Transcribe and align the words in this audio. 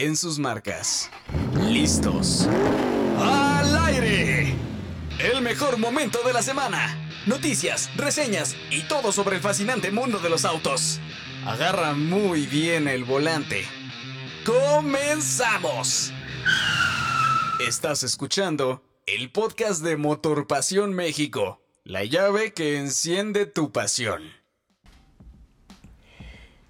en 0.00 0.16
sus 0.16 0.38
marcas. 0.38 1.10
¿Listos? 1.68 2.48
¡Al 3.18 3.76
aire! 3.84 4.54
El 5.18 5.42
mejor 5.42 5.76
momento 5.76 6.22
de 6.24 6.32
la 6.32 6.40
semana. 6.40 6.96
Noticias, 7.26 7.94
reseñas 7.96 8.56
y 8.70 8.82
todo 8.84 9.12
sobre 9.12 9.36
el 9.36 9.42
fascinante 9.42 9.90
mundo 9.90 10.18
de 10.18 10.30
los 10.30 10.46
autos. 10.46 11.00
Agarra 11.44 11.92
muy 11.92 12.46
bien 12.46 12.88
el 12.88 13.04
volante. 13.04 13.66
¡Comenzamos! 14.46 16.14
Estás 17.66 18.02
escuchando 18.02 18.82
el 19.04 19.30
podcast 19.30 19.82
de 19.82 19.98
Motor 19.98 20.46
Pasión 20.46 20.94
México, 20.94 21.60
la 21.84 22.04
llave 22.04 22.54
que 22.54 22.78
enciende 22.78 23.44
tu 23.44 23.70
pasión. 23.70 24.22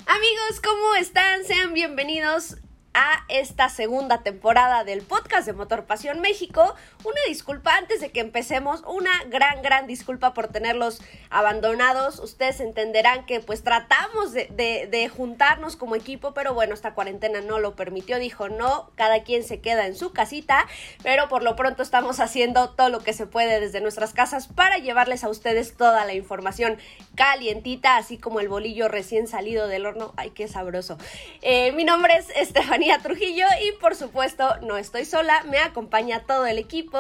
Amigos, 0.07 0.61
¿cómo 0.65 0.97
están? 0.97 1.45
Sean 1.45 1.73
bienvenidos 1.75 2.57
a 3.03 3.25
esta 3.29 3.71
segunda 3.71 4.23
temporada 4.23 4.85
del 4.85 5.01
podcast 5.01 5.47
de 5.47 5.55
Motor 5.55 5.87
Pasión 5.87 6.21
México. 6.21 6.75
Una 7.03 7.21
disculpa 7.29 7.75
antes 7.79 8.03
de 8.03 8.11
que 8.11 8.21
empecemos, 8.21 8.83
una 8.87 9.11
gran, 9.31 9.63
gran 9.63 9.87
disculpa 9.87 10.35
por 10.35 10.49
tenerlos 10.49 11.01
abandonados. 11.31 12.19
Ustedes 12.19 12.61
entenderán 12.61 13.25
que 13.25 13.41
pues 13.41 13.65
tratamos 13.65 14.35
de, 14.35 15.11
juntarnos 15.17 15.77
como 15.77 15.97
equipo, 15.97 16.35
pero 16.35 16.53
bueno, 16.53 16.75
esta 16.75 16.93
cuarentena 16.93 17.41
no 17.41 17.59
lo 17.59 17.75
permitió. 17.75 18.19
Dijo 18.19 18.51
no, 18.51 18.91
cada 18.97 19.23
quien 19.23 19.45
se 19.45 19.63
queda 19.63 19.87
en 19.87 19.97
su 19.97 20.13
casita, 20.13 20.67
pero 21.03 21.31
por 21.31 21.43
lo 21.43 21.57
pronto 21.57 21.83
estamos 21.83 22.21
haciendo 22.21 22.69
todo 22.69 22.91
lo 22.91 23.01
que 23.01 23.15
se 23.15 23.25
puede 23.25 23.61
desde 23.61 23.81
nuestras 23.81 24.13
casas 24.13 24.47
para 24.47 24.77
llevarles 24.77 25.25
a 25.25 25.31
ustedes 25.31 25.75
toda 25.75 26.05
la 26.05 26.13
información 26.13 26.77
calientita, 27.15 27.97
así 27.97 28.19
como 28.19 28.41
el 28.41 28.49
bolillo 28.49 28.89
recién 28.89 29.27
salido 29.27 29.69
del 29.69 29.87
horno. 29.87 30.13
Ay, 30.19 30.33
qué 30.33 30.49
sabroso. 30.49 30.99
Eh, 31.41 31.73
mi 31.73 31.85
nombre 31.85 32.17
es 32.17 32.29
Estefanía 32.37 32.90
Trujillo 32.99 33.47
y 33.65 33.79
por 33.81 33.95
supuesto 33.95 34.57
no 34.63 34.77
estoy 34.77 35.05
sola, 35.05 35.45
me 35.49 35.59
acompaña 35.59 36.21
todo 36.21 36.47
el 36.47 36.59
equipo, 36.59 36.99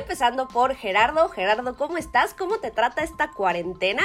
empezando 0.00 0.48
por 0.48 0.74
Gerardo. 0.74 1.28
Gerardo, 1.28 1.76
¿cómo 1.76 1.96
estás? 1.96 2.34
¿Cómo 2.34 2.58
te 2.58 2.70
trata 2.70 3.02
esta 3.02 3.30
cuarentena? 3.30 4.02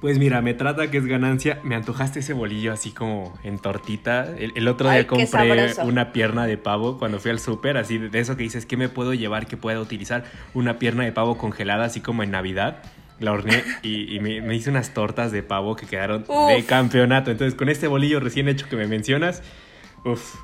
Pues 0.00 0.18
mira, 0.18 0.42
me 0.42 0.52
trata 0.52 0.90
que 0.90 0.98
es 0.98 1.06
ganancia. 1.06 1.60
Me 1.62 1.76
antojaste 1.76 2.18
ese 2.18 2.34
bolillo 2.34 2.72
así 2.72 2.90
como 2.90 3.32
en 3.42 3.58
tortita. 3.58 4.26
El, 4.36 4.68
otro 4.68 4.90
día 4.90 5.06
compré 5.06 5.72
una 5.82 6.12
pierna 6.12 6.46
de 6.46 6.58
pavo 6.58 6.98
cuando 6.98 7.20
fui 7.20 7.30
al 7.30 7.38
súper, 7.38 7.78
así 7.78 7.96
de 7.96 8.18
eso 8.18 8.36
que 8.36 8.42
dices, 8.42 8.66
¿qué 8.66 8.76
me 8.76 8.88
puedo 8.88 9.14
llevar 9.14 9.46
que 9.46 9.56
pueda 9.56 9.80
utilizar? 9.80 10.24
Una 10.52 10.78
pierna 10.78 11.04
de 11.04 11.12
pavo 11.12 11.38
congelada, 11.38 11.84
así 11.84 12.00
como 12.00 12.22
en 12.22 12.32
Navidad. 12.32 12.82
La 13.20 13.32
horneé 13.32 13.62
y, 13.82 14.18
me, 14.20 14.54
hice 14.54 14.68
unas 14.68 14.92
tortas 14.92 15.32
de 15.32 15.42
pavo 15.42 15.76
que 15.76 15.86
quedaron 15.86 16.24
de 16.24 16.64
campeonato. 16.66 17.30
Entonces, 17.30 17.54
con 17.54 17.68
este 17.68 17.86
bolillo 17.86 18.20
recién 18.20 18.48
hecho 18.48 18.68
que 18.68 18.76
me 18.76 18.86
mencionas, 18.86 19.42
uff, 20.04 20.34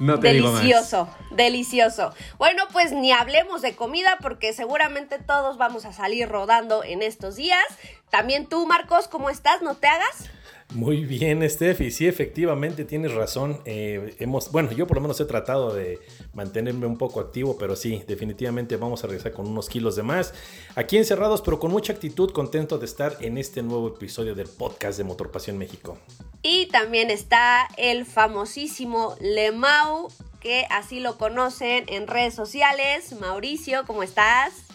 no 0.00 0.18
te 0.18 0.28
delicioso, 0.28 1.08
delicioso. 1.30 2.14
Bueno, 2.38 2.64
pues 2.72 2.90
ni 2.90 3.12
hablemos 3.12 3.60
de 3.60 3.76
comida 3.76 4.18
porque 4.22 4.54
seguramente 4.54 5.18
todos 5.18 5.58
vamos 5.58 5.84
a 5.84 5.92
salir 5.92 6.26
rodando 6.26 6.82
en 6.82 7.02
estos 7.02 7.36
días. 7.36 7.64
También 8.08 8.48
tú, 8.48 8.66
Marcos, 8.66 9.08
¿cómo 9.08 9.28
estás? 9.28 9.60
¿No 9.60 9.74
te 9.74 9.88
hagas? 9.88 10.30
Muy 10.72 11.04
bien, 11.04 11.48
Steph, 11.50 11.80
y 11.80 11.90
sí, 11.90 12.06
efectivamente 12.06 12.84
tienes 12.84 13.12
razón. 13.12 13.60
Eh, 13.64 14.14
hemos, 14.20 14.52
bueno, 14.52 14.70
yo 14.70 14.86
por 14.86 14.98
lo 14.98 15.00
menos 15.00 15.20
he 15.20 15.24
tratado 15.24 15.74
de 15.74 15.98
mantenerme 16.32 16.86
un 16.86 16.96
poco 16.96 17.18
activo, 17.18 17.58
pero 17.58 17.74
sí, 17.74 18.04
definitivamente 18.06 18.76
vamos 18.76 19.02
a 19.02 19.08
regresar 19.08 19.32
con 19.32 19.48
unos 19.48 19.68
kilos 19.68 19.96
de 19.96 20.04
más. 20.04 20.32
Aquí 20.76 20.96
encerrados, 20.96 21.42
pero 21.42 21.58
con 21.58 21.72
mucha 21.72 21.92
actitud, 21.92 22.30
contento 22.30 22.78
de 22.78 22.86
estar 22.86 23.16
en 23.20 23.36
este 23.36 23.62
nuevo 23.62 23.88
episodio 23.88 24.36
del 24.36 24.48
podcast 24.48 24.96
de 24.96 25.02
Motor 25.02 25.32
Pasión 25.32 25.58
México. 25.58 25.98
Y 26.42 26.66
también 26.66 27.10
está 27.10 27.68
el 27.76 28.06
famosísimo 28.06 29.16
Lemau, 29.20 30.08
que 30.38 30.66
así 30.70 31.00
lo 31.00 31.18
conocen 31.18 31.84
en 31.88 32.06
redes 32.06 32.34
sociales. 32.34 33.12
Mauricio, 33.20 33.84
¿cómo 33.86 34.04
estás? 34.04 34.69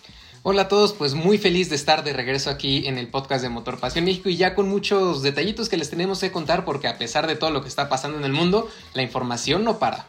Hola 0.48 0.62
a 0.62 0.68
todos, 0.68 0.94
pues 0.94 1.16
muy 1.16 1.40
feliz 1.40 1.72
de 1.72 1.76
estar 1.76 2.04
de 2.04 2.14
regreso 2.14 2.52
aquí 2.52 2.88
en 2.88 3.00
el 3.00 3.10
podcast 3.10 3.42
de 3.42 3.50
Motor 3.50 3.80
Pasión 3.80 4.06
México 4.06 4.30
y 4.30 4.38
ya 4.38 4.54
con 4.54 4.70
muchos 4.70 5.24
detallitos 5.24 5.70
que 5.70 5.78
les 5.78 5.90
tenemos 5.90 6.20
que 6.20 6.32
contar 6.32 6.66
porque 6.66 6.88
a 6.88 7.00
pesar 7.00 7.26
de 7.26 7.36
todo 7.36 7.50
lo 7.50 7.64
que 7.64 7.68
está 7.68 7.90
pasando 7.90 8.20
en 8.20 8.26
el 8.26 8.32
mundo, 8.32 8.70
la 8.94 9.02
información 9.02 9.64
no 9.64 9.80
para. 9.80 10.06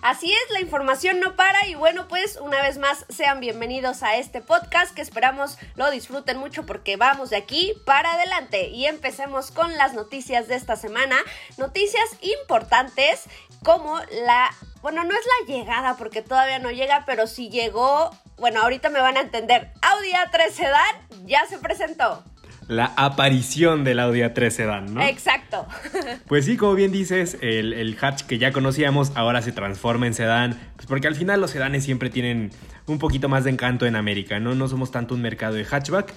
Así 0.00 0.32
es, 0.32 0.50
la 0.50 0.60
información 0.60 1.20
no 1.20 1.36
para 1.36 1.68
y 1.68 1.76
bueno, 1.76 2.08
pues 2.08 2.40
una 2.42 2.60
vez 2.60 2.78
más 2.78 3.06
sean 3.08 3.38
bienvenidos 3.38 4.02
a 4.02 4.16
este 4.16 4.40
podcast 4.40 4.92
que 4.96 5.00
esperamos 5.00 5.58
lo 5.76 5.92
disfruten 5.92 6.38
mucho 6.38 6.66
porque 6.66 6.96
vamos 6.96 7.30
de 7.30 7.36
aquí 7.36 7.72
para 7.86 8.14
adelante 8.14 8.66
y 8.70 8.86
empecemos 8.86 9.52
con 9.52 9.76
las 9.76 9.94
noticias 9.94 10.48
de 10.48 10.56
esta 10.56 10.74
semana, 10.74 11.14
noticias 11.56 12.16
importantes 12.20 13.26
como 13.62 14.00
la, 14.26 14.52
bueno, 14.82 15.04
no 15.04 15.14
es 15.14 15.24
la 15.38 15.54
llegada 15.54 15.96
porque 15.96 16.20
todavía 16.20 16.58
no 16.58 16.72
llega, 16.72 17.04
pero 17.06 17.28
si 17.28 17.48
llegó 17.48 18.10
bueno, 18.38 18.60
ahorita 18.62 18.90
me 18.90 19.00
van 19.00 19.16
a 19.16 19.20
entender. 19.20 19.70
Audi 19.82 20.10
A3 20.10 20.50
Sedan 20.50 21.26
ya 21.26 21.46
se 21.46 21.58
presentó. 21.58 22.24
La 22.68 22.92
aparición 22.96 23.84
del 23.84 23.98
Audi 24.00 24.20
A3 24.20 24.50
Sedan, 24.50 24.94
¿no? 24.94 25.02
Exacto. 25.02 25.66
Pues 26.26 26.46
sí, 26.46 26.56
como 26.56 26.74
bien 26.74 26.92
dices, 26.92 27.36
el, 27.42 27.96
hatch 28.00 28.22
que 28.22 28.38
ya 28.38 28.52
conocíamos 28.52 29.12
ahora 29.14 29.42
se 29.42 29.52
transforma 29.52 30.06
en 30.06 30.14
sedán, 30.14 30.58
pues 30.76 30.86
porque 30.86 31.06
al 31.06 31.14
final 31.14 31.40
los 31.40 31.50
sedanes 31.50 31.84
siempre 31.84 32.08
tienen 32.08 32.50
un 32.86 32.98
poquito 32.98 33.28
más 33.28 33.44
de 33.44 33.50
encanto 33.50 33.84
en 33.84 33.96
América, 33.96 34.40
¿no? 34.40 34.54
No 34.54 34.68
somos 34.68 34.90
tanto 34.90 35.14
un 35.14 35.20
mercado 35.20 35.54
de 35.54 35.64
hatchback. 35.64 36.14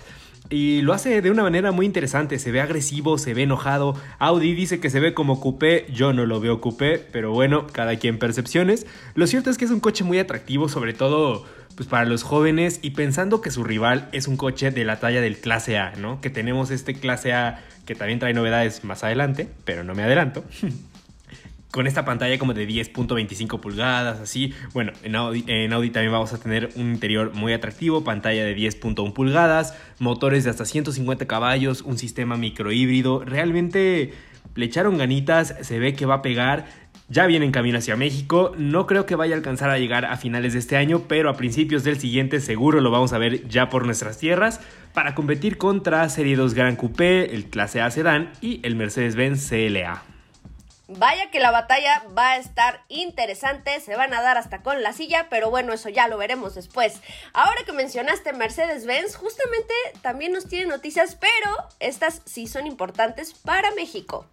Y 0.50 0.81
lo 0.81 0.94
hace 0.94 1.22
de 1.22 1.31
una 1.31 1.44
manera 1.44 1.72
muy 1.72 1.85
interesante, 1.85 2.38
se 2.38 2.51
ve 2.51 2.61
agresivo, 2.61 3.17
se 3.17 3.33
ve 3.33 3.44
enojado. 3.44 3.95
Audi 4.19 4.53
dice 4.53 4.79
que 4.79 4.89
se 4.89 5.00
ve 5.00 5.13
como 5.13 5.41
coupé, 5.41 5.88
yo 5.91 6.13
no 6.13 6.25
lo 6.25 6.39
veo 6.39 6.61
coupé, 6.61 7.00
pero 7.00 7.31
bueno, 7.31 7.66
cada 7.67 7.95
quien 7.97 8.19
percepciones. 8.19 8.85
Lo 9.16 9.25
cierto 9.25 9.50
es 9.50 9.57
que 9.57 9.66
es 9.66 9.72
un 9.72 9.79
coche 9.79 10.03
muy 10.03 10.19
atractivo, 10.19 10.69
sobre 10.69 10.94
todo 10.94 11.45
pues 11.75 11.89
para 11.89 12.06
los 12.06 12.23
jóvenes 12.23 12.79
y 12.81 12.91
pensando 12.91 13.41
que 13.41 13.51
su 13.51 13.63
rival 13.63 14.07
es 14.13 14.28
un 14.28 14.38
coche 14.38 14.72
de 14.72 14.85
la 14.85 15.00
talla 15.00 15.19
del 15.19 15.38
clase 15.38 15.78
A, 15.78 15.94
¿no? 15.97 16.22
Que 16.22 16.29
tenemos 16.29 16.72
este 16.72 16.94
clase 16.94 17.33
A 17.33 17.66
que 17.85 17.95
también 17.95 18.19
trae 18.19 18.33
novedades 18.33 18.83
más 18.83 19.03
adelante, 19.03 19.50
pero 19.66 19.83
no 19.83 19.94
me 19.94 20.03
adelanto. 20.03 20.44
Con 21.75 21.88
esta 21.88 22.06
pantalla 22.06 22.40
como 22.40 22.53
de 22.53 22.66
10.25 22.66 23.59
pulgadas, 23.59 24.22
así. 24.22 24.53
Bueno, 24.74 24.94
en 25.03 25.13
Audi, 25.13 25.90
también 25.90 26.13
vamos 26.13 26.31
a 26.31 26.38
tener 26.38 26.69
un 26.78 26.94
interior 26.94 27.34
muy 27.34 27.52
atractivo, 27.52 28.02
pantalla 28.02 28.46
de 28.46 28.56
10.1 28.56 29.12
pulgadas, 29.12 29.78
motores 30.00 30.46
de 30.46 30.52
hasta 30.52 30.63
150 30.63 31.25
caballos, 31.25 31.81
un 31.81 31.97
sistema 31.97 32.38
microhíbrido. 32.38 33.25
Realmente 33.25 34.13
le 34.56 34.66
echaron 34.66 34.97
ganitas, 34.97 35.53
se 35.63 35.78
ve 35.78 35.96
que 35.96 36.06
va 36.06 36.16
a 36.16 36.22
pegar 36.22 36.66
ya 37.09 37.25
viene 37.28 37.46
en 37.46 37.52
camino 37.52 37.78
hacia 37.78 37.97
México, 37.97 38.53
no 38.57 38.88
creo 38.88 39.06
que 39.06 39.16
vaya 39.16 39.36
a 39.36 39.38
alcanzar 39.38 39.69
a 39.69 39.78
llegar 39.78 40.06
a 40.06 40.16
finales 40.16 40.53
de 40.53 40.59
este 40.59 40.78
año, 40.78 41.03
pero 41.09 41.30
a 41.30 41.36
principios 41.36 41.84
del 41.84 42.00
siguiente 42.00 42.40
seguro 42.40 42.80
lo 42.80 42.90
vamos 42.90 43.12
a 43.12 43.18
ver 43.18 43.50
ya 43.50 43.68
por 43.68 43.86
nuestras 43.86 44.18
tierras 44.18 44.62
para 44.94 45.13
competir 45.13 45.57
contra 45.57 46.07
Serie 46.07 46.38
2 46.38 46.53
Gran 46.53 46.78
Coupé, 46.78 47.36
el 47.36 47.47
Clase 47.50 47.81
A 47.81 47.92
Sedan 47.92 48.31
y 48.40 48.62
el 48.63 48.78
Mercedes-Benz 48.78 49.50
CLA. 49.50 50.14
Vaya 50.88 51.31
que 51.31 51.40
la 51.40 51.50
batalla 51.50 52.03
va 52.16 52.31
a 52.31 52.38
estar 52.38 52.84
interesante, 52.90 53.79
se 53.79 53.96
van 53.96 54.13
a 54.13 54.22
dar 54.22 54.38
hasta 54.38 54.62
con 54.62 54.84
la 54.84 54.94
silla, 54.94 55.28
pero 55.29 55.50
bueno, 55.50 55.73
eso 55.73 55.90
ya 55.90 56.07
lo 56.07 56.18
veremos 56.18 56.53
después. 56.53 57.01
Ahora 57.34 57.63
que 57.66 57.73
mencionaste 57.73 58.34
Mercedes-Benz, 58.34 59.16
justamente 59.16 59.74
también 60.01 60.31
nos 60.31 60.47
tiene 60.47 60.68
noticias, 60.68 61.16
pero 61.16 61.69
estas 61.79 62.22
sí 62.25 62.45
son 62.47 62.68
importantes 62.68 63.34
para 63.34 63.72
México. 63.72 64.28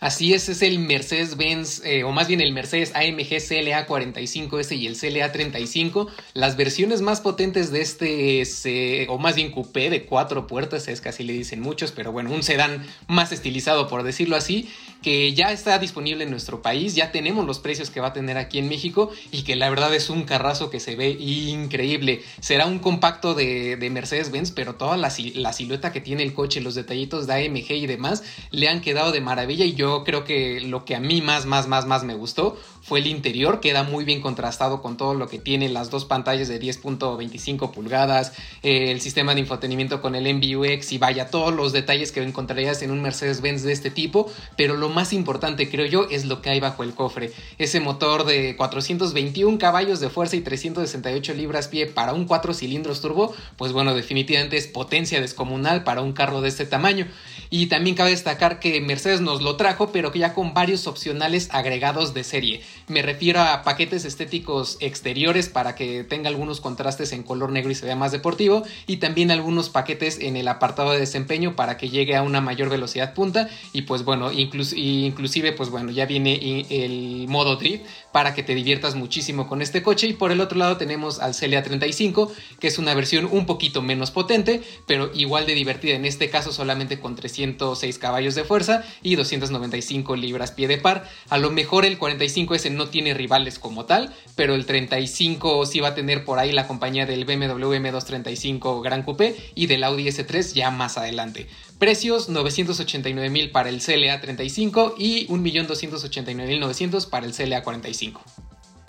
Así 0.00 0.32
es, 0.32 0.48
es 0.48 0.62
el 0.62 0.78
Mercedes-Benz, 0.78 1.82
eh, 1.84 2.04
o 2.04 2.12
más 2.12 2.28
bien 2.28 2.40
el 2.40 2.52
Mercedes 2.52 2.92
AMG 2.94 3.42
CLA 3.48 3.84
45S 3.88 4.78
y 4.78 4.86
el 4.86 4.96
CLA 4.96 5.32
35. 5.32 6.06
Las 6.34 6.56
versiones 6.56 7.00
más 7.00 7.20
potentes 7.20 7.72
de 7.72 8.40
este, 8.40 9.06
o 9.08 9.18
más 9.18 9.34
bien 9.34 9.50
coupé 9.50 9.90
de 9.90 10.04
cuatro 10.04 10.46
puertas, 10.46 10.86
es 10.86 11.04
así 11.04 11.24
le 11.24 11.32
dicen 11.32 11.60
muchos, 11.60 11.90
pero 11.90 12.12
bueno, 12.12 12.30
un 12.30 12.44
sedán 12.44 12.86
más 13.08 13.32
estilizado, 13.32 13.88
por 13.88 14.04
decirlo 14.04 14.36
así, 14.36 14.68
que 15.02 15.34
ya 15.34 15.50
está 15.50 15.80
disponible 15.80 16.22
en 16.22 16.30
nuestro 16.30 16.62
país, 16.62 16.94
ya 16.94 17.10
tenemos 17.10 17.44
los 17.44 17.58
precios 17.58 17.90
que 17.90 17.98
va 17.98 18.08
a 18.08 18.12
tener 18.12 18.38
aquí 18.38 18.58
en 18.60 18.68
México 18.68 19.10
y 19.32 19.42
que 19.42 19.56
la 19.56 19.68
verdad 19.68 19.92
es 19.92 20.10
un 20.10 20.22
carrazo 20.22 20.70
que 20.70 20.78
se 20.78 20.94
ve 20.94 21.10
increíble. 21.10 22.22
Será 22.38 22.66
un 22.66 22.78
compacto 22.78 23.34
de, 23.34 23.76
Mercedes-Benz, 23.90 24.52
pero 24.52 24.76
toda 24.76 24.96
la, 24.96 25.12
la 25.34 25.52
silueta 25.52 25.90
que 25.90 26.00
tiene 26.00 26.22
el 26.22 26.34
coche, 26.34 26.60
los 26.60 26.76
detallitos 26.76 27.26
de 27.26 27.46
AMG 27.46 27.72
y 27.72 27.86
demás, 27.88 28.22
le 28.52 28.68
han 28.68 28.80
quedado 28.80 29.10
de 29.10 29.20
maravilla 29.20 29.64
y 29.64 29.74
yo 29.74 29.87
yo 29.88 30.04
creo 30.04 30.24
que 30.24 30.60
lo 30.60 30.84
que 30.84 30.94
a 30.94 31.00
mí 31.00 31.22
más, 31.22 31.46
más, 31.46 31.66
más, 31.66 31.86
más 31.86 32.04
me 32.04 32.14
gustó 32.14 32.56
fue 32.88 33.00
el 33.00 33.06
interior, 33.06 33.60
queda 33.60 33.82
muy 33.82 34.04
bien 34.04 34.22
contrastado 34.22 34.80
con 34.80 34.96
todo 34.96 35.14
lo 35.14 35.28
que 35.28 35.38
tiene 35.38 35.68
las 35.68 35.90
dos 35.90 36.06
pantallas 36.06 36.48
de 36.48 36.58
10.25 36.58 37.70
pulgadas, 37.70 38.32
eh, 38.62 38.90
el 38.90 39.00
sistema 39.02 39.34
de 39.34 39.40
infotenimiento 39.40 40.00
con 40.00 40.14
el 40.14 40.32
MBUX 40.34 40.92
y 40.92 40.98
vaya, 40.98 41.30
todos 41.30 41.54
los 41.54 41.72
detalles 41.72 42.12
que 42.12 42.22
encontrarías 42.22 42.82
en 42.82 42.90
un 42.90 43.02
Mercedes-Benz 43.02 43.62
de 43.62 43.72
este 43.72 43.90
tipo, 43.90 44.32
pero 44.56 44.76
lo 44.76 44.88
más 44.88 45.12
importante 45.12 45.68
creo 45.68 45.86
yo 45.86 46.08
es 46.10 46.24
lo 46.24 46.40
que 46.40 46.50
hay 46.50 46.60
bajo 46.60 46.82
el 46.82 46.94
cofre, 46.94 47.32
ese 47.58 47.80
motor 47.80 48.24
de 48.24 48.56
421 48.56 49.58
caballos 49.58 50.00
de 50.00 50.08
fuerza 50.08 50.36
y 50.36 50.40
368 50.40 51.34
libras 51.34 51.68
pie 51.68 51.86
para 51.86 52.14
un 52.14 52.24
4 52.24 52.54
cilindros 52.54 53.02
turbo, 53.02 53.34
pues 53.56 53.72
bueno, 53.72 53.94
definitivamente 53.94 54.56
es 54.56 54.66
potencia 54.66 55.20
descomunal 55.20 55.84
para 55.84 56.00
un 56.00 56.12
carro 56.12 56.40
de 56.40 56.48
este 56.48 56.64
tamaño. 56.64 57.06
Y 57.50 57.66
también 57.66 57.96
cabe 57.96 58.10
destacar 58.10 58.60
que 58.60 58.80
Mercedes 58.80 59.20
nos 59.20 59.40
lo 59.40 59.56
trajo, 59.56 59.90
pero 59.90 60.12
que 60.12 60.18
ya 60.18 60.34
con 60.34 60.52
varios 60.52 60.86
opcionales 60.86 61.48
agregados 61.50 62.12
de 62.12 62.24
serie. 62.24 62.62
Me 62.88 63.02
refiero 63.02 63.42
a 63.42 63.62
paquetes 63.64 64.06
estéticos 64.06 64.78
exteriores 64.80 65.50
para 65.50 65.74
que 65.74 66.04
tenga 66.04 66.28
algunos 66.28 66.62
contrastes 66.62 67.12
en 67.12 67.22
color 67.22 67.52
negro 67.52 67.70
y 67.70 67.74
se 67.74 67.84
vea 67.84 67.96
más 67.96 68.12
deportivo, 68.12 68.62
y 68.86 68.96
también 68.96 69.30
algunos 69.30 69.68
paquetes 69.68 70.18
en 70.20 70.36
el 70.36 70.48
apartado 70.48 70.92
de 70.92 70.98
desempeño 70.98 71.54
para 71.54 71.76
que 71.76 71.90
llegue 71.90 72.16
a 72.16 72.22
una 72.22 72.40
mayor 72.40 72.70
velocidad 72.70 73.12
punta, 73.12 73.50
y 73.74 73.82
pues 73.82 74.04
bueno, 74.04 74.32
inclusive 74.32 75.52
pues 75.52 75.68
bueno, 75.68 75.90
ya 75.90 76.06
viene 76.06 76.64
el 76.70 77.26
modo 77.28 77.56
drift 77.56 77.84
para 78.10 78.34
que 78.34 78.42
te 78.42 78.54
diviertas 78.54 78.94
muchísimo 78.94 79.46
con 79.48 79.60
este 79.60 79.82
coche, 79.82 80.06
y 80.06 80.14
por 80.14 80.32
el 80.32 80.40
otro 80.40 80.58
lado 80.58 80.78
tenemos 80.78 81.20
al 81.20 81.34
CLA 81.34 81.62
35, 81.62 82.32
que 82.58 82.68
es 82.68 82.78
una 82.78 82.94
versión 82.94 83.28
un 83.30 83.44
poquito 83.44 83.82
menos 83.82 84.10
potente, 84.10 84.62
pero 84.86 85.10
igual 85.14 85.44
de 85.44 85.54
divertida, 85.54 85.94
en 85.94 86.06
este 86.06 86.30
caso 86.30 86.52
solamente 86.52 86.98
con 87.00 87.16
306 87.16 87.98
caballos 87.98 88.34
de 88.34 88.44
fuerza 88.44 88.82
y 89.02 89.16
295 89.16 90.16
libras 90.16 90.52
pie 90.52 90.68
de 90.68 90.78
par. 90.78 91.06
A 91.28 91.36
lo 91.36 91.50
mejor 91.50 91.84
el 91.84 91.98
45S 91.98 92.77
no 92.78 92.88
tiene 92.88 93.12
rivales 93.12 93.58
como 93.58 93.84
tal, 93.84 94.14
pero 94.34 94.54
el 94.54 94.64
35 94.64 95.66
sí 95.66 95.80
va 95.80 95.88
a 95.88 95.94
tener 95.94 96.24
por 96.24 96.38
ahí 96.38 96.52
la 96.52 96.66
compañía 96.66 97.04
del 97.04 97.26
BMW 97.26 97.74
M235 97.74 98.82
Gran 98.82 99.02
Coupé 99.02 99.36
y 99.54 99.66
del 99.66 99.84
Audi 99.84 100.06
S3 100.06 100.54
ya 100.54 100.70
más 100.70 100.96
adelante. 100.96 101.46
Precios 101.78 102.30
989 102.30 103.28
mil 103.28 103.50
para 103.50 103.68
el 103.68 103.82
CLA 103.82 104.20
35 104.20 104.94
y 104.96 105.28
1.289.900 105.28 107.10
para 107.10 107.26
el 107.26 107.34
CLA 107.34 107.62
45. 107.62 108.22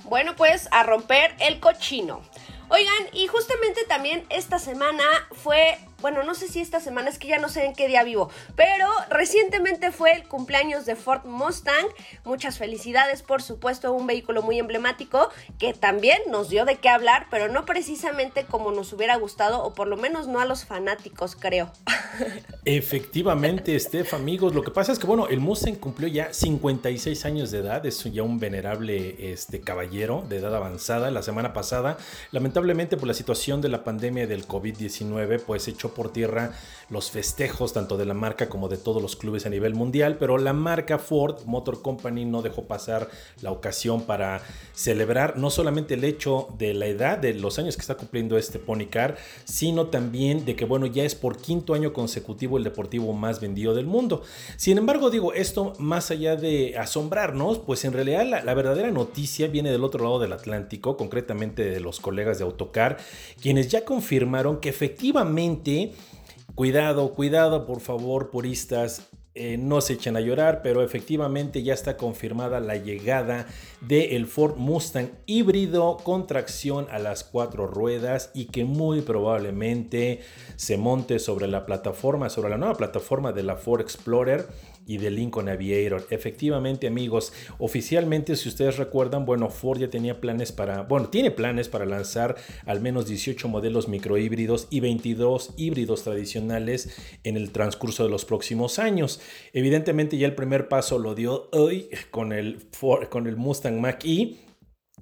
Bueno, 0.06 0.36
pues 0.36 0.70
a 0.72 0.84
romper 0.84 1.36
el 1.40 1.60
cochino. 1.60 2.22
Oigan, 2.70 3.10
y 3.14 3.28
justamente 3.28 3.82
también 3.88 4.24
esta 4.30 4.60
semana 4.60 5.04
fue 5.32 5.80
bueno, 6.02 6.24
no 6.24 6.34
sé 6.36 6.48
si 6.48 6.60
esta 6.60 6.80
semana, 6.80 7.10
es 7.10 7.20
que 7.20 7.28
ya 7.28 7.40
no 7.40 7.50
sé 7.50 7.66
en 7.66 7.74
qué 7.74 7.88
día 7.88 8.04
vivo, 8.04 8.30
pero 8.56 8.88
recientemente 9.10 9.92
fue 9.92 10.12
el 10.12 10.28
cumpleaños 10.28 10.86
de 10.86 10.96
Ford 10.96 11.26
Mustang. 11.26 11.88
Muchas 12.24 12.58
felicidades, 12.58 13.22
por 13.22 13.42
supuesto, 13.42 13.94
un 13.94 14.08
vehículo 14.08 14.42
muy 14.42 14.60
emblemático 14.60 15.30
que 15.58 15.74
también 15.74 16.20
nos 16.30 16.50
dio 16.50 16.66
de 16.66 16.78
qué 16.78 16.90
hablar, 16.90 17.28
pero 17.30 17.48
no 17.50 17.66
precisamente 17.66 18.46
como 18.46 18.72
nos 18.72 18.94
hubiera 18.94 19.16
gustado, 19.18 19.64
o 19.64 19.74
por 19.74 19.88
lo 19.88 19.98
menos 19.98 20.28
no 20.28 20.40
a 20.40 20.46
los 20.46 20.66
fanáticos, 20.66 21.36
creo. 21.36 21.72
Efectivamente, 22.66 23.80
Steph, 23.80 24.14
amigos, 24.14 24.54
lo 24.54 24.64
que 24.64 24.72
pasa 24.72 24.92
es 24.92 25.00
que, 25.00 25.08
bueno, 25.08 25.28
el 25.28 25.40
Mustang 25.40 25.76
cumplió 25.76 26.08
ya 26.08 26.34
56 26.34 27.26
años 27.26 27.52
de 27.52 27.60
edad, 27.60 27.86
es 27.86 28.04
ya 28.04 28.24
un 28.24 28.40
venerable 28.40 29.32
este, 29.32 29.62
caballero 29.62 30.26
de 30.28 30.38
edad 30.38 30.56
avanzada. 30.56 31.12
La 31.12 31.22
semana 31.22 31.54
pasada, 31.54 31.98
lamentablemente 32.32 32.98
por 32.98 33.08
la 33.08 33.14
situación 33.14 33.62
de 33.62 33.70
la 33.70 33.84
pandemia 33.84 34.28
del 34.28 34.48
COVID-19, 34.48 35.42
pues 35.46 35.68
echó 35.68 35.89
por 35.94 36.12
tierra 36.12 36.52
los 36.90 37.12
festejos 37.12 37.74
tanto 37.74 37.98
de 37.98 38.06
la 38.06 38.14
marca 38.14 38.50
como 38.50 38.68
de 38.68 38.78
todos 38.78 39.02
los 39.02 39.16
clubes 39.16 39.46
a 39.46 39.50
nivel 39.50 39.76
mundial, 39.76 40.18
pero 40.20 40.38
la 40.38 40.54
marca 40.54 40.98
Ford 40.98 41.44
Motor 41.46 41.82
Company 41.82 42.26
no 42.26 42.42
dejó 42.42 42.64
pasar 42.64 43.10
la 43.42 43.52
ocasión 43.52 44.04
para 44.04 44.42
celebrar 44.74 45.38
no 45.38 45.50
solamente 45.50 45.94
el 45.94 46.04
hecho 46.04 46.48
de 46.58 46.74
la 46.74 46.88
edad 46.88 47.18
de 47.18 47.34
los 47.34 47.60
años 47.60 47.76
que 47.76 47.82
está 47.82 47.96
cumpliendo 47.96 48.38
este 48.38 48.60
Pony 48.60 48.88
Car, 48.90 49.18
sino 49.46 49.88
también 49.88 50.46
de 50.46 50.56
que 50.56 50.66
bueno, 50.66 50.86
ya 50.88 51.04
es 51.04 51.16
por 51.16 51.38
quinto 51.38 51.74
año 51.74 51.94
consecutivo 51.94 52.58
el 52.58 52.64
deportivo 52.64 53.14
más 53.14 53.40
vendido 53.40 53.74
del 53.74 53.86
mundo. 53.86 54.24
Sin 54.58 54.78
embargo, 54.78 55.10
digo, 55.10 55.34
esto 55.34 55.74
más 55.80 56.12
allá 56.12 56.36
de 56.36 56.78
asombrarnos, 56.78 57.60
pues 57.60 57.86
en 57.86 57.94
realidad 57.94 58.26
la, 58.26 58.54
verdadera 58.54 58.92
noticia 58.92 59.48
viene 59.48 59.72
del 59.72 59.84
otro 59.84 60.04
lado 60.04 60.20
del 60.20 60.34
Atlántico, 60.34 60.98
concretamente 60.98 61.64
de 61.64 61.80
los 61.80 62.00
colegas 62.00 62.40
de 62.40 62.44
Autocar, 62.44 62.98
quienes 63.42 63.70
ya 63.70 63.86
confirmaron 63.86 64.60
que 64.60 64.70
efectivamente 64.70 65.79
Cuidado, 66.56 67.14
cuidado, 67.14 67.66
por 67.66 67.80
favor, 67.80 68.32
puristas. 68.32 69.10
Eh, 69.36 69.58
no 69.58 69.80
se 69.80 69.94
echen 69.94 70.18
a 70.18 70.22
llorar, 70.22 70.62
pero 70.62 70.84
efectivamente 70.84 71.64
ya 71.64 71.74
está 71.74 71.96
confirmada 71.96 72.60
la 72.60 72.76
llegada 72.76 73.46
del 73.80 74.26
Ford 74.26 74.58
Mustang 74.58 75.12
híbrido 75.28 75.98
con 76.04 76.28
tracción 76.28 76.88
a 76.92 77.00
las 77.00 77.24
cuatro 77.24 77.68
ruedas 77.68 78.32
y 78.34 78.46
que 78.46 78.66
muy 78.66 79.02
probablemente 79.02 80.20
se 80.58 80.78
monte 80.78 81.20
sobre 81.20 81.48
la 81.48 81.66
plataforma, 81.66 82.30
sobre 82.30 82.50
la 82.50 82.58
nueva 82.58 82.76
plataforma 82.76 83.32
de 83.32 83.44
la 83.44 83.56
Ford 83.56 83.80
Explorer 83.80 84.48
y 84.90 84.98
de 84.98 85.12
Lincoln 85.12 85.48
Aviator. 85.50 86.08
Efectivamente, 86.10 86.88
amigos, 86.88 87.32
oficialmente, 87.60 88.36
si 88.36 88.50
ustedes 88.50 88.78
recuerdan, 88.78 89.24
bueno, 89.24 89.52
Ford 89.52 89.80
ya 89.80 89.92
tenía 89.92 90.20
planes 90.20 90.52
para, 90.52 90.82
bueno, 90.82 91.10
tiene 91.10 91.30
planes 91.30 91.70
para 91.70 91.86
lanzar 91.86 92.36
al 92.66 92.82
menos 92.82 93.08
18 93.08 93.48
modelos 93.48 93.88
microhíbridos 93.88 94.68
y 94.72 94.80
22 94.80 95.54
híbridos 95.58 96.04
tradicionales 96.04 96.98
en 97.24 97.38
el 97.38 97.52
transcurso 97.52 98.04
de 98.04 98.10
los 98.10 98.26
próximos 98.26 98.80
años. 98.80 99.22
Evidentemente, 99.54 100.18
ya 100.18 100.26
el 100.26 100.34
primer 100.34 100.68
paso 100.68 100.98
lo 100.98 101.14
dio 101.14 101.50
hoy 101.52 101.90
con 102.10 102.34
el, 102.34 102.66
con 103.12 103.28
el 103.28 103.38
Mustang 103.38 103.80
Mach-E 103.80 104.49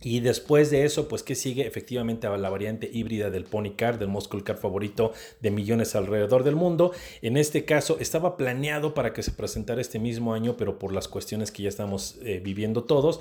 y 0.01 0.19
después 0.19 0.69
de 0.69 0.85
eso, 0.85 1.07
pues 1.07 1.23
que 1.23 1.35
sigue 1.35 1.65
efectivamente 1.65 2.27
la 2.37 2.49
variante 2.49 2.89
híbrida 2.91 3.29
del 3.29 3.45
Pony 3.45 3.71
Car, 3.75 3.97
del 3.97 4.09
Muscle 4.09 4.43
Car 4.43 4.57
favorito 4.57 5.13
de 5.41 5.49
millones 5.51 5.95
alrededor 5.95 6.43
del 6.43 6.55
mundo. 6.55 6.91
En 7.21 7.37
este 7.37 7.65
caso 7.65 7.97
estaba 7.99 8.37
planeado 8.37 8.93
para 8.93 9.13
que 9.13 9.23
se 9.23 9.31
presentara 9.31 9.81
este 9.81 9.99
mismo 9.99 10.33
año, 10.33 10.55
pero 10.55 10.77
por 10.77 10.93
las 10.93 11.07
cuestiones 11.07 11.51
que 11.51 11.63
ya 11.63 11.69
estamos 11.69 12.17
eh, 12.23 12.39
viviendo 12.43 12.83
todos, 12.83 13.19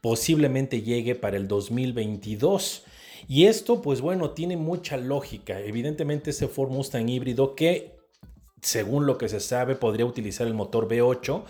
posiblemente 0.00 0.82
llegue 0.82 1.14
para 1.14 1.36
el 1.36 1.46
2022. 1.46 2.84
Y 3.28 3.46
esto, 3.46 3.82
pues 3.82 4.00
bueno, 4.00 4.30
tiene 4.30 4.56
mucha 4.56 4.96
lógica. 4.96 5.60
Evidentemente 5.60 6.30
ese 6.30 6.48
Ford 6.48 6.70
Mustang 6.70 7.08
híbrido 7.08 7.54
que, 7.54 7.96
según 8.60 9.06
lo 9.06 9.18
que 9.18 9.28
se 9.28 9.40
sabe, 9.40 9.76
podría 9.76 10.06
utilizar 10.06 10.46
el 10.46 10.54
motor 10.54 10.88
V8. 10.88 11.44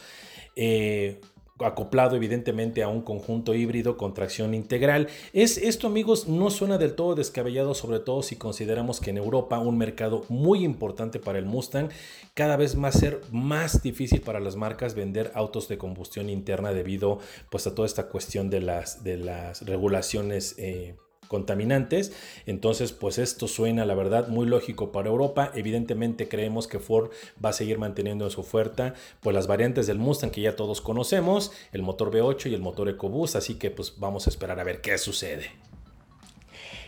Eh, 0.56 1.21
acoplado 1.61 2.17
evidentemente 2.17 2.83
a 2.83 2.89
un 2.89 3.03
conjunto 3.03 3.55
híbrido 3.55 3.97
con 3.97 4.12
tracción 4.12 4.55
integral. 4.55 5.09
Es 5.33 5.56
esto 5.56 5.87
amigos 5.87 6.27
no 6.27 6.51
suena 6.51 6.79
del 6.79 6.95
todo 6.95 7.15
descabellado, 7.15 7.75
sobre 7.75 8.01
todo 8.01 8.23
si 8.23 8.37
consideramos 8.37 9.01
que 9.01 9.11
en 9.11 9.19
Europa 9.19 9.61
un 9.61 9.79
mercado 9.79 10.25
muy 10.29 10.65
importante 10.65 11.21
para 11.21 11.39
el 11.39 11.47
Mustang 11.47 11.91
cada 12.35 12.56
vez 12.56 12.77
va 12.77 12.89
a 12.89 12.93
ser 12.93 13.21
más 13.31 13.83
difícil 13.83 14.21
para 14.21 14.41
las 14.41 14.56
marcas 14.56 14.95
vender 14.95 15.31
autos 15.35 15.69
de 15.69 15.79
combustión 15.79 16.29
interna 16.29 16.73
debido 16.73 17.21
pues 17.51 17.67
a 17.69 17.75
toda 17.75 17.87
esta 17.87 18.09
cuestión 18.09 18.50
de 18.50 18.61
las, 18.61 19.05
de 19.05 19.19
las 19.19 19.65
regulaciones 19.65 20.57
eh, 20.59 20.97
contaminantes. 21.29 22.12
Entonces, 22.47 22.93
pues 22.93 23.19
esto 23.19 23.49
suena, 23.49 23.85
la 23.85 23.94
verdad, 23.94 24.29
muy 24.29 24.47
lógico 24.47 24.93
para 24.93 25.09
Europa. 25.09 25.50
Evidentemente 25.55 26.29
creemos 26.29 26.67
que 26.67 26.79
Ford 26.79 27.11
va 27.44 27.50
a 27.50 27.53
seguir 27.53 27.79
manteniendo 27.79 28.25
en 28.25 28.31
su 28.31 28.41
oferta 28.41 28.94
pues 29.21 29.35
las 29.35 29.47
variantes 29.47 29.87
del 29.87 29.99
Mustang 29.99 30.31
que 30.31 30.41
ya 30.41 30.56
todos 30.56 30.81
conocemos, 30.81 31.53
el 31.73 31.82
motor 31.82 32.11
V8 32.11 32.50
y 32.50 32.55
el 32.55 32.61
motor 32.61 32.88
EcoBoost, 32.88 33.37
así 33.37 33.55
que 33.55 33.71
pues 33.71 33.94
vamos 33.99 34.26
a 34.26 34.31
esperar 34.31 34.61
a 34.61 34.65
ver 34.65 34.81
qué 34.81 34.97
sucede. 34.99 35.50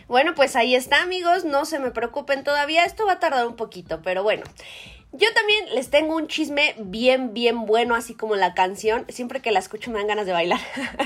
Bueno, 0.07 0.35
pues 0.35 0.55
ahí 0.55 0.73
está 0.73 1.01
amigos, 1.01 1.43
no 1.43 1.65
se 1.65 1.79
me 1.79 1.91
preocupen 1.91 2.43
todavía, 2.43 2.85
esto 2.85 3.05
va 3.05 3.13
a 3.13 3.19
tardar 3.19 3.45
un 3.45 3.57
poquito, 3.57 4.01
pero 4.01 4.23
bueno. 4.23 4.43
Yo 5.13 5.33
también 5.33 5.73
les 5.73 5.89
tengo 5.89 6.15
un 6.17 6.27
chisme 6.27 6.75
bien, 6.77 7.33
bien 7.33 7.65
bueno, 7.65 7.95
así 7.95 8.13
como 8.13 8.35
la 8.35 8.53
canción. 8.53 9.05
Siempre 9.07 9.41
que 9.41 9.51
la 9.51 9.59
escucho 9.59 9.89
me 9.89 9.99
dan 9.99 10.07
ganas 10.07 10.25
de 10.25 10.33
bailar. 10.33 10.59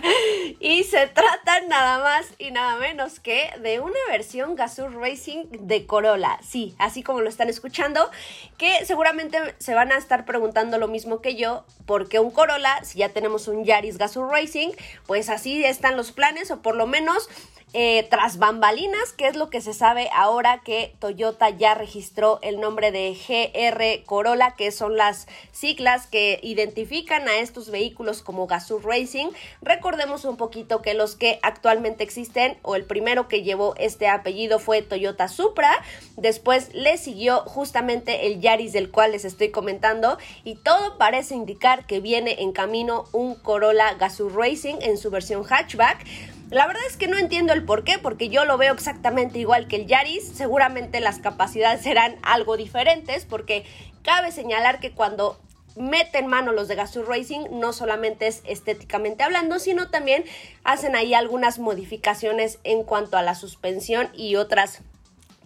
y 0.60 0.84
se 0.84 1.05
trata 1.05 1.62
nada 1.67 2.00
más 2.00 2.25
y 2.39 2.50
nada 2.50 2.77
menos 2.77 3.20
que 3.20 3.51
de 3.62 3.79
una 3.79 4.00
versión 4.10 4.55
Gazoo 4.55 4.89
Racing 4.89 5.46
de 5.51 5.86
Corolla. 5.86 6.39
Sí, 6.41 6.75
así 6.79 7.03
como 7.03 7.22
lo 7.22 7.29
están 7.29 7.48
escuchando, 7.48 8.10
que 8.58 8.86
seguramente 8.86 9.38
se 9.60 9.75
van 9.75 9.91
a 9.91 9.98
estar 9.98 10.25
preguntando 10.25 10.79
lo 10.79 10.88
mismo 10.88 11.22
que 11.22 11.36
yo, 11.36 11.63
¿por 11.86 12.10
qué 12.10 12.20
un 12.20 12.31
Corolla 12.31 12.84
si 12.84 13.00
ya 13.00 13.10
tenemos 13.10 13.48
un 13.48 13.65
Yaris 13.65 14.00
Gazoo 14.00 14.27
Racing? 14.27 14.70
Pues 15.05 15.29
así 15.29 15.63
están 15.63 15.96
los 15.96 16.12
planes, 16.12 16.50
o 16.50 16.63
por 16.63 16.75
lo 16.75 16.88
menos 16.88 17.29
eh, 17.73 18.05
tras 18.09 18.37
bambalinas, 18.37 19.13
que 19.13 19.27
es 19.27 19.37
lo 19.37 19.49
que 19.49 19.61
se 19.61 19.73
sabe 19.73 20.09
ahora 20.13 20.61
que 20.63 20.93
Toyota 20.99 21.49
ya 21.49 21.73
registró 21.73 22.39
el 22.41 22.59
nombre 22.59 22.91
de 22.91 23.13
GR 23.13 24.05
Corolla, 24.05 24.55
que 24.57 24.71
son 24.71 24.97
las 24.97 25.27
siglas 25.53 26.05
que 26.07 26.39
identifican 26.43 27.29
a 27.29 27.37
estos 27.37 27.71
vehículos 27.71 28.21
como 28.23 28.45
Gazoo 28.45 28.79
Racing. 28.79 29.29
Recordemos 29.61 30.25
un 30.25 30.35
poquito 30.35 30.81
que 30.81 30.93
los 30.93 31.15
que 31.15 31.39
actualmente 31.43 32.03
existen, 32.03 32.57
o 32.61 32.75
el 32.75 32.83
primero 32.83 33.29
que 33.29 33.41
llevó 33.41 33.73
este 33.77 34.09
apellido 34.09 34.59
fue 34.59 34.81
Toyota 34.81 35.29
Supra, 35.29 35.71
después 36.17 36.73
le 36.73 36.97
siguió 36.97 37.41
justamente 37.45 38.27
el 38.27 38.41
Yaris 38.41 38.73
del 38.73 38.91
cual 38.91 39.13
les 39.13 39.23
estoy 39.23 39.49
comentando, 39.49 40.17
y 40.43 40.55
todo 40.55 40.97
parece 40.97 41.35
indicar 41.35 41.85
que 41.85 42.01
viene 42.01 42.41
en 42.41 42.51
camino 42.51 43.05
un 43.13 43.35
Corolla 43.35 43.93
Gazoo 43.93 44.29
Racing 44.29 44.75
en 44.81 44.97
su 44.97 45.09
versión 45.09 45.45
hatchback. 45.45 46.05
La 46.51 46.67
verdad 46.67 46.84
es 46.86 46.98
que 46.98 47.08
no 47.08 47.17
entiendo 47.17 47.53
el 47.53 47.63
por 47.63 47.86
qué, 47.86 47.98
porque 47.98 48.27
yo 48.27 48.43
lo 48.43 48.58
veo 48.58 48.74
exactamente 48.74 49.39
igual 49.39 49.70
que 49.70 49.77
el 49.77 49.88
Yaris. 49.88 50.27
Seguramente 50.27 51.00
las 51.00 51.20
capacidades 51.20 51.81
serán 51.81 52.17
algo 52.24 52.58
diferentes, 52.58 53.24
porque 53.24 53.63
cabe 54.03 54.34
señalar 54.34 54.81
que 54.81 54.91
cuando 54.91 55.39
meten 55.77 56.27
mano 56.27 56.51
los 56.51 56.67
de 56.67 56.75
Gazoo 56.75 57.05
Racing, 57.05 57.46
no 57.51 57.72
solamente 57.72 58.27
es 58.27 58.41
estéticamente 58.46 59.24
hablando, 59.24 59.60
sino 59.60 59.89
también 59.89 60.25
hacen 60.65 60.98
ahí 60.98 61.13
algunas 61.13 61.58
modificaciones 61.58 62.60
en 62.65 62.84
cuanto 62.84 63.15
a 63.15 63.22
la 63.22 63.34
suspensión 63.34 64.10
y 64.13 64.36
otras 64.36 64.81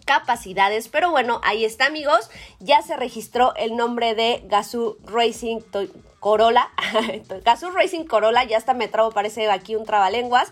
capacidades. 0.06 0.88
Pero 0.88 1.10
bueno, 1.10 1.42
ahí 1.44 1.66
está 1.66 1.86
amigos, 1.86 2.30
ya 2.60 2.80
se 2.80 2.96
registró 2.96 3.54
el 3.56 3.76
nombre 3.76 4.14
de 4.14 4.42
Gazoo 4.46 4.96
Racing 5.04 5.60
Corolla. 6.20 6.70
Gazoo 7.44 7.70
Racing 7.70 8.04
Corolla, 8.04 8.44
ya 8.44 8.56
está 8.56 8.72
me 8.72 8.88
trabo, 8.88 9.10
parece 9.10 9.50
aquí 9.50 9.76
un 9.76 9.84
trabalenguas. 9.84 10.50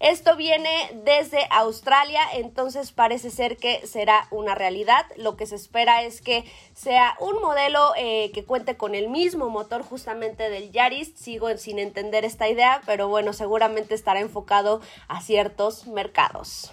Esto 0.00 0.36
viene 0.36 0.90
desde 1.04 1.46
Australia, 1.50 2.20
entonces 2.34 2.92
parece 2.92 3.30
ser 3.30 3.56
que 3.56 3.86
será 3.86 4.26
una 4.30 4.54
realidad. 4.54 5.06
Lo 5.16 5.36
que 5.36 5.46
se 5.46 5.54
espera 5.54 6.02
es 6.02 6.20
que 6.20 6.44
sea 6.74 7.16
un 7.20 7.40
modelo 7.40 7.92
eh, 7.96 8.30
que 8.34 8.44
cuente 8.44 8.76
con 8.76 8.94
el 8.94 9.08
mismo 9.08 9.48
motor 9.48 9.82
justamente 9.82 10.50
del 10.50 10.72
Yaris. 10.72 11.12
Sigo 11.14 11.56
sin 11.56 11.78
entender 11.78 12.24
esta 12.24 12.48
idea, 12.48 12.82
pero 12.84 13.08
bueno, 13.08 13.32
seguramente 13.32 13.94
estará 13.94 14.20
enfocado 14.20 14.80
a 15.08 15.22
ciertos 15.22 15.86
mercados. 15.86 16.72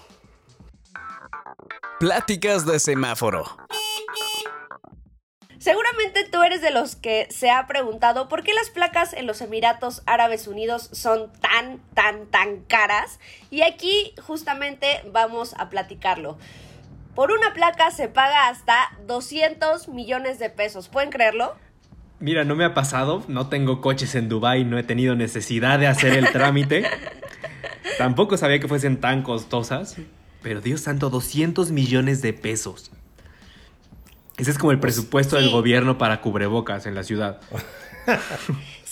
Pláticas 1.99 2.65
de 2.65 2.79
semáforo. 2.79 3.45
Seguramente 5.61 6.27
tú 6.31 6.41
eres 6.41 6.59
de 6.61 6.71
los 6.71 6.95
que 6.95 7.27
se 7.29 7.51
ha 7.51 7.67
preguntado 7.67 8.27
por 8.27 8.41
qué 8.41 8.51
las 8.51 8.71
placas 8.71 9.13
en 9.13 9.27
los 9.27 9.41
Emiratos 9.41 10.01
Árabes 10.07 10.47
Unidos 10.47 10.89
son 10.91 11.31
tan, 11.33 11.79
tan, 11.93 12.25
tan 12.25 12.61
caras. 12.61 13.19
Y 13.51 13.61
aquí 13.61 14.15
justamente 14.25 15.03
vamos 15.11 15.53
a 15.59 15.69
platicarlo. 15.69 16.39
Por 17.13 17.31
una 17.31 17.53
placa 17.53 17.91
se 17.91 18.07
paga 18.07 18.47
hasta 18.47 18.97
200 19.05 19.89
millones 19.89 20.39
de 20.39 20.49
pesos. 20.49 20.89
¿Pueden 20.89 21.11
creerlo? 21.11 21.53
Mira, 22.19 22.43
no 22.43 22.55
me 22.55 22.65
ha 22.65 22.73
pasado, 22.73 23.23
no 23.27 23.49
tengo 23.49 23.81
coches 23.81 24.15
en 24.15 24.29
Dubai, 24.29 24.63
no 24.63 24.79
he 24.79 24.83
tenido 24.83 25.15
necesidad 25.15 25.77
de 25.77 25.85
hacer 25.85 26.13
el 26.13 26.31
trámite. 26.31 26.89
Tampoco 27.99 28.37
sabía 28.37 28.59
que 28.59 28.67
fuesen 28.67 28.99
tan 28.99 29.21
costosas, 29.21 29.97
pero 30.41 30.61
Dios 30.61 30.81
santo, 30.81 31.09
200 31.09 31.71
millones 31.71 32.21
de 32.21 32.33
pesos. 32.33 32.91
Ese 34.37 34.51
es 34.51 34.57
como 34.57 34.71
el 34.71 34.79
pues, 34.79 34.95
presupuesto 34.95 35.35
del 35.35 35.49
gobierno 35.49 35.97
para 35.97 36.21
cubrebocas 36.21 36.85
en 36.85 36.95
la 36.95 37.03
ciudad. 37.03 37.39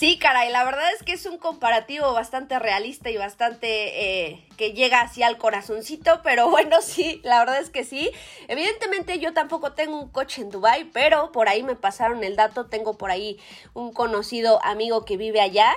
Sí, 0.00 0.18
caray, 0.18 0.50
la 0.50 0.64
verdad 0.64 0.90
es 0.96 1.02
que 1.02 1.12
es 1.12 1.26
un 1.26 1.36
comparativo 1.36 2.14
bastante 2.14 2.58
realista 2.58 3.10
y 3.10 3.18
bastante 3.18 4.30
eh, 4.30 4.48
que 4.56 4.72
llega 4.72 5.02
así 5.02 5.22
al 5.22 5.36
corazoncito, 5.36 6.22
pero 6.22 6.48
bueno, 6.48 6.76
sí, 6.82 7.20
la 7.22 7.38
verdad 7.40 7.60
es 7.60 7.68
que 7.68 7.84
sí. 7.84 8.10
Evidentemente 8.48 9.18
yo 9.18 9.34
tampoco 9.34 9.72
tengo 9.72 10.00
un 10.00 10.08
coche 10.08 10.40
en 10.40 10.48
Dubai, 10.48 10.86
pero 10.94 11.32
por 11.32 11.50
ahí 11.50 11.62
me 11.62 11.76
pasaron 11.76 12.24
el 12.24 12.34
dato, 12.34 12.64
tengo 12.64 12.96
por 12.96 13.10
ahí 13.10 13.38
un 13.74 13.92
conocido 13.92 14.64
amigo 14.64 15.04
que 15.04 15.18
vive 15.18 15.42
allá 15.42 15.70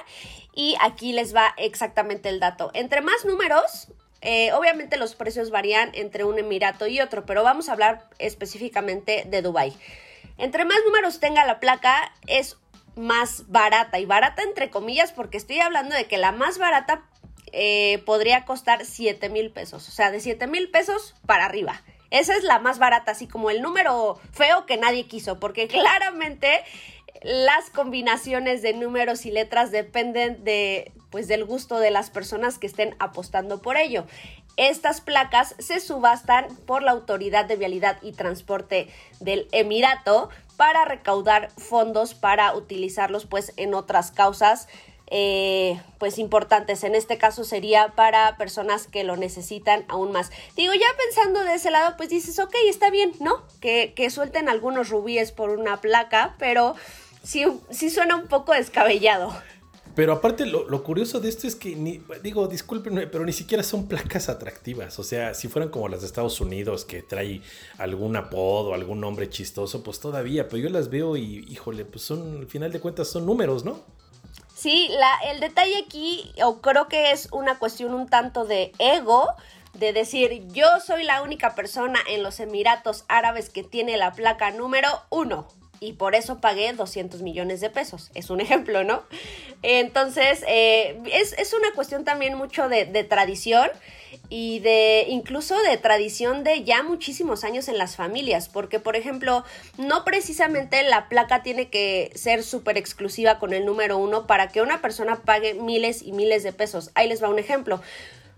y 0.56 0.78
aquí 0.80 1.12
les 1.12 1.36
va 1.36 1.54
exactamente 1.58 2.30
el 2.30 2.40
dato. 2.40 2.72
Entre 2.74 3.02
más 3.02 3.26
números, 3.26 3.90
eh, 4.26 4.54
obviamente 4.54 4.96
los 4.96 5.16
precios 5.16 5.52
varían 5.52 5.92
entre 5.94 6.24
un 6.24 6.40
emirato 6.40 6.88
y 6.88 7.02
otro, 7.02 7.26
pero 7.26 7.44
vamos 7.44 7.68
a 7.68 7.74
hablar 7.74 8.08
específicamente 8.20 9.26
de 9.28 9.42
Dubai. 9.42 9.74
Entre 10.38 10.64
más 10.64 10.78
números 10.86 11.20
tenga 11.20 11.46
la 11.46 11.60
placa 11.60 12.14
es 12.26 12.58
más 12.96 13.50
barata 13.50 14.00
y 14.00 14.06
barata 14.06 14.42
entre 14.44 14.70
comillas 14.70 15.12
porque 15.12 15.38
estoy 15.38 15.60
hablando 15.60 15.94
de 15.94 16.06
que 16.06 16.18
la 16.18 16.32
más 16.32 16.58
barata 16.58 17.04
eh, 17.52 18.02
podría 18.06 18.46
costar 18.46 18.86
7 18.86 19.28
mil 19.28 19.52
pesos, 19.52 19.90
o 19.90 19.92
sea, 19.92 20.10
de 20.10 20.22
7 20.22 20.48
mil 20.48 20.72
pesos 20.72 21.16
para 21.26 21.44
arriba. 21.44 21.84
Esa 22.10 22.36
es 22.36 22.44
la 22.44 22.60
más 22.60 22.80
barata, 22.80 23.12
así 23.12 23.28
como 23.28 23.50
el 23.50 23.62
número 23.62 24.22
feo 24.32 24.66
que 24.66 24.78
nadie 24.78 25.06
quiso, 25.06 25.38
porque 25.40 25.68
claramente 25.68 26.64
las 27.24 27.70
combinaciones 27.70 28.62
de 28.62 28.74
números 28.74 29.26
y 29.26 29.32
letras 29.32 29.72
dependen 29.72 30.44
de 30.44 30.92
pues 31.10 31.28
del 31.28 31.46
gusto 31.46 31.78
de 31.78 31.92
las 31.92 32.10
personas 32.10 32.58
que 32.58 32.68
estén 32.68 32.96
apostando 33.00 33.62
por 33.62 33.78
ello. 33.78 34.06
Estas 34.58 35.00
placas 35.00 35.56
se 35.60 35.80
subastan 35.80 36.48
por 36.66 36.84
la 36.84 36.92
Autoridad 36.92 37.46
de 37.46 37.56
Vialidad 37.56 37.98
y 38.02 38.14
Transporte 38.14 38.88
del 39.20 39.48
Emirato 39.52 40.30
para 40.58 40.86
recaudar 40.86 41.52
fondos 41.58 42.14
para 42.14 42.56
utilizarlos 42.56 43.26
pues 43.26 43.54
en 43.58 43.74
otras 43.74 44.12
causas 44.12 44.68
eh, 45.08 45.80
pues 46.00 46.18
importantes. 46.18 46.84
En 46.84 46.96
este 46.96 47.18
caso 47.18 47.44
sería 47.44 47.90
para 47.90 48.36
personas 48.38 48.88
que 48.88 49.04
lo 49.04 49.16
necesitan 49.16 49.86
aún 49.88 50.12
más. 50.12 50.32
Digo, 50.56 50.74
ya 50.74 50.88
pensando 50.98 51.44
de 51.44 51.56
ese 51.56 51.70
lado, 51.70 51.96
pues 51.98 52.10
dices, 52.10 52.40
ok, 52.40 52.56
está 52.68 52.90
bien, 52.90 53.12
¿no? 53.20 53.44
Que, 53.62 53.94
que 53.96 54.10
suelten 54.10 54.50
algunos 54.50 54.90
rubíes 54.90 55.32
por 55.32 55.52
una 55.52 55.82
placa, 55.82 56.36
pero 56.40 56.76
sí, 57.24 57.46
sí 57.70 57.90
suena 57.90 58.16
un 58.16 58.28
poco 58.28 58.54
descabellado. 58.54 59.34
Pero 59.96 60.14
aparte, 60.14 60.48
lo, 60.48 60.84
curioso 60.84 61.20
de 61.20 61.30
esto 61.30 61.46
es 61.46 61.56
que, 61.56 61.76
ni, 61.76 62.02
digo, 62.24 62.48
discúlpenme, 62.48 63.06
pero 63.06 63.26
ni 63.26 63.34
siquiera 63.34 63.62
son 63.62 63.88
placas 63.88 64.28
atractivas. 64.28 64.98
O 64.98 65.04
sea, 65.04 65.36
si 65.36 65.48
fueran 65.48 65.70
como 65.70 65.88
las 65.88 66.02
de 66.02 66.08
Estados 66.08 66.42
Unidos, 66.42 66.84
que 66.84 67.04
trae 67.04 67.42
algún 67.78 68.16
apodo, 68.16 68.74
algún 68.74 69.00
nombre 69.00 69.30
chistoso, 69.30 69.84
pues 69.84 70.00
todavía. 70.00 70.48
Pero 70.48 70.64
yo 70.64 70.70
las 70.70 70.90
veo 70.90 71.16
y, 71.16 71.46
híjole, 71.48 71.86
pues 71.86 72.04
son, 72.04 72.38
al 72.40 72.48
final 72.48 72.72
de 72.72 72.80
cuentas, 72.80 73.08
son 73.08 73.28
números, 73.28 73.64
¿no? 73.66 73.82
Sí, 74.56 74.90
la, 74.98 75.32
el 75.32 75.40
detalle 75.40 75.84
aquí, 75.86 76.32
o 76.44 76.60
creo 76.60 76.88
que 76.88 77.12
es 77.12 77.28
una 77.32 77.60
cuestión 77.60 77.94
un 77.94 78.08
tanto 78.08 78.46
de 78.46 78.72
ego, 78.80 79.28
de 79.74 79.94
decir, 79.94 80.48
yo 80.48 80.68
soy 80.84 81.04
la 81.04 81.22
única 81.22 81.54
persona 81.54 82.00
en 82.08 82.24
los 82.24 82.40
Emiratos 82.40 83.06
Árabes 83.10 83.50
que 83.50 83.64
tiene 83.64 83.98
la 83.98 84.14
placa 84.14 84.50
número 84.52 84.88
uno 85.10 85.48
y 85.84 85.94
por 85.94 86.16
eso 86.16 86.40
pagué 86.40 86.72
200 86.72 87.22
millones 87.22 87.60
de 87.60 87.70
pesos. 87.70 88.10
Es 88.16 88.30
un 88.30 88.40
ejemplo, 88.46 88.84
¿no? 88.84 89.04
Entonces, 89.62 90.44
eh, 90.48 90.98
es, 91.12 91.54
una 91.54 91.72
cuestión 91.74 92.04
también 92.04 92.36
mucho 92.36 92.70
de, 92.70 92.86
de, 92.86 93.04
tradición 93.04 93.70
y 94.30 94.60
de 94.60 95.06
incluso 95.10 95.62
de 95.62 95.78
tradición 95.78 96.44
de 96.44 96.64
ya 96.64 96.84
muchísimos 96.84 97.44
años 97.44 97.68
en 97.68 97.78
las 97.78 97.96
familias, 97.96 98.50
porque 98.50 98.80
por 98.80 98.96
ejemplo, 98.96 99.44
no 99.78 100.04
precisamente 100.04 100.82
la 100.84 101.10
placa 101.10 101.44
tiene 101.44 101.70
que 101.70 102.12
ser 102.16 102.44
súper 102.44 102.78
exclusiva 102.78 103.40
con 103.40 103.54
el 103.54 103.66
número 103.66 103.98
uno 103.98 104.26
para 104.26 104.48
que 104.48 104.62
una 104.62 104.82
persona 104.82 105.22
pague 105.24 105.54
miles 105.54 106.02
y 106.02 106.12
miles 106.12 106.44
de 106.44 106.54
pesos. 106.54 106.92
Ahí 106.96 107.08
les 107.08 107.22
va 107.22 107.30
un 107.30 107.40
ejemplo 107.40 107.82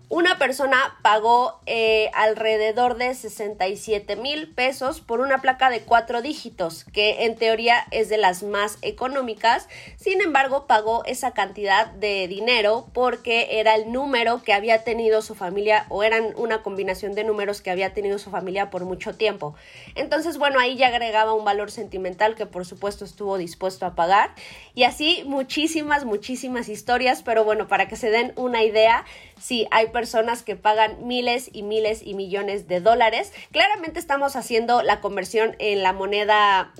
una 0.08 0.38
persona 0.38 0.78
pagó 1.02 1.60
eh, 1.66 2.10
alrededor 2.14 2.96
de 2.96 3.12
67 3.12 4.14
mil 4.14 4.54
pesos 4.54 5.00
por 5.00 5.18
una 5.18 5.42
placa 5.42 5.68
de 5.68 5.80
cuatro 5.80 6.22
dígitos, 6.22 6.84
que 6.84 7.24
en 7.24 7.34
teoría 7.34 7.84
es 7.90 8.08
de 8.08 8.16
las 8.16 8.44
más 8.44 8.78
económicas. 8.82 9.68
Sin 9.96 10.20
embargo, 10.20 10.68
pagó 10.68 11.04
esa 11.06 11.32
cantidad 11.32 11.86
de 11.86 12.28
dinero 12.28 12.86
porque 12.92 13.58
era 13.58 13.74
el 13.74 13.90
número 13.90 14.44
que 14.44 14.52
había 14.52 14.84
tenido 14.84 15.22
su 15.22 15.34
familia 15.34 15.86
o 15.88 16.04
eran 16.04 16.34
una 16.36 16.62
combinación 16.62 17.14
de 17.14 17.24
números 17.24 17.60
que 17.60 17.72
había 17.72 17.92
tenido 17.92 18.20
su 18.20 18.30
familia 18.30 18.70
por 18.70 18.84
mucho 18.84 19.16
tiempo. 19.16 19.56
Entonces, 19.96 20.38
bueno, 20.38 20.60
ahí 20.60 20.76
ya 20.76 20.86
agregaba 20.86 21.34
un 21.34 21.44
valor 21.44 21.72
sentimental 21.72 22.36
que 22.36 22.46
por 22.46 22.64
supuesto 22.64 23.04
estuvo 23.04 23.38
dispuesto 23.38 23.86
a 23.86 23.96
pagar. 23.96 24.30
Y 24.72 24.84
así 24.84 25.24
muchísimas, 25.26 26.04
muchísimas 26.04 26.68
historias, 26.68 27.22
pero 27.22 27.42
bueno, 27.42 27.66
para 27.66 27.88
que 27.88 27.96
se 27.96 28.10
den 28.10 28.32
una 28.36 28.62
idea, 28.62 29.04
sí, 29.40 29.66
hay 29.70 29.88
personas 29.88 30.42
que 30.42 30.56
pagan 30.56 31.06
miles 31.06 31.50
y 31.52 31.62
miles 31.62 32.02
y 32.04 32.14
millones 32.14 32.68
de 32.68 32.80
dólares. 32.80 33.32
Claramente 33.52 33.98
estamos 33.98 34.36
haciendo 34.36 34.82
la 34.82 35.00
conversión 35.00 35.56
en 35.58 35.82
la 35.82 35.92
moneda 35.92 36.72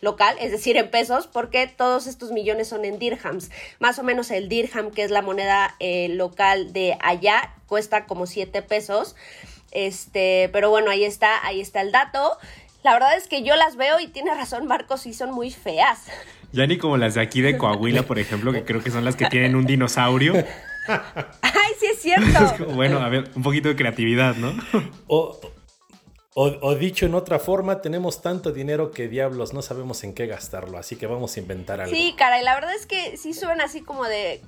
local, 0.00 0.36
es 0.40 0.50
decir, 0.50 0.76
en 0.76 0.90
pesos, 0.90 1.26
porque 1.26 1.66
todos 1.66 2.06
estos 2.06 2.32
millones 2.32 2.68
son 2.68 2.84
en 2.84 2.98
dirhams. 2.98 3.50
Más 3.78 3.98
o 3.98 4.02
menos 4.02 4.30
el 4.30 4.48
dirham, 4.48 4.90
que 4.90 5.02
es 5.02 5.10
la 5.10 5.22
moneda 5.22 5.76
eh, 5.80 6.08
local 6.10 6.72
de 6.72 6.96
allá, 7.00 7.54
cuesta 7.66 8.06
como 8.06 8.26
7 8.26 8.62
pesos. 8.62 9.16
Este, 9.70 10.50
pero 10.52 10.70
bueno, 10.70 10.90
ahí 10.90 11.04
está, 11.04 11.44
ahí 11.46 11.60
está 11.60 11.80
el 11.80 11.92
dato. 11.92 12.38
La 12.82 12.92
verdad 12.92 13.16
es 13.16 13.28
que 13.28 13.42
yo 13.42 13.54
las 13.56 13.76
veo 13.76 14.00
y 14.00 14.08
tiene 14.08 14.34
razón 14.34 14.66
Marcos, 14.66 15.06
y 15.06 15.14
son 15.14 15.32
muy 15.32 15.50
feas. 15.50 16.00
Ya 16.52 16.66
ni 16.66 16.76
como 16.76 16.96
las 16.96 17.14
de 17.14 17.22
aquí 17.22 17.40
de 17.40 17.56
Coahuila, 17.56 18.02
por 18.02 18.18
ejemplo, 18.18 18.52
que 18.52 18.64
creo 18.64 18.82
que 18.82 18.90
son 18.90 19.04
las 19.04 19.16
que 19.16 19.26
tienen 19.26 19.54
un 19.56 19.64
dinosaurio. 19.64 20.34
Ay, 21.72 21.78
sí 21.78 21.86
es 21.86 22.00
cierto. 22.00 22.66
bueno, 22.74 22.98
a 22.98 23.08
ver, 23.08 23.30
un 23.34 23.42
poquito 23.42 23.68
de 23.68 23.76
creatividad, 23.76 24.36
¿no? 24.36 24.52
O, 26.34 26.74
dicho 26.76 27.04
en 27.04 27.14
otra 27.14 27.38
forma, 27.38 27.82
tenemos 27.82 28.22
tanto 28.22 28.52
dinero 28.52 28.90
que 28.90 29.06
diablos 29.06 29.52
no 29.52 29.60
sabemos 29.60 30.02
en 30.02 30.14
qué 30.14 30.26
gastarlo, 30.26 30.78
así 30.78 30.96
que 30.96 31.06
vamos 31.06 31.36
a 31.36 31.40
inventar 31.40 31.82
algo. 31.82 31.94
Sí, 31.94 32.14
cara, 32.16 32.40
y 32.40 32.42
la 32.42 32.54
verdad 32.54 32.74
es 32.74 32.86
que 32.86 33.18
sí 33.18 33.34
suena 33.34 33.64
así 33.64 33.82
como 33.82 34.04
de 34.04 34.40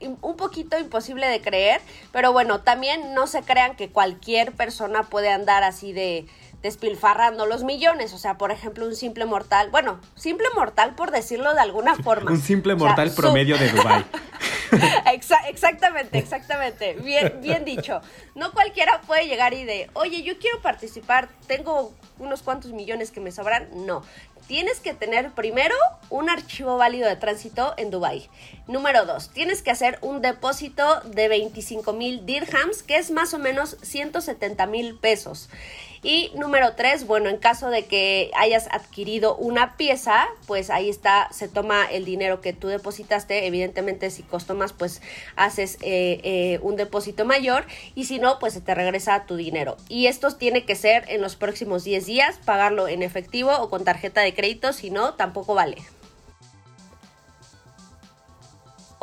un 0.00 0.36
poquito 0.36 0.78
imposible 0.78 1.26
de 1.26 1.40
creer, 1.40 1.80
pero 2.12 2.32
bueno, 2.32 2.60
también 2.60 3.12
no 3.14 3.26
se 3.26 3.42
crean 3.42 3.74
que 3.74 3.88
cualquier 3.88 4.52
persona 4.52 5.02
puede 5.02 5.30
andar 5.30 5.64
así 5.64 5.92
de 5.92 6.26
despilfarrando 6.62 7.46
los 7.46 7.64
millones. 7.64 8.12
O 8.12 8.18
sea, 8.18 8.38
por 8.38 8.50
ejemplo, 8.50 8.86
un 8.86 8.96
simple 8.96 9.26
mortal, 9.26 9.70
bueno, 9.70 10.00
simple 10.14 10.46
mortal 10.54 10.94
por 10.94 11.10
decirlo 11.10 11.54
de 11.54 11.60
alguna 11.60 11.96
forma. 11.96 12.30
un 12.30 12.40
simple 12.40 12.74
mortal 12.74 13.12
promedio 13.14 13.58
de 13.58 13.70
Dubai. 13.70 14.04
exactamente, 15.48 16.18
exactamente. 16.18 16.94
Bien, 16.94 17.40
bien 17.42 17.64
dicho. 17.64 18.00
No 18.34 18.52
cualquiera 18.52 19.00
puede 19.02 19.26
llegar 19.26 19.54
y 19.54 19.64
de, 19.64 19.90
oye, 19.94 20.22
yo 20.22 20.38
quiero 20.38 20.60
participar, 20.60 21.28
tengo 21.46 21.92
unos 22.18 22.42
cuantos 22.42 22.72
millones 22.72 23.10
que 23.10 23.20
me 23.20 23.32
sobran. 23.32 23.68
No. 23.86 24.02
Tienes 24.46 24.80
que 24.80 24.92
tener 24.92 25.30
primero 25.32 25.74
un 26.10 26.28
archivo 26.28 26.76
válido 26.76 27.08
de 27.08 27.16
tránsito 27.16 27.74
en 27.76 27.90
Dubai. 27.90 28.28
Número 28.66 29.06
dos, 29.06 29.30
tienes 29.30 29.62
que 29.62 29.70
hacer 29.70 29.98
un 30.02 30.20
depósito 30.20 31.00
de 31.02 31.28
25 31.28 31.92
mil 31.92 32.26
dirhams, 32.26 32.82
que 32.82 32.96
es 32.96 33.10
más 33.10 33.34
o 33.34 33.38
menos 33.38 33.76
170 33.82 34.66
mil 34.66 34.98
pesos. 34.98 35.48
Y 36.02 36.32
número 36.34 36.74
tres, 36.74 37.06
bueno, 37.06 37.28
en 37.28 37.36
caso 37.36 37.70
de 37.70 37.84
que 37.84 38.32
hayas 38.34 38.66
adquirido 38.72 39.36
una 39.36 39.76
pieza, 39.76 40.26
pues 40.48 40.68
ahí 40.68 40.88
está, 40.88 41.28
se 41.32 41.46
toma 41.46 41.84
el 41.84 42.04
dinero 42.04 42.40
que 42.40 42.52
tú 42.52 42.66
depositaste. 42.66 43.46
Evidentemente, 43.46 44.10
si 44.10 44.24
costó 44.24 44.54
más, 44.54 44.72
pues 44.72 45.00
haces 45.36 45.78
eh, 45.80 46.20
eh, 46.24 46.58
un 46.62 46.74
depósito 46.74 47.24
mayor. 47.24 47.66
Y 47.94 48.06
si 48.06 48.18
no, 48.18 48.40
pues 48.40 48.54
se 48.54 48.60
te 48.60 48.74
regresa 48.74 49.26
tu 49.26 49.36
dinero. 49.36 49.76
Y 49.88 50.06
esto 50.08 50.34
tiene 50.34 50.64
que 50.64 50.74
ser 50.74 51.04
en 51.08 51.20
los 51.20 51.36
próximos 51.36 51.84
10 51.84 52.04
días, 52.04 52.38
pagarlo 52.44 52.88
en 52.88 53.02
efectivo 53.02 53.52
o 53.52 53.70
con 53.70 53.84
tarjeta 53.84 54.22
de 54.22 54.34
crédito. 54.34 54.72
Si 54.72 54.90
no, 54.90 55.14
tampoco 55.14 55.54
vale. 55.54 55.76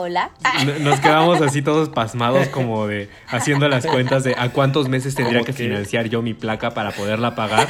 Hola. 0.02 0.32
Nos 0.80 1.02
quedamos 1.02 1.42
así 1.42 1.62
todos 1.62 1.90
pasmados 1.90 2.48
como 2.48 2.88
de 2.88 3.10
haciendo 3.28 3.68
las 3.68 3.86
cuentas 3.86 4.24
de 4.24 4.34
a 4.38 4.48
cuántos 4.54 4.88
meses 4.88 5.14
tendría 5.14 5.42
que 5.44 5.52
financiar 5.52 6.08
yo 6.08 6.22
mi 6.22 6.34
placa 6.34 6.72
para 6.74 6.92
poderla 6.92 7.36
pagar. 7.36 7.68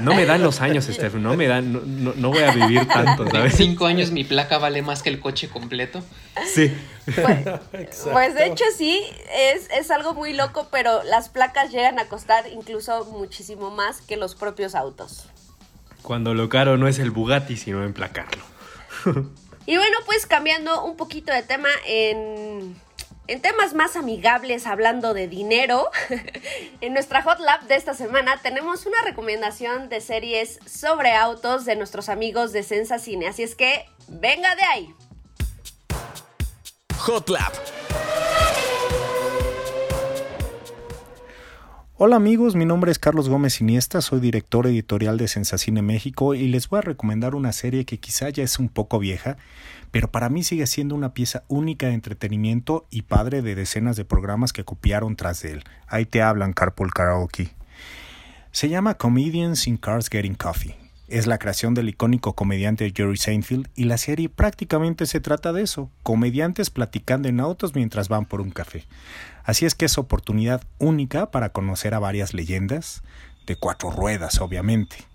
No 0.00 0.14
me 0.14 0.24
dan 0.24 0.42
los 0.42 0.62
años, 0.62 0.86
Steph, 0.86 1.16
no 1.16 1.36
me 1.36 1.46
dan, 1.48 1.70
no, 1.72 1.80
no- 1.84 2.14
no 2.16 2.30
voy 2.30 2.42
a 2.44 2.52
vivir 2.52 2.86
tanto, 2.88 3.24
En 3.26 3.30
¿sabes? 3.30 3.54
cinco 3.56 3.84
años 3.84 4.10
mi 4.10 4.24
placa 4.24 4.56
vale 4.56 4.80
más 4.80 5.02
que 5.02 5.10
el 5.10 5.20
coche 5.20 5.50
completo. 5.50 6.02
Sí. 6.46 6.74
Exacto. 7.06 7.60
Pues 8.10 8.34
de 8.34 8.46
hecho 8.46 8.64
sí, 8.74 9.02
es, 9.54 9.68
es 9.78 9.90
algo 9.90 10.14
muy 10.14 10.32
loco, 10.32 10.68
pero 10.72 11.02
las 11.04 11.28
placas 11.28 11.70
llegan 11.72 11.98
a 11.98 12.06
costar 12.06 12.44
incluso 12.50 13.04
muchísimo 13.04 13.70
más 13.70 14.00
que 14.00 14.16
los 14.16 14.34
propios 14.34 14.74
autos. 14.74 15.26
Cuando 16.00 16.32
lo 16.32 16.48
caro 16.48 16.78
no 16.78 16.88
es 16.88 16.98
el 16.98 17.10
Bugatti, 17.10 17.58
sino 17.58 17.84
emplacarlo. 17.84 18.42
Y 19.66 19.76
bueno, 19.76 19.98
pues 20.06 20.26
cambiando 20.26 20.84
un 20.84 20.96
poquito 20.96 21.32
de 21.32 21.42
tema 21.42 21.68
en, 21.86 22.74
en 23.26 23.40
temas 23.40 23.74
más 23.74 23.94
amigables, 23.94 24.66
hablando 24.66 25.14
de 25.14 25.28
dinero, 25.28 25.90
en 26.80 26.92
nuestra 26.92 27.22
Hot 27.22 27.38
Lab 27.38 27.62
de 27.68 27.76
esta 27.76 27.94
semana 27.94 28.40
tenemos 28.42 28.86
una 28.86 29.00
recomendación 29.02 29.88
de 29.88 30.00
series 30.00 30.58
sobre 30.66 31.12
autos 31.12 31.64
de 31.64 31.76
nuestros 31.76 32.08
amigos 32.08 32.52
de 32.52 32.62
Sensa 32.62 32.98
Cine. 32.98 33.28
Así 33.28 33.42
es 33.42 33.54
que, 33.54 33.86
venga 34.08 34.54
de 34.56 34.62
ahí. 34.62 34.94
Hot 36.98 37.28
Lab. 37.28 37.52
Hola 42.02 42.16
amigos, 42.16 42.56
mi 42.56 42.64
nombre 42.64 42.90
es 42.90 42.98
Carlos 42.98 43.28
Gómez 43.28 43.60
Iniesta, 43.60 44.00
soy 44.00 44.20
director 44.20 44.66
editorial 44.66 45.18
de 45.18 45.28
Sensacine 45.28 45.82
México 45.82 46.34
y 46.34 46.48
les 46.48 46.66
voy 46.66 46.78
a 46.78 46.80
recomendar 46.80 47.34
una 47.34 47.52
serie 47.52 47.84
que 47.84 48.00
quizá 48.00 48.30
ya 48.30 48.42
es 48.42 48.58
un 48.58 48.70
poco 48.70 48.98
vieja, 48.98 49.36
pero 49.90 50.10
para 50.10 50.30
mí 50.30 50.42
sigue 50.42 50.66
siendo 50.66 50.94
una 50.94 51.12
pieza 51.12 51.44
única 51.48 51.88
de 51.88 51.92
entretenimiento 51.92 52.86
y 52.88 53.02
padre 53.02 53.42
de 53.42 53.54
decenas 53.54 53.96
de 53.96 54.06
programas 54.06 54.54
que 54.54 54.64
copiaron 54.64 55.14
tras 55.14 55.42
de 55.42 55.52
él. 55.52 55.64
Ahí 55.88 56.06
te 56.06 56.22
hablan 56.22 56.54
Carpool 56.54 56.90
Karaoke. 56.90 57.50
Se 58.50 58.70
llama 58.70 58.94
Comedians 58.94 59.66
in 59.66 59.76
Cars 59.76 60.08
Getting 60.08 60.36
Coffee. 60.36 60.89
Es 61.10 61.26
la 61.26 61.38
creación 61.38 61.74
del 61.74 61.88
icónico 61.88 62.36
comediante 62.36 62.92
Jerry 62.96 63.16
Seinfeld 63.16 63.68
y 63.74 63.84
la 63.84 63.98
serie 63.98 64.28
prácticamente 64.28 65.06
se 65.06 65.18
trata 65.18 65.52
de 65.52 65.62
eso, 65.62 65.90
comediantes 66.04 66.70
platicando 66.70 67.28
en 67.28 67.40
autos 67.40 67.74
mientras 67.74 68.08
van 68.08 68.26
por 68.26 68.40
un 68.40 68.52
café. 68.52 68.86
Así 69.42 69.66
es 69.66 69.74
que 69.74 69.86
es 69.86 69.98
oportunidad 69.98 70.62
única 70.78 71.32
para 71.32 71.48
conocer 71.48 71.94
a 71.94 71.98
varias 71.98 72.32
leyendas, 72.32 73.02
de 73.44 73.56
cuatro 73.56 73.90
ruedas 73.90 74.40
obviamente. 74.40 75.09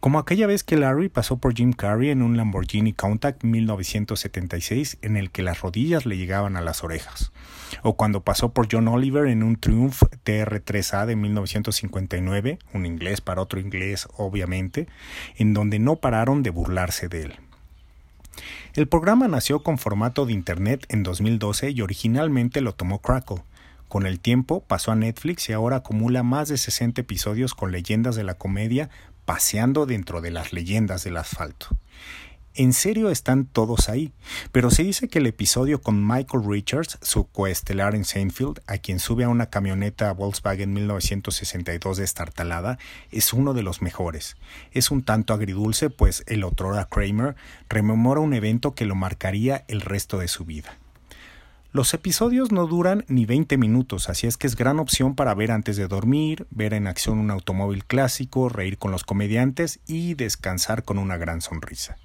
Como 0.00 0.18
aquella 0.18 0.46
vez 0.46 0.64
que 0.64 0.76
Larry 0.76 1.08
pasó 1.08 1.38
por 1.38 1.54
Jim 1.54 1.72
Carrey 1.72 2.10
en 2.10 2.22
un 2.22 2.36
Lamborghini 2.36 2.92
Countach 2.92 3.42
1976 3.42 4.98
en 5.02 5.16
el 5.16 5.30
que 5.30 5.42
las 5.42 5.60
rodillas 5.60 6.06
le 6.06 6.16
llegaban 6.16 6.56
a 6.56 6.60
las 6.60 6.84
orejas. 6.84 7.32
O 7.82 7.96
cuando 7.96 8.22
pasó 8.22 8.50
por 8.50 8.68
John 8.70 8.88
Oliver 8.88 9.26
en 9.26 9.42
un 9.42 9.56
Triumph 9.56 10.02
TR3A 10.24 11.06
de 11.06 11.16
1959, 11.16 12.58
un 12.72 12.86
inglés 12.86 13.20
para 13.20 13.42
otro 13.42 13.60
inglés 13.60 14.08
obviamente, 14.16 14.88
en 15.36 15.54
donde 15.54 15.78
no 15.78 15.96
pararon 15.96 16.42
de 16.42 16.50
burlarse 16.50 17.08
de 17.08 17.22
él. 17.22 17.34
El 18.74 18.86
programa 18.86 19.28
nació 19.28 19.62
con 19.62 19.78
formato 19.78 20.26
de 20.26 20.32
Internet 20.32 20.86
en 20.88 21.02
2012 21.02 21.70
y 21.70 21.80
originalmente 21.80 22.60
lo 22.60 22.74
tomó 22.74 23.00
Crackle. 23.00 23.42
Con 23.88 24.06
el 24.06 24.20
tiempo 24.20 24.60
pasó 24.60 24.92
a 24.92 24.96
Netflix 24.96 25.48
y 25.48 25.52
ahora 25.52 25.76
acumula 25.76 26.22
más 26.22 26.48
de 26.48 26.58
60 26.58 27.00
episodios 27.00 27.54
con 27.54 27.72
leyendas 27.72 28.16
de 28.16 28.24
la 28.24 28.34
comedia 28.34 28.90
paseando 29.28 29.84
dentro 29.84 30.22
de 30.22 30.30
las 30.30 30.54
leyendas 30.54 31.04
del 31.04 31.18
asfalto. 31.18 31.76
En 32.54 32.72
serio 32.72 33.10
están 33.10 33.44
todos 33.44 33.90
ahí, 33.90 34.10
pero 34.52 34.70
se 34.70 34.84
dice 34.84 35.08
que 35.08 35.18
el 35.18 35.26
episodio 35.26 35.82
con 35.82 36.02
Michael 36.02 36.44
Richards, 36.48 36.96
su 37.02 37.26
coestelar 37.26 37.94
en 37.94 38.06
Seinfeld, 38.06 38.62
a 38.66 38.78
quien 38.78 38.98
sube 38.98 39.24
a 39.24 39.28
una 39.28 39.50
camioneta 39.50 40.10
Volkswagen 40.14 40.72
1962 40.72 41.98
destartalada, 41.98 42.78
es 43.10 43.34
uno 43.34 43.52
de 43.52 43.62
los 43.62 43.82
mejores. 43.82 44.38
Es 44.72 44.90
un 44.90 45.02
tanto 45.02 45.34
agridulce, 45.34 45.90
pues 45.90 46.24
el 46.26 46.42
otrora 46.42 46.86
Kramer 46.86 47.36
rememora 47.68 48.20
un 48.20 48.32
evento 48.32 48.74
que 48.74 48.86
lo 48.86 48.94
marcaría 48.94 49.66
el 49.68 49.82
resto 49.82 50.18
de 50.18 50.28
su 50.28 50.46
vida. 50.46 50.78
Los 51.78 51.94
episodios 51.94 52.50
no 52.50 52.66
duran 52.66 53.04
ni 53.06 53.24
20 53.24 53.56
minutos, 53.56 54.08
así 54.08 54.26
es 54.26 54.36
que 54.36 54.48
es 54.48 54.56
gran 54.56 54.80
opción 54.80 55.14
para 55.14 55.32
ver 55.32 55.52
antes 55.52 55.76
de 55.76 55.86
dormir, 55.86 56.48
ver 56.50 56.74
en 56.74 56.88
acción 56.88 57.20
un 57.20 57.30
automóvil 57.30 57.84
clásico, 57.84 58.48
reír 58.48 58.78
con 58.78 58.90
los 58.90 59.04
comediantes 59.04 59.78
y 59.86 60.14
descansar 60.14 60.82
con 60.82 60.98
una 60.98 61.18
gran 61.18 61.40
sonrisa. 61.40 61.96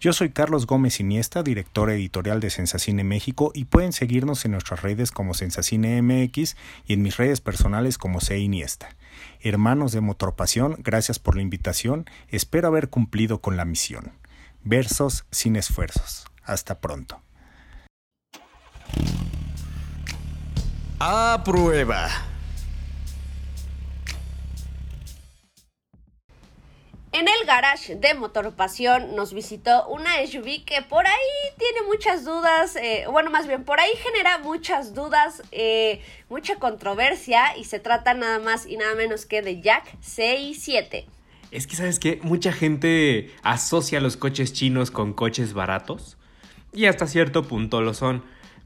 Yo 0.00 0.14
soy 0.14 0.30
Carlos 0.30 0.66
Gómez 0.66 0.98
Iniesta, 0.98 1.42
director 1.42 1.90
editorial 1.90 2.40
de 2.40 2.48
Sensacine 2.48 3.04
México 3.04 3.52
y 3.54 3.66
pueden 3.66 3.92
seguirnos 3.92 4.46
en 4.46 4.52
nuestras 4.52 4.80
redes 4.80 5.10
como 5.10 5.34
Sensacine 5.34 6.00
MX 6.00 6.56
y 6.86 6.94
en 6.94 7.02
mis 7.02 7.18
redes 7.18 7.42
personales 7.42 7.98
como 7.98 8.22
C 8.22 8.38
Iniesta. 8.38 8.96
Hermanos 9.42 9.92
de 9.92 10.00
Motorpasión, 10.00 10.76
gracias 10.78 11.18
por 11.18 11.36
la 11.36 11.42
invitación, 11.42 12.06
espero 12.28 12.68
haber 12.68 12.88
cumplido 12.88 13.42
con 13.42 13.58
la 13.58 13.66
misión. 13.66 14.12
Versos 14.64 15.26
sin 15.30 15.56
esfuerzos. 15.56 16.24
Hasta 16.44 16.80
pronto. 16.80 17.20
A 21.04 21.42
prueba. 21.42 22.08
En 27.10 27.26
el 27.26 27.44
garage 27.44 27.96
de 27.96 28.14
Motorpasión 28.14 29.16
nos 29.16 29.34
visitó 29.34 29.88
una 29.88 30.24
SUV 30.24 30.64
que 30.64 30.80
por 30.88 31.04
ahí 31.04 31.12
tiene 31.58 31.82
muchas 31.88 32.24
dudas, 32.24 32.76
eh, 32.76 33.06
bueno, 33.10 33.32
más 33.32 33.48
bien 33.48 33.64
por 33.64 33.80
ahí 33.80 33.90
genera 33.96 34.38
muchas 34.38 34.94
dudas, 34.94 35.42
eh, 35.50 36.00
mucha 36.28 36.60
controversia 36.60 37.56
y 37.56 37.64
se 37.64 37.80
trata 37.80 38.14
nada 38.14 38.38
más 38.38 38.64
y 38.64 38.76
nada 38.76 38.94
menos 38.94 39.26
que 39.26 39.42
de 39.42 39.60
Jack 39.60 39.98
CI7. 40.02 41.06
Es 41.50 41.66
que, 41.66 41.74
¿sabes 41.74 41.98
qué? 41.98 42.20
Mucha 42.22 42.52
gente 42.52 43.34
asocia 43.42 43.98
los 43.98 44.16
coches 44.16 44.52
chinos 44.52 44.92
con 44.92 45.14
coches 45.14 45.52
baratos. 45.52 46.16
Y 46.72 46.86
hasta 46.86 47.08
cierto 47.08 47.42
punto 47.42 47.80
lo 47.80 47.92
son. 47.92 48.22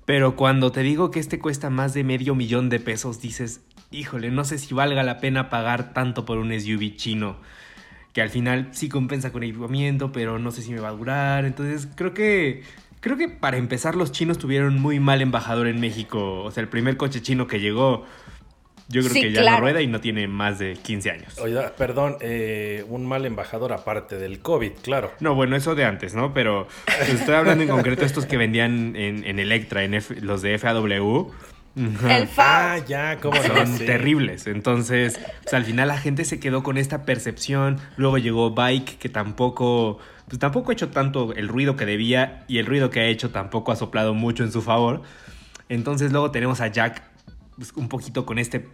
Pero 0.07 0.37
cuando 0.37 0.71
te 0.71 0.83
digo 0.83 1.11
que 1.11 1.19
este 1.19 1.41
cuesta 1.41 1.69
más 1.69 1.93
de 1.93 2.05
medio 2.05 2.37
millón 2.37 2.69
de 2.69 2.79
pesos, 2.79 3.21
dices, 3.21 3.61
híjole, 3.91 4.31
no 4.31 4.45
sé 4.45 4.57
si 4.57 4.73
valga 4.73 5.03
la 5.03 5.19
pena 5.19 5.51
pagar 5.51 5.93
tanto 5.93 6.25
por 6.25 6.39
un 6.39 6.59
SUV 6.59 6.95
chino. 6.95 7.37
Que 8.13 8.23
al 8.23 8.31
final 8.31 8.69
sí 8.71 8.89
compensa 8.89 9.33
con 9.33 9.43
equipamiento, 9.43 10.13
pero 10.13 10.39
no 10.39 10.53
sé 10.53 10.63
si 10.63 10.73
me 10.73 10.81
va 10.81 10.89
a 10.89 10.93
durar. 10.93 11.45
Entonces 11.45 11.89
creo 11.95 12.15
que... 12.15 12.63
Creo 13.01 13.17
que 13.17 13.29
para 13.29 13.57
empezar 13.57 13.95
los 13.95 14.11
chinos 14.11 14.39
tuvieron 14.39 14.81
muy 14.81 15.01
mal 15.01 15.21
embajador 15.23 15.67
en 15.67 15.81
México. 15.81 16.43
O 16.43 16.51
sea, 16.51 16.63
el 16.63 16.69
primer 16.69 16.97
coche 16.97 17.21
chino 17.21 17.47
que 17.47 17.61
llegó, 17.61 18.05
yo 18.89 19.01
creo 19.03 19.13
Sí, 19.13 19.21
que 19.23 19.33
ya 19.33 19.41
claro. 19.43 19.57
no 19.59 19.63
rueda 19.63 19.83
y 19.83 19.87
no 19.87 20.01
tiene 20.01 20.29
más 20.29 20.59
de 20.59 20.75
15 20.75 21.11
años. 21.11 21.39
Oiga, 21.39 21.73
perdón, 21.77 22.17
eh, 22.21 22.85
un 22.89 23.05
mal 23.07 23.27
embajador 23.27 23.73
aparte 23.73 24.17
del 24.17 24.39
COVID, 24.41 24.73
claro. 24.83 25.11
No, 25.21 25.35
bueno, 25.35 25.57
eso 25.57 25.75
de 25.75 25.85
antes, 25.85 26.15
¿no? 26.15 26.33
Pero 26.33 26.69
estoy 27.09 27.35
hablando 27.35 27.63
en 27.65 27.71
concreto 27.71 28.05
estos 28.05 28.27
que 28.27 28.37
vendían 28.37 28.95
en, 28.97 29.25
en 29.25 29.39
Electra, 29.39 29.83
en 29.85 29.95
F- 29.95 30.21
los 30.21 30.43
de 30.43 30.59
FAW. 30.59 31.33
El. 32.09 32.27
Ah, 32.39 32.79
ya, 32.89 33.19
cómo 33.21 33.37
no. 33.37 33.43
Son 33.55 33.67
Sí. 33.77 33.85
terribles. 33.85 34.47
Entonces, 34.47 35.21
pues, 35.43 35.53
al 35.53 35.65
final 35.67 35.89
la 35.89 35.99
gente 35.99 36.25
se 36.25 36.41
quedó 36.41 36.63
con 36.63 36.79
esta 36.79 37.05
percepción. 37.05 37.79
Luego 37.99 38.17
llegó 38.17 38.53
Bike, 38.53 38.97
que 38.99 39.11
tampoco, 39.11 39.99
pues 40.27 40.39
tampoco 40.39 40.71
ha 40.71 40.73
hecho 40.73 40.89
tanto 40.89 41.35
el 41.35 41.49
ruido 41.49 41.77
que 41.77 41.85
debía 41.85 42.45
y 42.49 42.59
el 42.59 42.67
ruido 42.67 42.89
que 42.89 43.01
ha 43.01 43.05
hecho 43.07 43.29
tampoco 43.31 43.73
ha 43.73 43.77
soplado 43.77 44.15
mucho 44.15 44.43
en 44.43 44.53
su 44.53 44.63
favor. 44.63 45.03
Entonces, 45.69 46.13
luego 46.13 46.31
tenemos 46.31 46.63
a 46.63 46.69
Jack 46.69 47.03
un 47.75 47.89
poquito 47.89 48.27
con 48.27 48.39
este 48.39 48.69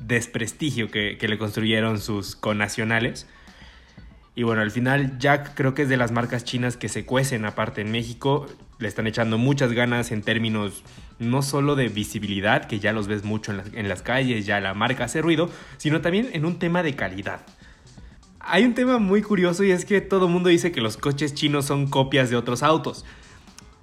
desprestigio 0.00 0.90
que, 0.90 1.16
que 1.18 1.28
le 1.28 1.38
construyeron 1.38 2.00
sus 2.00 2.36
connacionales. 2.36 3.26
Y 4.34 4.42
bueno, 4.42 4.60
al 4.60 4.70
final 4.70 5.18
Jack 5.18 5.54
creo 5.54 5.72
que 5.72 5.82
es 5.82 5.88
de 5.88 5.96
las 5.96 6.12
marcas 6.12 6.44
chinas 6.44 6.76
que 6.76 6.88
se 6.88 7.06
cuecen 7.06 7.46
aparte 7.46 7.80
en 7.80 7.90
México. 7.90 8.46
Le 8.78 8.86
están 8.86 9.06
echando 9.06 9.38
muchas 9.38 9.72
ganas 9.72 10.12
en 10.12 10.20
términos 10.22 10.84
no 11.18 11.40
solo 11.40 11.74
de 11.76 11.88
visibilidad, 11.88 12.66
que 12.66 12.78
ya 12.78 12.92
los 12.92 13.08
ves 13.08 13.24
mucho 13.24 13.50
en 13.50 13.56
las, 13.56 13.72
en 13.72 13.88
las 13.88 14.02
calles, 14.02 14.44
ya 14.44 14.60
la 14.60 14.74
marca 14.74 15.04
hace 15.04 15.22
ruido, 15.22 15.48
sino 15.78 16.02
también 16.02 16.28
en 16.34 16.44
un 16.44 16.58
tema 16.58 16.82
de 16.82 16.94
calidad. 16.94 17.46
Hay 18.40 18.64
un 18.64 18.74
tema 18.74 18.98
muy 18.98 19.22
curioso 19.22 19.64
y 19.64 19.70
es 19.70 19.86
que 19.86 20.02
todo 20.02 20.26
el 20.26 20.32
mundo 20.32 20.50
dice 20.50 20.70
que 20.70 20.82
los 20.82 20.98
coches 20.98 21.34
chinos 21.34 21.64
son 21.64 21.88
copias 21.88 22.28
de 22.28 22.36
otros 22.36 22.62
autos. 22.62 23.06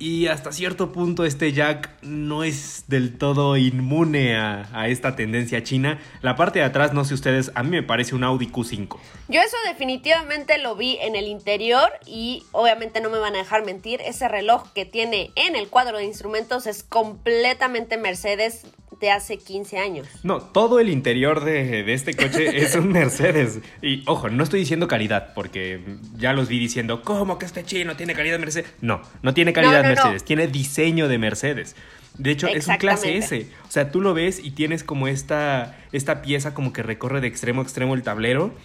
Y 0.03 0.27
hasta 0.27 0.51
cierto 0.51 0.91
punto 0.91 1.23
este 1.23 1.53
Jack 1.53 1.89
no 2.01 2.43
es 2.43 2.83
del 2.87 3.17
todo 3.17 3.55
inmune 3.55 4.35
a, 4.35 4.67
a, 4.73 4.89
esta 4.89 5.15
tendencia 5.15 5.63
china. 5.63 5.97
La 6.21 6.35
parte 6.35 6.59
de 6.59 6.65
atrás, 6.65 6.91
no 6.91 7.05
sé 7.05 7.13
ustedes, 7.13 7.53
a 7.55 7.63
mí 7.63 7.69
me 7.69 7.83
parece 7.83 8.13
un 8.13 8.25
Audi 8.25 8.47
Q5. 8.47 8.97
Yo 9.29 9.39
eso 9.39 9.55
definitivamente 9.65 10.57
lo 10.57 10.75
vi 10.75 10.97
en 10.99 11.15
el 11.15 11.27
interior 11.27 11.89
y 12.05 12.43
obviamente 12.51 12.99
no 12.99 13.09
me 13.09 13.17
van 13.17 13.35
a 13.35 13.37
dejar 13.37 13.63
mentir, 13.63 14.01
ese 14.01 14.27
reloj 14.27 14.73
que 14.73 14.83
tiene 14.83 15.31
en 15.37 15.55
el 15.55 15.69
cuadro 15.69 15.99
de 15.99 16.03
instrumentos 16.03 16.67
es 16.67 16.83
completamente 16.83 17.95
Mercedes 17.95 18.65
de 19.03 19.11
hace 19.11 19.37
15 19.37 19.79
años. 19.79 20.07
No, 20.23 20.39
todo 20.39 20.79
el 20.79 20.89
interior 20.89 21.43
de, 21.43 21.83
de 21.83 21.93
este 21.93 22.13
coche 22.13 22.57
es 22.63 22.73
un 22.75 22.87
Mercedes. 22.87 23.59
Y 23.81 24.01
ojo, 24.07 24.29
no 24.29 24.45
estoy 24.45 24.61
diciendo 24.61 24.87
calidad, 24.87 25.33
porque 25.33 25.81
ya 26.15 26.31
los 26.31 26.47
vi 26.47 26.57
diciendo, 26.57 27.01
¿cómo 27.03 27.37
que 27.37 27.45
este 27.45 27.65
chino 27.65 27.97
tiene 27.97 28.15
calidad 28.15 28.39
Mercedes? 28.39 28.73
No, 28.79 29.01
no 29.21 29.33
tiene 29.33 29.51
calidad 29.51 29.83
no, 29.83 29.89
no, 29.89 29.89
Mercedes, 29.89 30.21
no. 30.21 30.25
tiene 30.25 30.47
diseño 30.47 31.09
de 31.09 31.17
Mercedes. 31.17 31.75
De 32.17 32.31
hecho, 32.31 32.47
es 32.47 32.65
un 32.67 32.77
clase 32.77 33.17
S. 33.17 33.47
O 33.67 33.71
sea, 33.71 33.91
tú 33.91 33.99
lo 33.99 34.13
ves 34.13 34.39
y 34.41 34.51
tienes 34.51 34.85
como 34.85 35.09
esta, 35.09 35.77
esta 35.91 36.21
pieza 36.21 36.53
como 36.53 36.71
que 36.71 36.81
recorre 36.81 37.19
de 37.19 37.27
extremo 37.27 37.59
a 37.59 37.63
extremo 37.63 37.95
el 37.95 38.03
tablero. 38.03 38.55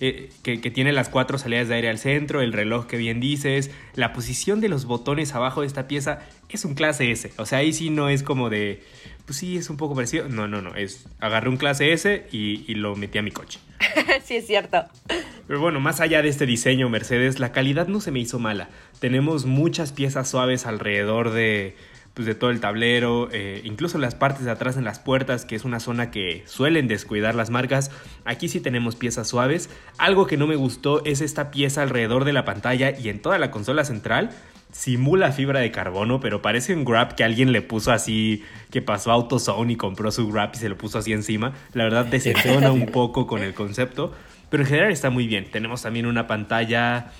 Eh, 0.00 0.30
que, 0.42 0.60
que, 0.60 0.72
tiene 0.72 0.92
las 0.92 1.08
cuatro 1.08 1.38
salidas 1.38 1.68
de 1.68 1.76
aire 1.76 1.88
al 1.88 1.98
centro, 1.98 2.42
el 2.42 2.52
reloj 2.52 2.86
que 2.86 2.96
bien 2.96 3.20
dices, 3.20 3.70
la 3.94 4.12
posición 4.12 4.60
de 4.60 4.68
los 4.68 4.86
botones 4.86 5.36
abajo 5.36 5.60
de 5.60 5.68
esta 5.68 5.86
pieza 5.86 6.18
es 6.48 6.64
un 6.64 6.74
clase 6.74 7.12
S. 7.12 7.30
O 7.36 7.46
sea, 7.46 7.58
ahí 7.58 7.72
sí 7.72 7.90
no 7.90 8.08
es 8.08 8.24
como 8.24 8.50
de, 8.50 8.82
pues 9.24 9.38
sí, 9.38 9.56
es 9.56 9.70
un 9.70 9.76
poco 9.76 9.94
parecido. 9.94 10.28
No, 10.28 10.48
no, 10.48 10.60
no, 10.60 10.74
es 10.74 11.06
agarré 11.20 11.48
un 11.48 11.56
clase 11.56 11.92
S 11.92 12.26
y, 12.30 12.64
y 12.70 12.74
lo 12.74 12.96
metí 12.96 13.18
a 13.18 13.22
mi 13.22 13.30
coche. 13.30 13.58
sí, 14.24 14.36
es 14.36 14.46
cierto. 14.46 14.84
Pero 15.46 15.60
bueno, 15.60 15.80
más 15.80 16.00
allá 16.00 16.22
de 16.22 16.28
este 16.28 16.46
diseño 16.46 16.88
Mercedes, 16.88 17.38
la 17.38 17.52
calidad 17.52 17.88
no 17.88 18.00
se 18.00 18.10
me 18.10 18.20
hizo 18.20 18.38
mala. 18.38 18.68
Tenemos 18.98 19.44
muchas 19.44 19.92
piezas 19.92 20.28
suaves 20.28 20.66
alrededor 20.66 21.30
de, 21.30 21.76
pues, 22.14 22.26
de 22.26 22.34
todo 22.34 22.50
el 22.50 22.60
tablero, 22.60 23.28
eh, 23.32 23.60
incluso 23.64 23.98
las 23.98 24.14
partes 24.14 24.44
de 24.44 24.50
atrás 24.50 24.76
en 24.76 24.84
las 24.84 25.00
puertas, 25.00 25.44
que 25.44 25.56
es 25.56 25.64
una 25.64 25.80
zona 25.80 26.10
que 26.10 26.42
suelen 26.46 26.88
descuidar 26.88 27.34
las 27.34 27.50
marcas. 27.50 27.90
Aquí 28.24 28.48
sí 28.48 28.60
tenemos 28.60 28.96
piezas 28.96 29.28
suaves. 29.28 29.68
Algo 29.98 30.26
que 30.26 30.36
no 30.36 30.46
me 30.46 30.56
gustó 30.56 31.04
es 31.04 31.20
esta 31.20 31.50
pieza 31.50 31.82
alrededor 31.82 32.24
de 32.24 32.32
la 32.32 32.44
pantalla 32.44 32.96
y 32.98 33.08
en 33.08 33.20
toda 33.20 33.38
la 33.38 33.50
consola 33.50 33.84
central. 33.84 34.30
Simula 34.72 35.30
fibra 35.30 35.60
de 35.60 35.70
carbono, 35.70 36.20
pero 36.20 36.42
parece 36.42 36.74
un 36.74 36.84
grab 36.84 37.14
que 37.14 37.22
alguien 37.22 37.52
le 37.52 37.62
puso 37.62 37.92
así, 37.92 38.42
que 38.70 38.82
pasó 38.82 39.10
a 39.10 39.14
AutoZone 39.14 39.74
y 39.74 39.76
compró 39.76 40.10
su 40.10 40.28
grab 40.30 40.50
y 40.54 40.58
se 40.58 40.68
lo 40.68 40.76
puso 40.76 40.98
así 40.98 41.12
encima. 41.12 41.52
La 41.72 41.84
verdad 41.84 42.06
desentona 42.06 42.72
un 42.72 42.86
poco 42.86 43.26
con 43.26 43.42
el 43.42 43.54
concepto, 43.54 44.12
pero 44.50 44.64
en 44.64 44.68
general 44.68 44.90
está 44.90 45.10
muy 45.10 45.26
bien. 45.28 45.48
Tenemos 45.50 45.82
también 45.82 46.06
una 46.06 46.26
pantalla 46.26 47.12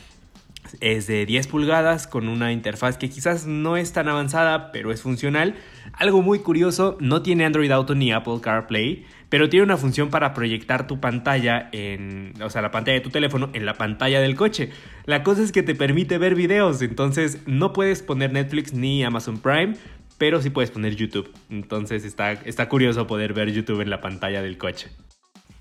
es 0.80 1.06
de 1.06 1.26
10 1.26 1.46
pulgadas 1.48 2.06
con 2.06 2.28
una 2.28 2.52
interfaz 2.52 2.98
que 2.98 3.10
quizás 3.10 3.46
no 3.46 3.76
es 3.76 3.92
tan 3.92 4.08
avanzada, 4.08 4.72
pero 4.72 4.92
es 4.92 5.02
funcional. 5.02 5.54
Algo 5.92 6.22
muy 6.22 6.40
curioso, 6.40 6.96
no 7.00 7.22
tiene 7.22 7.44
Android 7.44 7.70
Auto 7.70 7.94
ni 7.94 8.12
Apple 8.12 8.40
CarPlay, 8.40 9.06
pero 9.28 9.48
tiene 9.48 9.64
una 9.64 9.76
función 9.76 10.10
para 10.10 10.34
proyectar 10.34 10.86
tu 10.86 11.00
pantalla 11.00 11.68
en, 11.72 12.34
o 12.42 12.50
sea, 12.50 12.62
la 12.62 12.70
pantalla 12.70 12.96
de 12.96 13.00
tu 13.00 13.10
teléfono 13.10 13.50
en 13.52 13.66
la 13.66 13.74
pantalla 13.74 14.20
del 14.20 14.36
coche. 14.36 14.70
La 15.06 15.22
cosa 15.22 15.42
es 15.42 15.52
que 15.52 15.62
te 15.62 15.74
permite 15.74 16.18
ver 16.18 16.34
videos, 16.34 16.82
entonces 16.82 17.38
no 17.46 17.72
puedes 17.72 18.02
poner 18.02 18.32
Netflix 18.32 18.72
ni 18.72 19.04
Amazon 19.04 19.38
Prime, 19.38 19.74
pero 20.18 20.40
sí 20.40 20.50
puedes 20.50 20.70
poner 20.70 20.94
YouTube. 20.96 21.32
Entonces 21.50 22.04
está, 22.04 22.32
está 22.32 22.68
curioso 22.68 23.06
poder 23.06 23.32
ver 23.32 23.50
YouTube 23.50 23.80
en 23.80 23.90
la 23.90 24.00
pantalla 24.00 24.42
del 24.42 24.58
coche. 24.58 24.90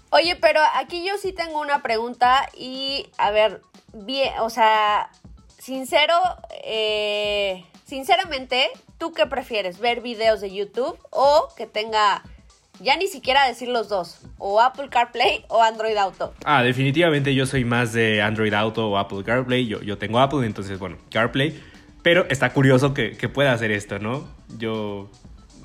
Oye, 0.10 0.36
pero 0.36 0.60
aquí 0.76 1.04
yo 1.04 1.17
sí 1.17 1.34
tengo 1.34 1.60
una 1.60 1.82
pregunta 1.82 2.47
y, 2.56 3.08
a 3.17 3.32
ver, 3.32 3.62
bien, 3.93 4.32
o 4.41 4.49
sea, 4.52 5.10
sincero, 5.58 6.13
eh, 6.63 7.65
sinceramente, 7.84 8.69
¿tú 8.99 9.12
qué 9.12 9.26
prefieres? 9.26 9.80
¿Ver 9.80 10.02
videos 10.02 10.39
de 10.39 10.54
YouTube 10.54 10.99
o 11.10 11.47
que 11.58 11.65
tenga, 11.65 12.21
ya 12.80 12.98
ni 12.98 13.08
siquiera 13.08 13.48
decir 13.48 13.70
los 13.70 13.90
dos, 13.90 14.22
o 14.38 14.62
Apple 14.62 14.90
CarPlay 14.90 15.46
o 15.48 15.62
Android 15.62 15.96
Auto? 15.98 16.34
Ah, 16.46 16.64
definitivamente 16.64 17.34
yo 17.36 17.46
soy 17.46 17.66
más 17.66 17.94
de 17.94 18.22
Android 18.22 18.54
Auto 18.54 18.90
o 18.90 18.98
Apple 18.98 19.24
CarPlay, 19.24 19.68
yo, 19.68 19.82
yo 19.82 19.98
tengo 19.98 20.20
Apple, 20.20 20.46
entonces, 20.46 20.80
bueno, 20.80 20.98
CarPlay, 21.10 21.60
pero 22.02 22.26
está 22.30 22.52
curioso 22.52 22.94
que, 22.94 23.12
que 23.18 23.30
pueda 23.30 23.54
hacer 23.54 23.72
esto, 23.72 24.00
¿no? 24.00 24.28
Yo, 24.58 25.10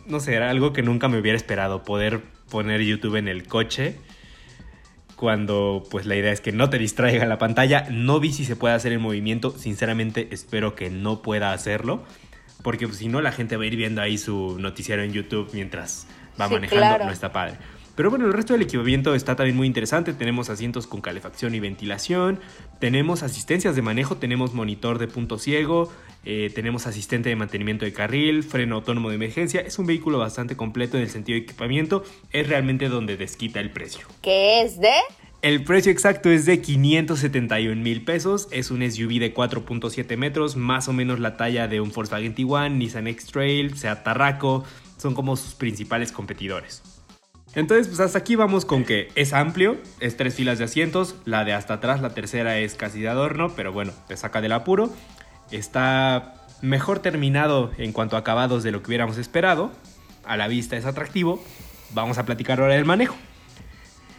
no 0.06 0.20
sé, 0.20 0.34
era 0.34 0.50
algo 0.50 0.72
que 0.72 0.82
nunca 0.82 1.08
me 1.08 1.18
hubiera 1.18 1.36
esperado, 1.36 1.82
poder 1.82 2.22
poner 2.50 2.80
YouTube 2.82 3.16
en 3.16 3.28
el 3.28 3.46
coche 3.46 3.96
cuando 5.18 5.82
pues 5.90 6.06
la 6.06 6.14
idea 6.14 6.32
es 6.32 6.40
que 6.40 6.52
no 6.52 6.70
te 6.70 6.78
distraiga 6.78 7.26
la 7.26 7.38
pantalla. 7.38 7.88
No 7.90 8.20
vi 8.20 8.32
si 8.32 8.44
se 8.44 8.56
puede 8.56 8.74
hacer 8.74 8.92
el 8.92 9.00
movimiento, 9.00 9.50
sinceramente 9.50 10.28
espero 10.30 10.74
que 10.76 10.90
no 10.90 11.22
pueda 11.22 11.52
hacerlo, 11.52 12.04
porque 12.62 12.86
pues, 12.86 12.98
si 12.98 13.08
no 13.08 13.20
la 13.20 13.32
gente 13.32 13.56
va 13.56 13.64
a 13.64 13.66
ir 13.66 13.76
viendo 13.76 14.00
ahí 14.00 14.16
su 14.16 14.58
noticiero 14.58 15.02
en 15.02 15.12
YouTube 15.12 15.50
mientras 15.52 16.06
va 16.40 16.48
sí, 16.48 16.54
manejando, 16.54 16.80
claro. 16.80 17.04
no 17.06 17.12
está 17.12 17.32
padre. 17.32 17.56
Pero 17.98 18.10
bueno, 18.10 18.26
el 18.26 18.32
resto 18.32 18.52
del 18.52 18.62
equipamiento 18.62 19.16
está 19.16 19.34
también 19.34 19.56
muy 19.56 19.66
interesante. 19.66 20.12
Tenemos 20.12 20.50
asientos 20.50 20.86
con 20.86 21.00
calefacción 21.00 21.56
y 21.56 21.58
ventilación, 21.58 22.38
tenemos 22.78 23.24
asistencias 23.24 23.74
de 23.74 23.82
manejo, 23.82 24.18
tenemos 24.18 24.54
monitor 24.54 24.98
de 24.98 25.08
punto 25.08 25.36
ciego, 25.36 25.90
eh, 26.24 26.52
tenemos 26.54 26.86
asistente 26.86 27.28
de 27.28 27.34
mantenimiento 27.34 27.84
de 27.84 27.92
carril, 27.92 28.44
freno 28.44 28.76
autónomo 28.76 29.08
de 29.08 29.16
emergencia. 29.16 29.62
Es 29.62 29.80
un 29.80 29.86
vehículo 29.86 30.18
bastante 30.18 30.56
completo 30.56 30.96
en 30.96 31.02
el 31.02 31.10
sentido 31.10 31.38
de 31.38 31.42
equipamiento. 31.42 32.04
Es 32.30 32.48
realmente 32.48 32.88
donde 32.88 33.16
desquita 33.16 33.58
el 33.58 33.72
precio. 33.72 34.06
¿Qué 34.22 34.62
es 34.62 34.78
de? 34.78 34.92
El 35.42 35.64
precio 35.64 35.90
exacto 35.90 36.30
es 36.30 36.46
de 36.46 36.60
571 36.60 37.82
mil 37.82 38.04
pesos. 38.04 38.46
Es 38.52 38.70
un 38.70 38.88
SUV 38.88 39.18
de 39.18 39.34
4.7 39.34 40.16
metros, 40.16 40.54
más 40.54 40.86
o 40.86 40.92
menos 40.92 41.18
la 41.18 41.36
talla 41.36 41.66
de 41.66 41.80
un 41.80 41.90
Volkswagen 41.90 42.34
Tiguan, 42.34 42.78
Nissan 42.78 43.08
X-Trail, 43.08 43.76
Seat 43.76 44.04
Tarraco. 44.04 44.64
Son 44.98 45.14
como 45.14 45.36
sus 45.36 45.54
principales 45.54 46.12
competidores. 46.12 46.82
Entonces, 47.54 47.88
pues 47.88 48.00
hasta 48.00 48.18
aquí 48.18 48.36
vamos 48.36 48.64
con 48.64 48.84
que 48.84 49.08
es 49.14 49.32
amplio, 49.32 49.78
es 50.00 50.16
tres 50.16 50.34
filas 50.34 50.58
de 50.58 50.64
asientos, 50.64 51.16
la 51.24 51.44
de 51.44 51.54
hasta 51.54 51.74
atrás, 51.74 52.02
la 52.02 52.10
tercera 52.10 52.58
es 52.58 52.74
casi 52.74 53.00
de 53.00 53.08
adorno, 53.08 53.54
pero 53.56 53.72
bueno, 53.72 53.92
te 54.06 54.16
saca 54.16 54.40
del 54.40 54.52
apuro. 54.52 54.92
Está 55.50 56.34
mejor 56.60 56.98
terminado 56.98 57.70
en 57.78 57.92
cuanto 57.92 58.16
a 58.16 58.20
acabados 58.20 58.62
de 58.62 58.70
lo 58.70 58.82
que 58.82 58.88
hubiéramos 58.88 59.16
esperado. 59.16 59.72
A 60.24 60.36
la 60.36 60.46
vista 60.46 60.76
es 60.76 60.84
atractivo. 60.84 61.42
Vamos 61.94 62.18
a 62.18 62.26
platicar 62.26 62.60
ahora 62.60 62.74
del 62.74 62.84
manejo. 62.84 63.16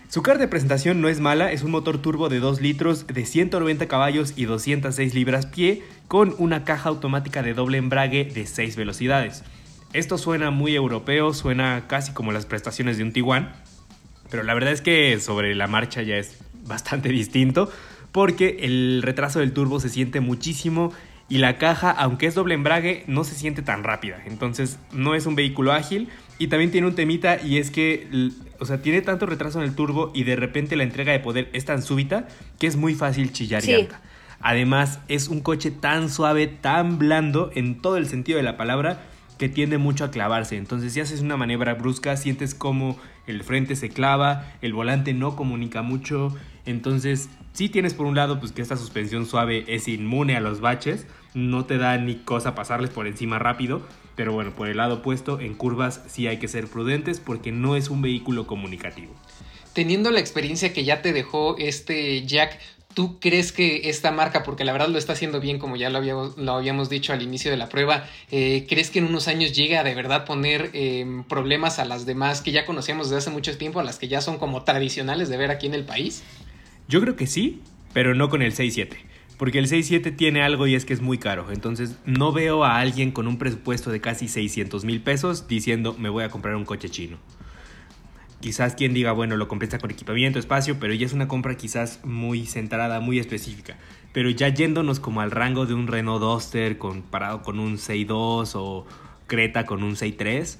Su 0.09 0.23
carta 0.23 0.41
de 0.41 0.47
presentación 0.47 1.01
no 1.01 1.07
es 1.07 1.19
mala, 1.19 1.51
es 1.51 1.61
un 1.61 1.69
motor 1.69 2.01
turbo 2.01 2.29
de 2.29 2.39
2 2.39 2.61
litros 2.61 3.05
de 3.05 3.27
190 3.27 3.87
caballos 3.87 4.33
y 4.35 4.45
206 4.45 5.13
libras 5.13 5.45
pie 5.45 5.83
con 6.07 6.33
una 6.39 6.63
caja 6.63 6.89
automática 6.89 7.43
de 7.43 7.53
doble 7.53 7.77
embrague 7.77 8.25
de 8.25 8.47
6 8.47 8.75
velocidades. 8.75 9.43
Esto 9.93 10.17
suena 10.17 10.51
muy 10.51 10.75
europeo, 10.75 11.33
suena 11.33 11.85
casi 11.87 12.11
como 12.13 12.31
las 12.31 12.45
prestaciones 12.45 12.97
de 12.97 13.03
un 13.03 13.11
Tiguan, 13.11 13.51
pero 14.29 14.43
la 14.43 14.53
verdad 14.53 14.71
es 14.71 14.81
que 14.81 15.19
sobre 15.19 15.55
la 15.55 15.67
marcha 15.67 16.03
ya 16.03 16.17
es 16.17 16.37
bastante 16.65 17.09
distinto 17.09 17.71
porque 18.11 18.59
el 18.61 19.01
retraso 19.03 19.39
del 19.39 19.53
turbo 19.53 19.79
se 19.79 19.89
siente 19.89 20.19
muchísimo 20.19 20.93
y 21.27 21.37
la 21.37 21.57
caja, 21.57 21.91
aunque 21.91 22.25
es 22.25 22.35
doble 22.35 22.55
embrague, 22.55 23.03
no 23.07 23.23
se 23.23 23.35
siente 23.35 23.61
tan 23.61 23.83
rápida. 23.83 24.21
Entonces 24.25 24.79
no 24.91 25.13
es 25.13 25.25
un 25.25 25.35
vehículo 25.35 25.73
ágil 25.73 26.09
y 26.39 26.47
también 26.47 26.71
tiene 26.71 26.87
un 26.87 26.95
temita 26.95 27.39
y 27.41 27.57
es 27.57 27.69
que, 27.69 28.31
o 28.59 28.65
sea, 28.65 28.81
tiene 28.81 29.01
tanto 29.01 29.25
retraso 29.25 29.59
en 29.59 29.65
el 29.65 29.75
turbo 29.75 30.11
y 30.13 30.23
de 30.23 30.35
repente 30.35 30.75
la 30.75 30.83
entrega 30.83 31.11
de 31.11 31.19
poder 31.19 31.49
es 31.53 31.65
tan 31.65 31.83
súbita 31.83 32.27
que 32.57 32.67
es 32.67 32.75
muy 32.75 32.95
fácil 32.95 33.31
chillar 33.31 33.61
sí. 33.61 33.71
llanta. 33.71 34.01
Además, 34.41 34.99
es 35.07 35.27
un 35.27 35.41
coche 35.41 35.69
tan 35.69 36.09
suave, 36.09 36.47
tan 36.47 36.97
blando 36.97 37.51
en 37.53 37.81
todo 37.81 37.97
el 37.97 38.07
sentido 38.07 38.37
de 38.37 38.43
la 38.43 38.57
palabra 38.57 39.01
que 39.39 39.49
tiende 39.49 39.77
mucho 39.77 40.03
a 40.03 40.11
clavarse. 40.11 40.57
Entonces, 40.57 40.93
si 40.93 40.99
haces 40.99 41.21
una 41.21 41.37
maniobra 41.37 41.73
brusca, 41.73 42.17
sientes 42.17 42.53
como 42.53 42.99
el 43.25 43.41
frente 43.43 43.75
se 43.75 43.89
clava, 43.89 44.51
el 44.61 44.73
volante 44.73 45.13
no 45.13 45.35
comunica 45.35 45.81
mucho. 45.81 46.35
Entonces, 46.65 47.29
si 47.53 47.69
tienes 47.69 47.93
por 47.93 48.05
un 48.05 48.15
lado 48.15 48.39
pues 48.39 48.51
que 48.51 48.61
esta 48.61 48.75
suspensión 48.75 49.25
suave 49.25 49.63
es 49.67 49.87
inmune 49.87 50.35
a 50.35 50.41
los 50.41 50.59
baches, 50.59 51.07
no 51.33 51.65
te 51.65 51.77
da 51.77 51.97
ni 51.97 52.15
cosa 52.15 52.53
pasarles 52.53 52.89
por 52.89 53.07
encima 53.07 53.39
rápido, 53.39 53.81
pero 54.15 54.33
bueno, 54.33 54.51
por 54.51 54.67
el 54.67 54.77
lado 54.77 54.95
opuesto, 54.95 55.39
en 55.39 55.55
curvas 55.55 56.03
sí 56.07 56.27
hay 56.27 56.37
que 56.37 56.49
ser 56.49 56.67
prudentes 56.67 57.21
porque 57.21 57.53
no 57.53 57.77
es 57.77 57.89
un 57.89 58.01
vehículo 58.01 58.45
comunicativo. 58.45 59.15
Teniendo 59.71 60.11
la 60.11 60.19
experiencia 60.19 60.73
que 60.73 60.83
ya 60.83 61.01
te 61.01 61.13
dejó 61.13 61.57
este 61.57 62.25
Jack, 62.25 62.59
¿Tú 62.93 63.19
crees 63.19 63.51
que 63.51 63.89
esta 63.89 64.11
marca, 64.11 64.43
porque 64.43 64.63
la 64.63 64.73
verdad 64.73 64.89
lo 64.89 64.97
está 64.97 65.13
haciendo 65.13 65.39
bien, 65.39 65.59
como 65.59 65.75
ya 65.75 65.89
lo 65.89 65.99
habíamos, 65.99 66.89
dicho 66.89 67.13
al 67.13 67.21
inicio 67.21 67.51
de 67.51 67.57
la 67.57 67.69
prueba, 67.69 68.05
eh, 68.31 68.65
¿crees 68.67 68.89
que 68.89 68.99
en 68.99 69.05
unos 69.05 69.27
años 69.27 69.53
llegue 69.53 69.77
a 69.77 69.83
de 69.83 69.93
verdad 69.93 70.25
poner 70.25 70.71
eh, 70.73 71.05
problemas 71.29 71.79
a 71.79 71.85
las 71.85 72.05
demás 72.05 72.41
que 72.41 72.51
ya 72.51 72.65
conocíamos 72.65 73.07
desde 73.07 73.19
hace 73.19 73.29
mucho 73.29 73.55
tiempo, 73.57 73.79
a 73.79 73.83
las 73.83 73.99
que 73.99 74.07
ya 74.07 74.21
son 74.21 74.37
como 74.37 74.63
tradicionales 74.63 75.29
de 75.29 75.37
ver 75.37 75.51
aquí 75.51 75.67
en 75.67 75.75
el 75.75 75.85
país? 75.85 76.23
Yo 76.87 76.99
creo 76.99 77.15
que 77.15 77.27
sí, 77.27 77.61
pero 77.93 78.15
no 78.15 78.29
con 78.29 78.41
el 78.41 78.53
6.7. 78.53 78.97
Porque 79.37 79.59
el 79.59 79.67
6.7 79.67 80.15
tiene 80.17 80.41
algo 80.41 80.67
y 80.67 80.75
es 80.75 80.83
que 80.83 80.93
es 80.93 80.99
muy 80.99 81.17
caro. 81.17 81.51
Entonces 81.51 81.95
no 82.05 82.33
veo 82.33 82.65
a 82.65 82.79
alguien 82.79 83.11
con 83.11 83.27
un 83.27 83.37
presupuesto 83.37 83.91
de 83.91 84.01
casi 84.01 84.27
600 84.27 84.83
mil 84.83 85.01
pesos 85.01 85.47
diciendo 85.47 85.95
me 85.97 86.09
voy 86.09 86.25
a 86.25 86.29
comprar 86.29 86.55
un 86.55 86.65
coche 86.65 86.89
chino. 86.89 87.17
Quizás 88.41 88.75
quien 88.75 88.93
diga, 88.93 89.11
bueno, 89.11 89.37
lo 89.37 89.47
compensa 89.47 89.79
con 89.79 89.91
equipamiento, 89.91 90.39
espacio, 90.39 90.79
pero 90.79 90.93
ya 90.93 91.05
es 91.05 91.13
una 91.13 91.27
compra 91.27 91.55
quizás 91.55 91.99
muy 92.03 92.45
centrada, 92.45 92.99
muy 92.99 93.19
específica. 93.19 93.77
Pero 94.13 94.29
ya 94.29 94.49
yéndonos 94.49 94.99
como 94.99 95.21
al 95.21 95.31
rango 95.31 95.65
de 95.65 95.73
un 95.73 95.87
Renault 95.87 96.21
Duster 96.21 96.77
comparado 96.77 97.41
con 97.41 97.59
un 97.59 97.77
6.2 97.77 98.51
o 98.55 98.85
Creta 99.27 99.65
con 99.65 99.83
un 99.83 99.95
6.3, 99.95 100.57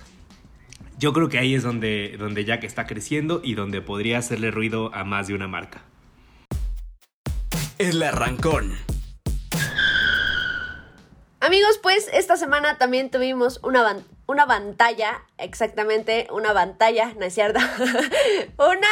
yo 0.99 1.13
creo 1.13 1.29
que 1.29 1.39
ahí 1.39 1.55
es 1.55 1.63
donde, 1.63 2.15
donde 2.19 2.45
Jack 2.45 2.63
está 2.63 2.85
creciendo 2.85 3.41
y 3.43 3.55
donde 3.55 3.81
podría 3.81 4.19
hacerle 4.19 4.51
ruido 4.51 4.93
a 4.93 5.03
más 5.03 5.27
de 5.27 5.33
una 5.33 5.47
marca. 5.47 5.81
El 7.77 8.03
arrancón. 8.03 8.73
Amigos, 11.39 11.79
pues 11.81 12.09
esta 12.11 12.35
semana 12.35 12.77
también 12.77 13.09
tuvimos 13.09 13.61
una, 13.63 13.95
una 14.29 14.45
pantalla, 14.45 15.23
exactamente 15.39 16.27
una 16.31 16.53
pantalla, 16.53 17.15
no 17.17 17.25
es 17.25 17.33
cierto, 17.33 17.59
una 18.59 18.87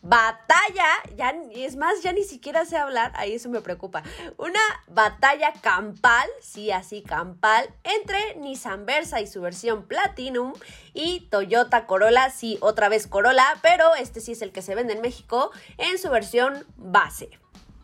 batalla, 0.00 0.86
ya 1.16 1.34
es 1.52 1.74
más, 1.74 2.04
ya 2.04 2.12
ni 2.12 2.22
siquiera 2.22 2.64
sé 2.64 2.76
hablar, 2.76 3.10
ahí 3.16 3.32
eso 3.32 3.48
me 3.48 3.60
preocupa. 3.60 4.04
Una 4.38 4.60
batalla 4.86 5.52
campal, 5.60 6.28
sí, 6.40 6.70
así 6.70 7.02
campal, 7.02 7.68
entre 7.82 8.36
Nissan 8.36 8.86
Versa 8.86 9.20
y 9.20 9.26
su 9.26 9.40
versión 9.40 9.88
Platinum 9.88 10.52
y 10.94 11.26
Toyota 11.30 11.86
Corolla, 11.86 12.30
sí, 12.30 12.56
otra 12.60 12.88
vez 12.88 13.08
Corolla, 13.08 13.58
pero 13.62 13.96
este 13.96 14.20
sí 14.20 14.32
es 14.32 14.42
el 14.42 14.52
que 14.52 14.62
se 14.62 14.76
vende 14.76 14.92
en 14.92 15.00
México 15.00 15.50
en 15.78 15.98
su 15.98 16.10
versión 16.10 16.64
base. 16.76 17.30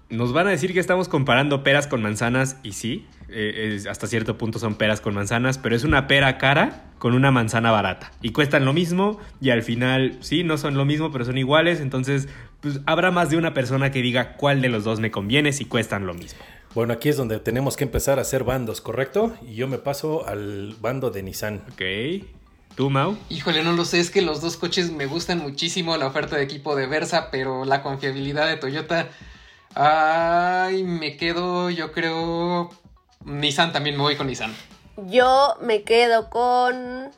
Nos 0.09 0.33
van 0.33 0.47
a 0.47 0.51
decir 0.51 0.73
que 0.73 0.79
estamos 0.79 1.09
comparando 1.09 1.65
peras 1.65 1.89
con 1.89 2.01
manzanas 2.01 2.59
y 2.63 2.75
sí, 2.75 3.09
eh, 3.33 3.83
hasta 3.89 4.07
cierto 4.07 4.39
punto 4.39 4.59
son 4.59 4.75
peras 4.75 5.01
con 5.01 5.15
manzanas, 5.15 5.59
pero 5.59 5.75
es 5.75 5.85
una 5.85 6.07
pera 6.07 6.39
cara 6.39 6.85
con 6.99 7.15
una 7.15 7.31
manzana 7.31 7.71
barata. 7.71 8.13
Y 8.23 8.31
cuestan 8.31 8.65
lo 8.65 8.73
mismo 8.73 9.19
y 9.41 9.51
al 9.51 9.63
final, 9.63 10.19
sí, 10.21 10.45
no 10.45 10.59
son 10.59 10.77
lo 10.77 10.85
mismo, 10.85 11.11
pero 11.11 11.25
son 11.25 11.39
iguales. 11.39 11.81
Entonces, 11.81 12.29
pues 12.61 12.81
habrá 12.87 13.11
más 13.11 13.31
de 13.31 13.37
una 13.37 13.55
persona 13.55 13.91
que 13.91 14.03
diga 14.03 14.35
cuál 14.37 14.61
de 14.61 14.69
los 14.69 14.85
dos 14.85 15.01
me 15.01 15.11
conviene 15.11 15.53
si 15.53 15.65
cuestan 15.65 16.07
lo 16.07 16.15
mismo. 16.15 16.41
Bueno, 16.75 16.95
aquí 16.95 17.09
es 17.09 17.17
donde 17.17 17.39
tenemos 17.39 17.77
que 17.77 17.85
empezar 17.85 18.19
a 18.19 18.23
hacer 18.23 18.45
bandos, 18.45 18.81
¿correcto? 18.81 19.35
Y 19.47 19.55
yo 19.55 19.69
me 19.69 19.79
paso 19.79 20.27
al 20.27 20.77
bando 20.81 21.11
de 21.11 21.23
Nissan. 21.23 21.63
Ok. 21.73 21.83
¿Tú, 22.77 22.89
Mau? 22.89 23.19
Híjole, 23.29 23.63
no 23.63 23.73
lo 23.73 23.85
sé, 23.85 24.01
es 24.01 24.11
que 24.11 24.23
los 24.23 24.41
dos 24.41 24.57
coches 24.57 24.91
me 24.91 25.05
gustan 25.05 25.39
muchísimo, 25.41 25.97
la 25.99 26.07
oferta 26.07 26.37
de 26.37 26.45
equipo 26.45 26.75
de 26.75 26.87
Versa, 26.87 27.31
pero 27.31 27.65
la 27.65 27.83
confiabilidad 27.83 28.49
de 28.49 28.57
Toyota... 28.57 29.09
Ay, 29.75 30.85
me 30.85 31.17
quedo, 31.17 31.71
yo 31.71 31.93
creo, 31.93 32.71
Nissan 33.25 33.73
también, 33.73 33.97
me 33.97 34.03
voy 34.03 34.17
con 34.17 34.27
Nissan. 34.27 34.55
Yo 35.09 35.57
me 35.63 35.83
quedo 35.83 36.29
con 36.29 37.11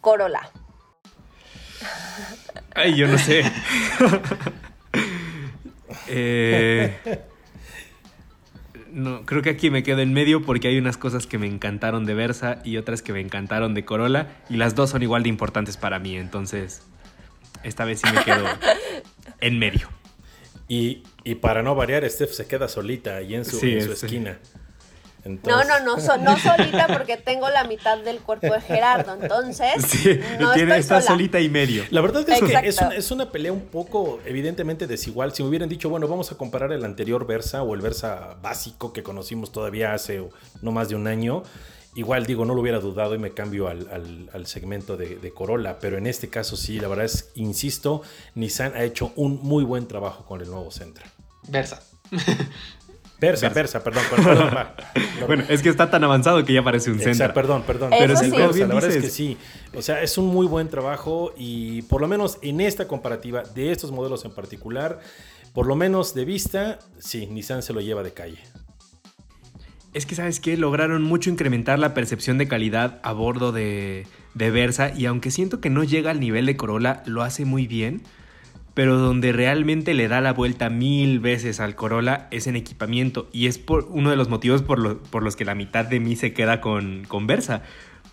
Corolla. 0.00 0.50
Ay, 2.74 2.96
yo 2.96 3.08
no 3.08 3.18
sé. 3.18 3.42
Eh, 6.08 6.98
no, 8.92 9.24
creo 9.24 9.42
que 9.42 9.50
aquí 9.50 9.70
me 9.70 9.82
quedo 9.82 10.00
en 10.00 10.12
medio 10.12 10.42
porque 10.42 10.68
hay 10.68 10.78
unas 10.78 10.96
cosas 10.96 11.26
que 11.26 11.36
me 11.36 11.46
encantaron 11.46 12.06
de 12.06 12.14
Versa 12.14 12.60
y 12.64 12.76
otras 12.76 13.02
que 13.02 13.12
me 13.12 13.20
encantaron 13.20 13.74
de 13.74 13.84
Corolla 13.84 14.28
y 14.48 14.56
las 14.56 14.74
dos 14.74 14.90
son 14.90 15.02
igual 15.02 15.22
de 15.24 15.30
importantes 15.30 15.76
para 15.76 15.98
mí, 15.98 16.16
entonces 16.16 16.82
esta 17.62 17.84
vez 17.84 18.00
sí 18.00 18.06
me 18.14 18.22
quedo 18.22 18.44
en 19.40 19.58
medio. 19.58 19.88
Y, 20.68 21.02
para 21.40 21.62
no 21.62 21.74
variar, 21.74 22.08
Steph 22.08 22.32
se 22.32 22.46
queda 22.46 22.68
solita 22.68 23.16
ahí 23.16 23.34
en 23.34 23.44
su, 23.44 23.58
su 23.58 23.66
esquina. 23.66 24.38
No, 25.26 25.64
no, 25.64 25.80
no, 25.80 25.96
no 25.96 26.38
solita 26.38 26.86
porque 26.86 27.16
tengo 27.16 27.48
la 27.50 27.64
mitad 27.64 27.98
del 27.98 28.20
cuerpo 28.20 28.52
de 28.52 28.60
Gerardo, 28.60 29.16
entonces 29.20 29.84
sí, 29.86 30.18
no 30.38 30.52
tiene, 30.52 30.76
está 30.76 31.00
solita 31.00 31.40
y 31.40 31.48
medio. 31.48 31.84
La 31.90 32.00
verdad 32.00 32.28
es 32.28 32.40
que 32.40 32.68
es 32.68 32.80
una, 32.80 32.94
es 32.94 33.10
una, 33.10 33.30
pelea 33.30 33.52
un 33.52 33.66
poco 33.66 34.20
evidentemente 34.24 34.86
desigual. 34.86 35.32
Si 35.32 35.42
me 35.42 35.48
hubieran 35.48 35.68
dicho, 35.68 35.88
bueno, 35.90 36.08
vamos 36.08 36.30
a 36.32 36.36
comparar 36.36 36.72
el 36.72 36.84
anterior 36.84 37.26
Versa 37.26 37.62
o 37.62 37.74
el 37.74 37.80
Versa 37.80 38.36
básico 38.40 38.92
que 38.92 39.02
conocimos 39.02 39.52
todavía 39.52 39.92
hace 39.92 40.22
no 40.62 40.72
más 40.72 40.88
de 40.88 40.94
un 40.94 41.06
año, 41.06 41.42
igual 41.96 42.26
digo, 42.26 42.44
no 42.44 42.54
lo 42.54 42.60
hubiera 42.60 42.78
dudado 42.78 43.14
y 43.14 43.18
me 43.18 43.32
cambio 43.32 43.68
al, 43.68 44.28
al, 44.32 44.46
segmento 44.46 44.96
de, 44.96 45.16
de, 45.16 45.32
Corolla, 45.32 45.78
pero 45.80 45.98
en 45.98 46.06
este 46.06 46.28
caso 46.28 46.56
sí, 46.56 46.78
la 46.78 46.88
verdad 46.88 47.06
es, 47.06 47.30
insisto, 47.34 48.02
Nissan 48.34 48.74
ha 48.74 48.84
hecho 48.84 49.12
un 49.16 49.40
muy 49.42 49.64
buen 49.64 49.88
trabajo 49.88 50.24
con 50.24 50.40
el 50.40 50.48
nuevo 50.48 50.70
Sentra. 50.70 51.06
Versa. 51.48 51.82
Versa, 53.18 53.48
Versa, 53.48 53.82
perdón, 53.82 54.02
perdón. 54.10 54.50
bueno, 55.26 55.44
es 55.48 55.62
que 55.62 55.70
está 55.70 55.90
tan 55.90 56.04
avanzado 56.04 56.44
que 56.44 56.52
ya 56.52 56.62
parece 56.62 56.90
un 56.90 57.00
centro. 57.00 57.32
Perdón, 57.32 57.62
perdón. 57.62 57.90
Pero 57.98 58.14
sí. 58.16 58.30
la 58.30 58.48
verdad 58.66 58.90
es 58.90 59.02
que 59.02 59.10
sí. 59.10 59.38
O 59.74 59.80
sea, 59.80 60.02
es 60.02 60.18
un 60.18 60.26
muy 60.26 60.46
buen 60.46 60.68
trabajo 60.68 61.32
y 61.36 61.82
por 61.82 62.00
lo 62.02 62.08
menos 62.08 62.38
en 62.42 62.60
esta 62.60 62.86
comparativa 62.86 63.42
de 63.42 63.72
estos 63.72 63.90
modelos 63.90 64.24
en 64.26 64.32
particular, 64.32 65.00
por 65.54 65.66
lo 65.66 65.76
menos 65.76 66.14
de 66.14 66.26
vista, 66.26 66.78
sí, 66.98 67.26
Nissan 67.26 67.62
se 67.62 67.72
lo 67.72 67.80
lleva 67.80 68.02
de 68.02 68.12
calle. 68.12 68.38
Es 69.94 70.04
que, 70.04 70.14
¿sabes 70.14 70.38
qué? 70.38 70.58
Lograron 70.58 71.02
mucho 71.02 71.30
incrementar 71.30 71.78
la 71.78 71.94
percepción 71.94 72.36
de 72.36 72.46
calidad 72.46 73.00
a 73.02 73.12
bordo 73.12 73.50
de, 73.50 74.06
de 74.34 74.50
Versa 74.50 74.92
y 74.94 75.06
aunque 75.06 75.30
siento 75.30 75.62
que 75.62 75.70
no 75.70 75.84
llega 75.84 76.10
al 76.10 76.20
nivel 76.20 76.44
de 76.44 76.56
Corolla, 76.56 77.02
lo 77.06 77.22
hace 77.22 77.46
muy 77.46 77.66
bien 77.66 78.02
pero 78.76 78.98
donde 78.98 79.32
realmente 79.32 79.94
le 79.94 80.06
da 80.06 80.20
la 80.20 80.34
vuelta 80.34 80.68
mil 80.68 81.18
veces 81.18 81.60
al 81.60 81.74
Corolla 81.76 82.28
es 82.30 82.46
en 82.46 82.56
equipamiento 82.56 83.26
y 83.32 83.46
es 83.46 83.56
por 83.56 83.88
uno 83.88 84.10
de 84.10 84.16
los 84.16 84.28
motivos 84.28 84.60
por, 84.60 85.22
los 85.22 85.34
que 85.34 85.46
la 85.46 85.54
mitad 85.54 85.86
de 85.86 85.98
mí 85.98 86.14
se 86.14 86.34
queda 86.34 86.60
con, 86.60 87.04
con 87.08 87.26
Versa, 87.26 87.62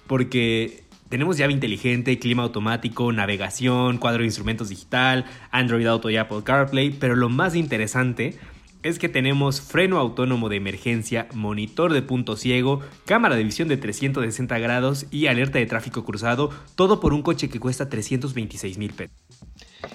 porque 0.08 0.86
tenemos 1.10 1.36
llave 1.36 1.52
inteligente, 1.52 2.18
clima 2.18 2.44
automático, 2.44 3.12
navegación, 3.12 3.98
cuadro 3.98 4.20
de 4.20 4.28
instrumentos 4.28 4.70
digital, 4.70 5.26
Android 5.52 5.86
Auto 5.86 6.10
y 6.10 6.16
Apple 6.16 6.44
CarPlay, 6.46 6.92
pero 6.92 7.18
lo 7.18 7.28
más 7.28 7.56
interesante 7.56 8.40
es 8.84 9.00
que 9.00 9.10
tenemos 9.10 9.60
freno 9.60 9.98
autónomo 9.98 10.48
de 10.48 10.56
emergencia, 10.56 11.28
monitor 11.34 11.92
de 11.92 12.04
punto 12.04 12.38
ciego, 12.38 12.80
cámara 13.06 13.36
de 13.36 13.44
visión 13.44 13.68
de 13.68 13.76
360 13.76 14.58
grados 14.60 15.08
y 15.12 15.28
alerta 15.28 15.60
de 15.60 15.66
tráfico 15.66 16.06
cruzado, 16.06 16.52
todo 16.76 17.02
por 17.02 17.14
un 17.14 17.22
coche 17.22 17.50
que 17.50 17.60
cuesta 17.60 17.90
326 17.90 18.78
mil 18.78 18.94
pesos. 18.94 19.23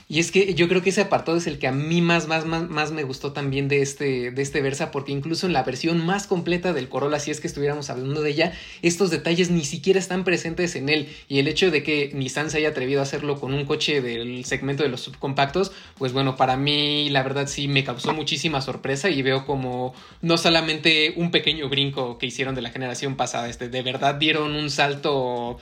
Y 0.09 0.21
es 0.21 0.31
que 0.31 0.55
yo 0.55 0.69
creo 0.69 0.83
que 0.83 0.91
ese 0.91 1.03
apartado 1.03 1.37
es 1.37 1.47
el 1.47 1.59
que 1.59 1.67
a 1.67 1.73
mí 1.73 2.01
más, 2.01 2.29
más, 2.29 2.47
más, 2.47 2.93
me 2.93 3.03
gustó 3.03 3.33
también 3.33 3.69
de 3.69 3.83
este, 3.83 4.31
de 4.31 4.43
este 4.43 4.63
Versa, 4.63 4.91
porque 4.91 5.13
incluso 5.13 5.47
en 5.47 5.53
la 5.53 5.63
versión 5.63 6.05
más 6.05 6.27
completa 6.27 6.73
del 6.73 6.89
Corolla, 6.89 7.21
si 7.21 7.31
es 7.31 7.41
que 7.41 7.47
estuviéramos 7.47 7.91
hablando 7.91 8.23
de 8.23 8.31
ella, 8.31 8.53
estos 8.83 9.11
detalles 9.11 9.51
ni 9.51 9.65
siquiera 9.65 9.99
están 9.99 10.25
presentes 10.25 10.77
en 10.77 10.89
él. 10.89 11.09
Y 11.29 11.39
el 11.39 11.49
hecho 11.49 11.71
de 11.71 11.83
que 11.83 12.11
Nissan 12.15 12.51
se 12.51 12.59
haya 12.59 12.71
atrevido 12.71 13.01
a 13.01 13.03
hacerlo 13.05 13.39
con 13.41 13.55
un 13.55 13.65
coche 13.65 14.01
del 14.01 14.45
segmento 14.45 14.83
de 14.83 14.89
los 14.89 15.01
subcompactos, 15.01 15.73
pues 15.97 16.13
bueno, 16.13 16.37
para 16.37 16.57
mí 16.57 17.11
la 17.11 17.23
verdad 17.23 17.47
sí 17.47 17.69
me 17.69 17.85
causó 17.85 18.13
muchísima 18.15 18.61
sorpresa 18.61 19.11
y 19.11 19.23
veo 19.23 19.45
como 19.45 19.95
no 20.23 20.39
solamente 20.39 21.15
un 21.17 21.31
pequeño 21.31 21.69
brinco 21.69 22.19
que 22.19 22.27
hicieron 22.27 22.55
de 22.55 22.63
la 22.63 22.71
generación 22.71 23.17
pasada, 23.17 23.49
este, 23.49 23.69
de 23.69 23.83
verdad 23.83 24.15
dieron 24.17 24.55
un 24.55 24.71
salto 24.71 25.59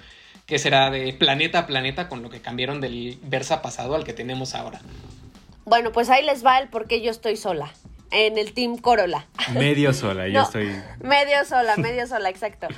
que 0.46 0.58
será 0.58 0.90
de 0.90 1.12
planeta 1.12 1.60
a 1.60 1.66
planeta 1.66 2.08
con 2.08 2.22
lo 2.22 2.30
que 2.30 2.40
cambiaron 2.40 2.80
del 2.80 3.18
Versa 3.22 3.62
pasado 3.62 3.94
al 3.94 4.04
que 4.04 4.12
tenemos 4.12 4.54
ahora. 4.54 4.80
Bueno, 5.64 5.90
pues 5.90 6.08
ahí 6.08 6.24
les 6.24 6.46
va 6.46 6.58
el 6.58 6.68
por 6.68 6.86
qué 6.86 7.02
yo 7.02 7.10
estoy 7.10 7.36
sola. 7.36 7.72
En 8.12 8.38
el 8.38 8.52
Team 8.52 8.78
Corolla. 8.78 9.26
Medio 9.52 9.92
sola, 9.92 10.28
yo 10.28 10.42
estoy. 10.42 10.70
Medio 11.02 11.44
sola, 11.44 11.76
medio 11.76 12.06
sola, 12.06 12.30
exacto. 12.30 12.68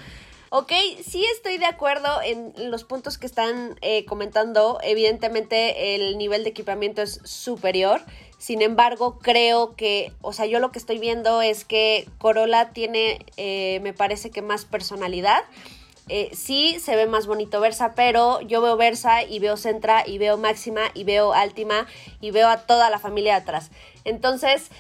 Ok, 0.51 0.73
sí 1.07 1.23
estoy 1.35 1.59
de 1.59 1.67
acuerdo 1.67 2.09
en 2.23 2.71
los 2.71 2.85
puntos 2.85 3.19
que 3.19 3.27
están 3.27 3.77
eh, 3.83 4.07
comentando. 4.07 4.79
Evidentemente 4.83 5.95
el 5.95 6.17
nivel 6.17 6.45
de 6.45 6.51
equipamiento 6.51 7.03
es 7.03 7.21
superior. 7.25 8.01
Sin 8.39 8.63
embargo, 8.63 9.19
creo 9.19 9.77
que, 9.77 10.13
o 10.23 10.33
sea, 10.33 10.47
yo 10.47 10.59
lo 10.59 10.73
que 10.73 10.79
estoy 10.79 10.99
viendo 10.99 11.43
es 11.43 11.67
que 11.67 12.09
Corolla 12.17 12.71
tiene, 12.71 13.27
eh, 13.37 13.81
me 13.83 13.93
parece 13.93 14.31
que 14.31 14.41
más 14.41 14.65
personalidad. 14.65 15.43
Eh, 16.09 16.31
sí 16.35 16.79
se 16.81 16.97
ve 16.97 17.07
más 17.07 17.27
bonito 17.27 17.61
Versa, 17.61 17.95
pero 17.95 18.41
yo 18.41 18.63
veo 18.63 18.77
Versa 18.77 19.23
y 19.23 19.39
veo 19.39 19.57
Centra 19.57 20.05
y 20.07 20.19
veo 20.19 20.39
Máxima 20.39 20.83
y 20.95 21.05
veo 21.05 21.33
Altima 21.33 21.87
y 22.21 22.31
veo 22.31 22.49
a 22.49 22.63
toda 22.63 22.91
la 22.91 22.99
familia 22.99 23.37
atrás. 23.37 23.71
Entonces, 24.05 24.71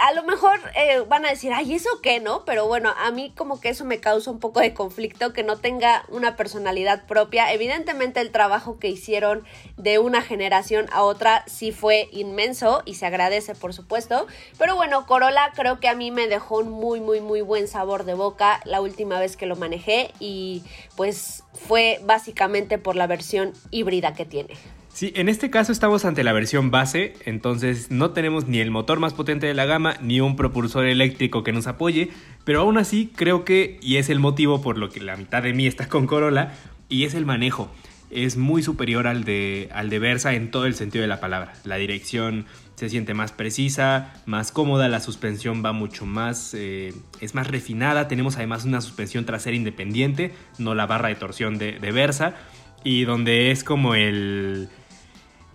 a 0.00 0.12
lo 0.14 0.22
mejor 0.24 0.58
eh, 0.74 1.00
van 1.08 1.24
a 1.24 1.30
decir, 1.30 1.52
ay, 1.52 1.74
¿eso 1.74 1.88
qué, 2.02 2.20
no? 2.20 2.44
Pero 2.44 2.66
bueno, 2.66 2.92
a 2.96 3.10
mí 3.10 3.32
como 3.36 3.60
que 3.60 3.68
eso 3.68 3.84
me 3.84 4.00
causa 4.00 4.30
un 4.30 4.40
poco 4.40 4.60
de 4.60 4.74
conflicto, 4.74 5.32
que 5.32 5.42
no 5.42 5.56
tenga 5.56 6.04
una 6.08 6.36
personalidad 6.36 7.06
propia. 7.06 7.52
Evidentemente 7.52 8.20
el 8.20 8.30
trabajo 8.30 8.78
que 8.78 8.88
hicieron 8.88 9.44
de 9.76 9.98
una 9.98 10.22
generación 10.22 10.86
a 10.92 11.02
otra 11.02 11.44
sí 11.46 11.72
fue 11.72 12.08
inmenso 12.12 12.82
y 12.84 12.94
se 12.94 13.06
agradece, 13.06 13.54
por 13.54 13.72
supuesto. 13.72 14.26
Pero 14.58 14.76
bueno, 14.76 15.06
Corolla 15.06 15.52
creo 15.54 15.80
que 15.80 15.88
a 15.88 15.94
mí 15.94 16.10
me 16.10 16.28
dejó 16.28 16.58
un 16.58 16.70
muy, 16.70 17.00
muy, 17.00 17.20
muy 17.20 17.40
buen 17.40 17.68
sabor 17.68 18.04
de 18.04 18.14
boca 18.14 18.60
la 18.64 18.80
última 18.80 19.18
vez 19.18 19.36
que 19.36 19.46
lo 19.46 19.56
manejé 19.56 20.12
y 20.20 20.62
pues 20.96 21.44
fue 21.54 22.00
básicamente 22.02 22.78
por 22.78 22.96
la 22.96 23.06
versión 23.06 23.52
híbrida 23.70 24.14
que 24.14 24.24
tiene. 24.24 24.56
Sí, 24.96 25.12
en 25.14 25.28
este 25.28 25.50
caso 25.50 25.72
estamos 25.72 26.06
ante 26.06 26.24
la 26.24 26.32
versión 26.32 26.70
base, 26.70 27.12
entonces 27.26 27.90
no 27.90 28.12
tenemos 28.12 28.48
ni 28.48 28.60
el 28.60 28.70
motor 28.70 28.98
más 28.98 29.12
potente 29.12 29.46
de 29.46 29.52
la 29.52 29.66
gama 29.66 29.98
ni 30.00 30.22
un 30.22 30.36
propulsor 30.36 30.86
eléctrico 30.86 31.44
que 31.44 31.52
nos 31.52 31.66
apoye, 31.66 32.08
pero 32.44 32.60
aún 32.60 32.78
así 32.78 33.12
creo 33.14 33.44
que, 33.44 33.78
y 33.82 33.96
es 33.96 34.08
el 34.08 34.20
motivo 34.20 34.62
por 34.62 34.78
lo 34.78 34.88
que 34.88 35.00
la 35.00 35.18
mitad 35.18 35.42
de 35.42 35.52
mí 35.52 35.66
está 35.66 35.86
con 35.86 36.06
Corolla, 36.06 36.54
y 36.88 37.04
es 37.04 37.12
el 37.12 37.26
manejo. 37.26 37.70
es 38.08 38.38
muy 38.38 38.62
superior 38.62 39.06
al 39.06 39.24
de, 39.24 39.68
al 39.74 39.90
de 39.90 39.98
Versa 39.98 40.32
en 40.32 40.50
todo 40.50 40.64
el 40.64 40.74
sentido 40.74 41.02
de 41.02 41.08
la 41.08 41.20
palabra. 41.20 41.52
La 41.64 41.76
dirección 41.76 42.46
se 42.76 42.88
siente 42.88 43.12
más 43.12 43.32
precisa, 43.32 44.14
más 44.24 44.50
cómoda, 44.50 44.88
la 44.88 45.00
suspensión 45.00 45.62
va 45.62 45.72
mucho 45.72 46.06
más, 46.06 46.54
eh, 46.54 46.94
es 47.20 47.34
más 47.34 47.48
refinada, 47.48 48.08
tenemos 48.08 48.36
además 48.36 48.64
una 48.64 48.80
suspensión 48.80 49.26
trasera 49.26 49.56
independiente, 49.56 50.32
no 50.56 50.74
la 50.74 50.86
barra 50.86 51.08
de 51.10 51.16
torsión 51.16 51.58
de, 51.58 51.72
de 51.72 51.92
Versa, 51.92 52.34
y 52.82 53.04
donde 53.04 53.50
es 53.50 53.62
como 53.62 53.94
el... 53.94 54.70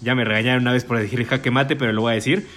Ya 0.01 0.15
me 0.15 0.25
regañaron 0.25 0.63
una 0.63 0.73
vez 0.73 0.83
por 0.83 0.97
decir 0.97 1.25
jaque 1.25 1.51
mate, 1.51 1.75
pero 1.75 1.93
lo 1.93 2.01
voy 2.01 2.11
a 2.11 2.15
decir 2.15 2.47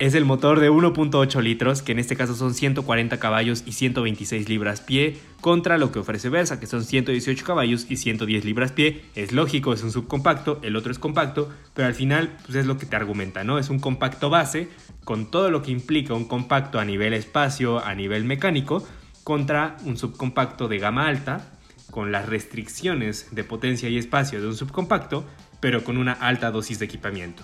es 0.00 0.14
el 0.14 0.24
motor 0.24 0.60
de 0.60 0.70
1.8 0.70 1.42
litros, 1.42 1.82
que 1.82 1.92
en 1.92 1.98
este 1.98 2.16
caso 2.16 2.34
son 2.34 2.54
140 2.54 3.20
caballos 3.20 3.62
y 3.66 3.72
126 3.72 4.48
libras 4.48 4.80
pie, 4.80 5.18
contra 5.42 5.76
lo 5.76 5.92
que 5.92 5.98
ofrece 5.98 6.30
Versa, 6.30 6.58
que 6.58 6.66
son 6.66 6.84
118 6.84 7.44
caballos 7.44 7.84
y 7.90 7.98
110 7.98 8.46
libras 8.46 8.72
pie. 8.72 9.02
Es 9.14 9.32
lógico, 9.32 9.74
es 9.74 9.82
un 9.82 9.92
subcompacto, 9.92 10.58
el 10.62 10.76
otro 10.76 10.90
es 10.90 10.98
compacto, 10.98 11.50
pero 11.74 11.86
al 11.86 11.94
final 11.94 12.34
pues 12.46 12.56
es 12.56 12.64
lo 12.64 12.78
que 12.78 12.86
te 12.86 12.96
argumenta, 12.96 13.44
¿no? 13.44 13.58
Es 13.58 13.68
un 13.68 13.78
compacto 13.78 14.30
base, 14.30 14.68
con 15.04 15.30
todo 15.30 15.50
lo 15.50 15.60
que 15.60 15.70
implica 15.70 16.14
un 16.14 16.24
compacto 16.24 16.78
a 16.78 16.86
nivel 16.86 17.12
espacio, 17.12 17.84
a 17.84 17.94
nivel 17.94 18.24
mecánico, 18.24 18.82
contra 19.22 19.76
un 19.84 19.98
subcompacto 19.98 20.66
de 20.66 20.78
gama 20.78 21.08
alta, 21.08 21.46
con 21.90 22.10
las 22.10 22.26
restricciones 22.26 23.28
de 23.32 23.44
potencia 23.44 23.90
y 23.90 23.98
espacio 23.98 24.40
de 24.40 24.46
un 24.46 24.56
subcompacto, 24.56 25.26
pero 25.60 25.84
con 25.84 25.98
una 25.98 26.12
alta 26.12 26.50
dosis 26.50 26.78
de 26.78 26.86
equipamiento. 26.86 27.42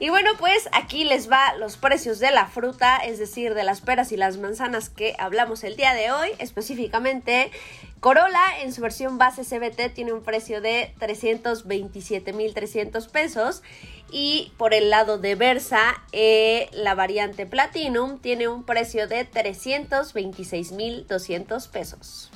Y 0.00 0.08
bueno, 0.08 0.30
pues 0.38 0.68
aquí 0.72 1.04
les 1.04 1.30
va 1.30 1.54
los 1.56 1.76
precios 1.76 2.18
de 2.18 2.32
la 2.32 2.46
fruta, 2.46 2.96
es 2.96 3.20
decir, 3.20 3.54
de 3.54 3.62
las 3.62 3.80
peras 3.80 4.10
y 4.10 4.16
las 4.16 4.38
manzanas 4.38 4.90
que 4.90 5.14
hablamos 5.18 5.62
el 5.62 5.76
día 5.76 5.94
de 5.94 6.10
hoy. 6.10 6.30
Específicamente, 6.38 7.52
Corolla 8.00 8.60
en 8.62 8.72
su 8.72 8.82
versión 8.82 9.18
base 9.18 9.44
CBT 9.44 9.94
tiene 9.94 10.12
un 10.12 10.24
precio 10.24 10.60
de 10.60 10.92
327.300 10.98 13.08
pesos. 13.08 13.62
Y 14.10 14.50
por 14.58 14.74
el 14.74 14.90
lado 14.90 15.18
de 15.18 15.36
Versa, 15.36 16.02
eh, 16.12 16.68
la 16.72 16.96
variante 16.96 17.46
Platinum 17.46 18.18
tiene 18.18 18.48
un 18.48 18.64
precio 18.64 19.06
de 19.06 19.30
326.200 19.30 21.70
pesos. 21.70 22.32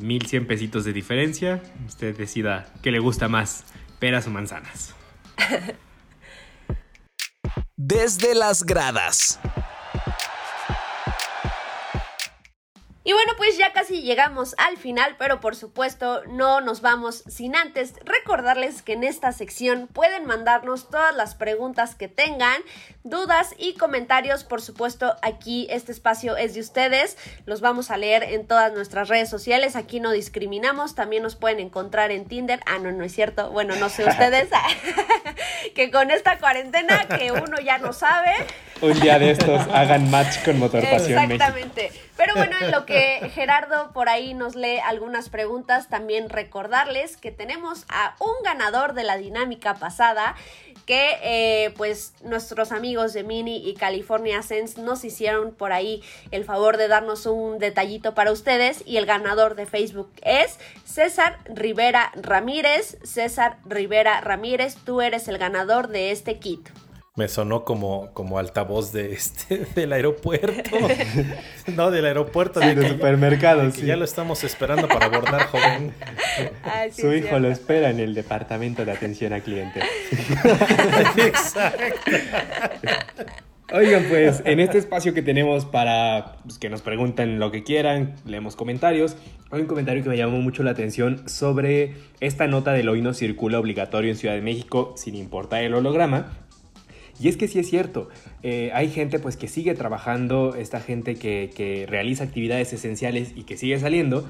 1.100 0.00 0.46
pesitos 0.46 0.84
de 0.84 0.92
diferencia. 0.92 1.60
Usted 1.86 2.16
decida 2.16 2.72
qué 2.82 2.90
le 2.90 3.00
gusta 3.00 3.28
más, 3.28 3.64
peras 3.98 4.26
o 4.26 4.30
manzanas. 4.30 4.94
desde 7.76 8.34
las 8.34 8.64
gradas. 8.64 9.38
Y 13.06 13.12
bueno, 13.12 13.34
pues 13.36 13.56
ya 13.56 13.72
casi 13.72 14.02
llegamos 14.02 14.56
al 14.58 14.76
final, 14.78 15.14
pero 15.16 15.38
por 15.38 15.54
supuesto 15.54 16.24
no 16.26 16.60
nos 16.60 16.80
vamos 16.80 17.22
sin 17.28 17.54
antes 17.54 17.94
recordarles 18.04 18.82
que 18.82 18.94
en 18.94 19.04
esta 19.04 19.30
sección 19.30 19.86
pueden 19.86 20.26
mandarnos 20.26 20.90
todas 20.90 21.14
las 21.14 21.36
preguntas 21.36 21.94
que 21.94 22.08
tengan, 22.08 22.60
dudas 23.04 23.54
y 23.58 23.74
comentarios. 23.74 24.42
Por 24.42 24.60
supuesto, 24.60 25.14
aquí 25.22 25.68
este 25.70 25.92
espacio 25.92 26.36
es 26.36 26.54
de 26.54 26.60
ustedes. 26.60 27.16
Los 27.44 27.60
vamos 27.60 27.92
a 27.92 27.96
leer 27.96 28.24
en 28.24 28.44
todas 28.44 28.72
nuestras 28.72 29.08
redes 29.08 29.30
sociales. 29.30 29.76
Aquí 29.76 30.00
no 30.00 30.10
discriminamos. 30.10 30.96
También 30.96 31.22
nos 31.22 31.36
pueden 31.36 31.60
encontrar 31.60 32.10
en 32.10 32.26
Tinder. 32.26 32.58
Ah, 32.66 32.80
no, 32.80 32.90
no 32.90 33.04
es 33.04 33.14
cierto. 33.14 33.52
Bueno, 33.52 33.76
no 33.76 33.88
sé 33.88 34.04
ustedes. 34.04 34.48
que 35.76 35.92
con 35.92 36.10
esta 36.10 36.38
cuarentena 36.38 37.06
que 37.06 37.30
uno 37.30 37.60
ya 37.64 37.78
no 37.78 37.92
sabe. 37.92 38.32
Un 38.80 38.98
día 38.98 39.20
de 39.20 39.30
estos 39.30 39.60
hagan 39.72 40.10
match 40.10 40.44
con 40.44 40.58
Motor 40.58 40.82
Pasión 40.82 41.18
Exactamente. 41.30 41.92
Pero 42.16 42.34
bueno, 42.34 42.56
en 42.60 42.70
lo 42.70 42.84
que 42.86 42.95
Gerardo 43.34 43.92
por 43.92 44.08
ahí 44.08 44.34
nos 44.34 44.54
lee 44.54 44.78
algunas 44.78 45.28
preguntas, 45.28 45.88
también 45.88 46.28
recordarles 46.28 47.16
que 47.16 47.30
tenemos 47.30 47.84
a 47.88 48.16
un 48.20 48.42
ganador 48.44 48.94
de 48.94 49.04
la 49.04 49.16
dinámica 49.16 49.74
pasada 49.74 50.34
que 50.86 51.18
eh, 51.22 51.74
pues 51.76 52.14
nuestros 52.22 52.70
amigos 52.70 53.12
de 53.12 53.24
Mini 53.24 53.68
y 53.68 53.74
California 53.74 54.40
Sense 54.42 54.80
nos 54.80 55.04
hicieron 55.04 55.52
por 55.52 55.72
ahí 55.72 56.02
el 56.30 56.44
favor 56.44 56.76
de 56.76 56.86
darnos 56.86 57.26
un 57.26 57.58
detallito 57.58 58.14
para 58.14 58.30
ustedes 58.30 58.82
y 58.86 58.96
el 58.96 59.04
ganador 59.04 59.56
de 59.56 59.66
Facebook 59.66 60.12
es 60.22 60.58
César 60.84 61.38
Rivera 61.44 62.12
Ramírez. 62.14 62.98
César 63.02 63.58
Rivera 63.64 64.20
Ramírez, 64.20 64.76
tú 64.84 65.00
eres 65.00 65.26
el 65.26 65.38
ganador 65.38 65.88
de 65.88 66.12
este 66.12 66.38
kit. 66.38 66.68
Me 67.16 67.28
sonó 67.28 67.64
como, 67.64 68.12
como 68.12 68.38
altavoz 68.38 68.92
de 68.92 69.14
este, 69.14 69.66
del 69.74 69.94
aeropuerto. 69.94 70.70
no, 71.74 71.90
del 71.90 72.04
aeropuerto. 72.04 72.60
de 72.60 72.74
del 72.74 72.90
supermercado. 72.90 73.70
sí. 73.70 73.86
Ya 73.86 73.96
lo 73.96 74.04
estamos 74.04 74.44
esperando 74.44 74.86
para 74.86 75.06
abordar, 75.06 75.46
joven. 75.46 75.94
Su 76.92 77.14
hijo 77.14 77.38
lo 77.38 77.50
espera 77.50 77.88
en 77.88 78.00
el 78.00 78.14
departamento 78.14 78.84
de 78.84 78.92
atención 78.92 79.32
al 79.32 79.42
cliente. 79.42 79.80
Exacto. 81.16 82.12
Oigan, 83.72 84.04
pues 84.08 84.42
en 84.44 84.60
este 84.60 84.78
espacio 84.78 85.12
que 85.12 85.22
tenemos 85.22 85.64
para 85.64 86.36
pues, 86.44 86.58
que 86.58 86.68
nos 86.68 86.82
pregunten 86.82 87.40
lo 87.40 87.50
que 87.50 87.64
quieran, 87.64 88.14
leemos 88.24 88.54
comentarios. 88.54 89.16
Hay 89.50 89.62
un 89.62 89.66
comentario 89.66 90.02
que 90.04 90.08
me 90.08 90.16
llamó 90.16 90.38
mucho 90.38 90.62
la 90.62 90.70
atención 90.70 91.28
sobre 91.28 91.94
esta 92.20 92.46
nota 92.46 92.72
del 92.72 92.88
hoy 92.88 93.00
no 93.00 93.12
circula 93.12 93.58
obligatorio 93.58 94.10
en 94.10 94.16
Ciudad 94.16 94.34
de 94.34 94.42
México 94.42 94.94
sin 94.96 95.16
importar 95.16 95.64
el 95.64 95.74
holograma. 95.74 96.45
Y 97.18 97.28
es 97.28 97.36
que 97.36 97.48
sí 97.48 97.58
es 97.58 97.70
cierto, 97.70 98.08
eh, 98.42 98.70
hay 98.74 98.90
gente 98.90 99.18
pues 99.18 99.36
que 99.36 99.48
sigue 99.48 99.74
trabajando, 99.74 100.54
esta 100.54 100.80
gente 100.80 101.14
que, 101.14 101.50
que, 101.54 101.86
realiza 101.88 102.24
actividades 102.24 102.72
esenciales 102.72 103.32
y 103.34 103.44
que 103.44 103.56
sigue 103.56 103.78
saliendo. 103.78 104.28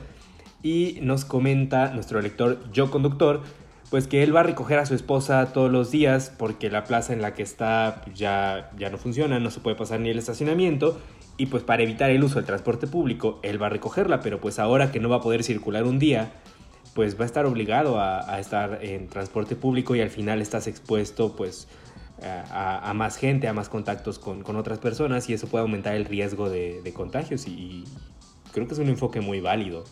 Y 0.63 0.99
nos 1.03 1.25
comenta 1.25 1.93
nuestro 1.93 2.21
lector 2.21 2.59
Yo 2.73 2.91
Conductor, 2.91 3.43
pues 3.91 4.07
que 4.07 4.23
él 4.23 4.35
va 4.35 4.41
a 4.41 4.43
recoger 4.45 4.79
a 4.79 4.87
su 4.87 4.95
esposa 4.95 5.53
todos 5.53 5.71
los 5.71 5.91
días 5.91 6.33
porque 6.37 6.71
la 6.71 6.85
plaza 6.85 7.13
en 7.13 7.23
la 7.23 7.35
que 7.35 7.43
está 7.43 8.03
ya, 8.15 8.71
ya 8.77 8.91
no 8.91 8.99
funciona, 8.99 9.39
no 9.39 9.51
se 9.51 9.61
puede 9.61 9.77
pasar 9.77 10.01
ni 10.01 10.11
el 10.11 10.19
estacionamiento. 10.19 11.01
Y 11.39 11.47
pues 11.47 11.63
para 11.65 11.83
evitar 11.83 12.11
el 12.11 12.25
uso 12.25 12.37
del 12.37 12.47
transporte 12.47 12.87
público, 12.87 13.41
él 13.43 13.61
va 13.61 13.67
a 13.67 13.71
recogerla, 13.71 14.21
pero 14.21 14.41
pues 14.41 14.59
ahora 14.59 14.91
que 14.91 15.01
no 15.01 15.09
va 15.09 15.17
a 15.17 15.21
poder 15.21 15.45
circular 15.45 15.85
un 15.85 15.99
día, 15.99 16.31
pues 16.95 17.19
va 17.19 17.25
a 17.25 17.27
estar 17.27 17.45
obligado 17.47 18.01
a, 18.01 18.33
a 18.33 18.41
estar 18.41 18.79
en 18.83 19.09
transporte 19.09 19.55
público 19.55 19.95
y 19.95 20.01
al 20.01 20.09
final 20.09 20.41
estás 20.41 20.67
expuesto 20.67 21.37
pues 21.37 21.69
a, 22.23 22.91
a, 22.91 22.95
más 22.95 23.17
gente, 23.17 23.49
a 23.49 23.53
más 23.53 23.69
contactos 23.69 24.19
con, 24.19 24.43
con, 24.43 24.57
otras 24.57 24.79
personas 24.79 25.29
y 25.29 25.35
eso 25.35 25.49
puede 25.49 25.63
aumentar 25.63 25.95
el 25.95 26.05
riesgo 26.05 26.49
de, 26.49 26.81
de 26.83 26.93
contagios 26.93 27.47
y, 27.47 27.51
y, 27.51 27.85
creo 28.53 28.67
que 28.67 28.75
es 28.75 28.81
un 28.81 28.89
enfoque 28.89 29.21
muy 29.21 29.41
válido. 29.41 29.85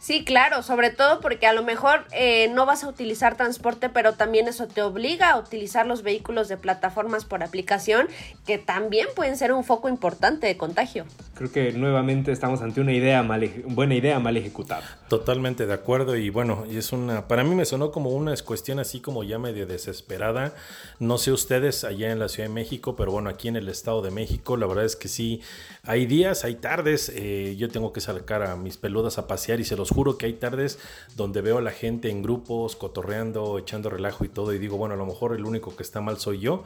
Sí, 0.00 0.24
claro, 0.24 0.62
sobre 0.62 0.88
todo 0.88 1.20
porque 1.20 1.46
a 1.46 1.52
lo 1.52 1.62
mejor 1.62 2.06
eh, 2.12 2.48
no 2.54 2.64
vas 2.64 2.84
a 2.84 2.88
utilizar 2.88 3.36
transporte, 3.36 3.90
pero 3.90 4.14
también 4.14 4.48
eso 4.48 4.66
te 4.66 4.80
obliga 4.80 5.28
a 5.28 5.38
utilizar 5.38 5.86
los 5.86 6.02
vehículos 6.02 6.48
de 6.48 6.56
plataformas 6.56 7.26
por 7.26 7.42
aplicación, 7.42 8.08
que 8.46 8.56
también 8.56 9.08
pueden 9.14 9.36
ser 9.36 9.52
un 9.52 9.62
foco 9.62 9.90
importante 9.90 10.46
de 10.46 10.56
contagio. 10.56 11.04
Creo 11.34 11.52
que 11.52 11.72
nuevamente 11.72 12.32
estamos 12.32 12.62
ante 12.62 12.80
una 12.80 12.94
idea 12.94 13.22
mal, 13.22 13.46
buena 13.66 13.94
idea 13.94 14.18
mal 14.18 14.38
ejecutada. 14.38 14.98
Totalmente 15.08 15.66
de 15.66 15.74
acuerdo 15.74 16.16
y 16.16 16.30
bueno, 16.30 16.64
y 16.70 16.78
es 16.78 16.92
una, 16.92 17.28
para 17.28 17.44
mí 17.44 17.54
me 17.54 17.66
sonó 17.66 17.92
como 17.92 18.08
una 18.08 18.34
cuestión 18.38 18.78
así 18.78 19.00
como 19.00 19.22
ya 19.22 19.38
medio 19.38 19.66
desesperada. 19.66 20.54
No 20.98 21.18
sé 21.18 21.30
ustedes 21.30 21.84
allá 21.84 22.10
en 22.10 22.18
la 22.18 22.28
Ciudad 22.28 22.48
de 22.48 22.54
México, 22.54 22.96
pero 22.96 23.12
bueno, 23.12 23.28
aquí 23.28 23.48
en 23.48 23.56
el 23.56 23.68
Estado 23.68 24.00
de 24.00 24.10
México, 24.10 24.56
la 24.56 24.66
verdad 24.66 24.86
es 24.86 24.96
que 24.96 25.08
sí, 25.08 25.42
hay 25.84 26.06
días, 26.06 26.44
hay 26.44 26.54
tardes, 26.54 27.12
eh, 27.14 27.54
yo 27.58 27.68
tengo 27.68 27.92
que 27.92 28.00
sacar 28.00 28.42
a 28.42 28.56
mis 28.56 28.78
peludas 28.78 29.18
a 29.18 29.26
pasear 29.26 29.60
y 29.60 29.64
se 29.64 29.76
los 29.76 29.89
juro 29.90 30.16
que 30.16 30.26
hay 30.26 30.34
tardes 30.34 30.78
donde 31.16 31.42
veo 31.42 31.58
a 31.58 31.60
la 31.60 31.72
gente 31.72 32.08
en 32.08 32.22
grupos, 32.22 32.76
cotorreando, 32.76 33.58
echando 33.58 33.90
relajo 33.90 34.24
y 34.24 34.28
todo, 34.28 34.54
y 34.54 34.58
digo, 34.58 34.76
bueno, 34.78 34.94
a 34.94 34.98
lo 34.98 35.04
mejor 35.04 35.34
el 35.34 35.44
único 35.44 35.76
que 35.76 35.82
está 35.82 36.00
mal 36.00 36.18
soy 36.18 36.40
yo. 36.40 36.64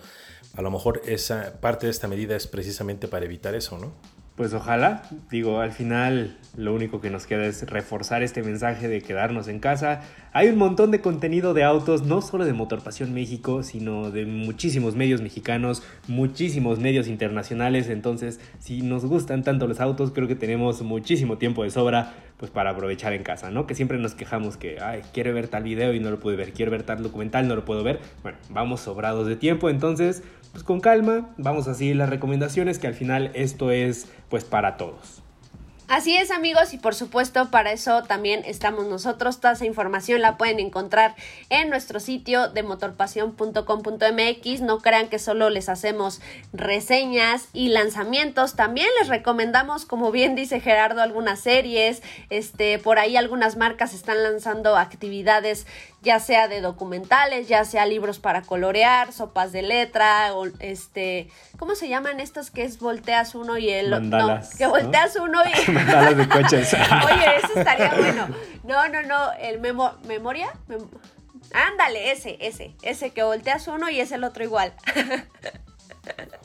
A 0.54 0.62
lo 0.62 0.70
mejor 0.70 1.02
esa 1.04 1.60
parte 1.60 1.87
de 1.87 1.90
esta 1.90 2.06
medida 2.06 2.37
es 2.37 2.46
precisamente 2.46 3.08
para 3.08 3.24
evitar 3.24 3.54
eso, 3.54 3.78
¿no? 3.78 3.92
Pues 4.37 4.53
ojalá, 4.53 5.03
digo, 5.31 5.61
al 5.61 5.70
final 5.70 6.37
lo 6.57 6.75
único 6.75 7.01
que 7.01 7.09
nos 7.09 7.25
queda 7.25 7.47
es 7.47 7.70
reforzar 7.70 8.25
este 8.25 8.42
mensaje 8.42 8.88
de 8.88 9.01
quedarnos 9.01 9.47
en 9.47 9.61
casa. 9.61 10.01
Hay 10.33 10.49
un 10.49 10.57
montón 10.57 10.90
de 10.90 11.01
contenido 11.01 11.55
de 11.55 11.62
autos, 11.62 12.03
no 12.03 12.20
solo 12.20 12.44
de 12.44 12.53
Motor 12.53 12.83
Pasión 12.83 13.14
México, 13.14 13.62
sino 13.62 14.11
de 14.11 14.27
muchísimos 14.27 14.97
medios 14.97 15.20
mexicanos, 15.23 15.85
muchísimos 16.09 16.81
medios 16.81 17.07
internacionales. 17.07 17.88
Entonces, 17.88 18.40
si 18.59 18.83
nos 18.83 19.05
gustan 19.05 19.44
tanto 19.44 19.68
los 19.68 19.79
autos, 19.79 20.11
creo 20.11 20.27
que 20.27 20.35
tenemos 20.35 20.83
muchísimo 20.83 21.38
tiempo 21.38 21.62
de 21.62 21.70
sobra 21.70 22.14
pues 22.37 22.51
para 22.51 22.70
aprovechar 22.70 23.12
en 23.12 23.23
casa, 23.23 23.51
¿no? 23.51 23.66
Que 23.66 23.77
siempre 23.77 23.99
nos 23.99 24.14
quejamos 24.14 24.57
que, 24.57 24.81
ay, 24.81 25.03
quiero 25.12 25.33
ver 25.33 25.47
tal 25.47 25.62
video 25.62 25.94
y 25.94 26.01
no 26.01 26.11
lo 26.11 26.18
puedo 26.18 26.37
ver, 26.37 26.53
quiero 26.53 26.73
ver 26.73 26.83
tal 26.83 27.03
documental, 27.03 27.47
no 27.47 27.55
lo 27.55 27.64
puedo 27.64 27.85
ver. 27.85 28.01
Bueno, 28.23 28.38
vamos 28.51 28.81
sobrados 28.81 29.29
de 29.29 29.37
tiempo, 29.37 29.70
entonces, 29.70 30.25
pues 30.51 30.64
con 30.64 30.81
calma, 30.81 31.33
vamos 31.38 31.68
a 31.68 31.75
seguir 31.75 31.97
las 31.97 32.11
recomendaciones, 32.11 32.81
que 32.81 32.88
al 32.88 32.94
final 32.94 33.31
esto 33.35 33.70
es 33.70 34.09
pues 34.28 34.44
para 34.44 34.76
todos. 34.76 35.24
Así 35.87 36.16
es 36.16 36.30
amigos 36.30 36.72
y 36.72 36.78
por 36.78 36.94
supuesto 36.94 37.51
para 37.51 37.70
eso 37.70 38.05
también 38.05 38.42
estamos 38.46 38.86
nosotros. 38.86 39.38
Toda 39.40 39.53
esa 39.53 39.66
información 39.66 40.22
la 40.22 40.38
pueden 40.38 40.59
encontrar 40.59 41.14
en 41.51 41.68
nuestro 41.68 42.01
sitio 42.01 42.49
de 42.49 42.62
motorpasion.com.mx. 42.62 44.61
No 44.62 44.78
crean 44.78 45.09
que 45.09 45.18
solo 45.18 45.51
les 45.51 45.68
hacemos 45.68 46.22
reseñas 46.55 47.49
y 47.53 47.68
lanzamientos. 47.68 48.57
También 48.57 48.88
les 48.99 49.09
recomendamos, 49.09 49.84
como 49.84 50.11
bien 50.11 50.34
dice 50.34 50.59
Gerardo, 50.59 51.03
algunas 51.03 51.40
series. 51.40 52.03
Este, 52.30 52.78
por 52.78 52.99
ahí 52.99 53.18
algunas 53.18 53.59
marcas 53.59 53.92
están 53.92 54.22
lanzando 54.22 54.78
actividades 54.78 55.66
ya 56.05 56.20
sea 56.20 56.46
de 56.48 56.61
documentales, 56.61 57.48
ya 57.48 57.64
sea 57.64 57.86
libros 57.86 58.18
para 58.18 58.42
colorear, 58.42 59.12
sopas 59.12 59.50
de 59.52 59.62
letra, 59.62 60.34
o 60.34 60.46
este, 60.61 61.28
¿cómo 61.59 61.74
se 61.74 61.88
llaman 61.88 62.20
estos 62.20 62.50
que 62.50 62.62
es 62.62 62.78
volteas 62.78 63.34
uno 63.34 63.57
y 63.59 63.70
el 63.70 63.90
Mandalas, 63.90 64.52
no, 64.52 64.59
que 64.59 64.66
volteas 64.66 65.16
uno 65.16 65.40
y 65.44 65.70
Mandalas 65.72 66.16
de 66.16 66.28
coches. 66.28 66.74
Oye, 67.05 67.36
eso 67.38 67.59
estaría 67.59 67.94
bueno. 67.94 68.28
No, 68.62 68.86
no, 68.88 69.02
no, 69.02 69.32
el 69.32 69.59
memo, 69.61 69.94
memoria, 70.07 70.52
Mem- 70.68 70.88
ándale, 71.52 72.12
ese, 72.12 72.36
ese, 72.40 72.74
ese 72.82 73.11
que 73.11 73.22
volteas 73.22 73.66
uno 73.66 73.88
y 73.90 74.00
es 74.00 74.12
el 74.12 74.22
otro 74.24 74.44
igual. 74.44 74.72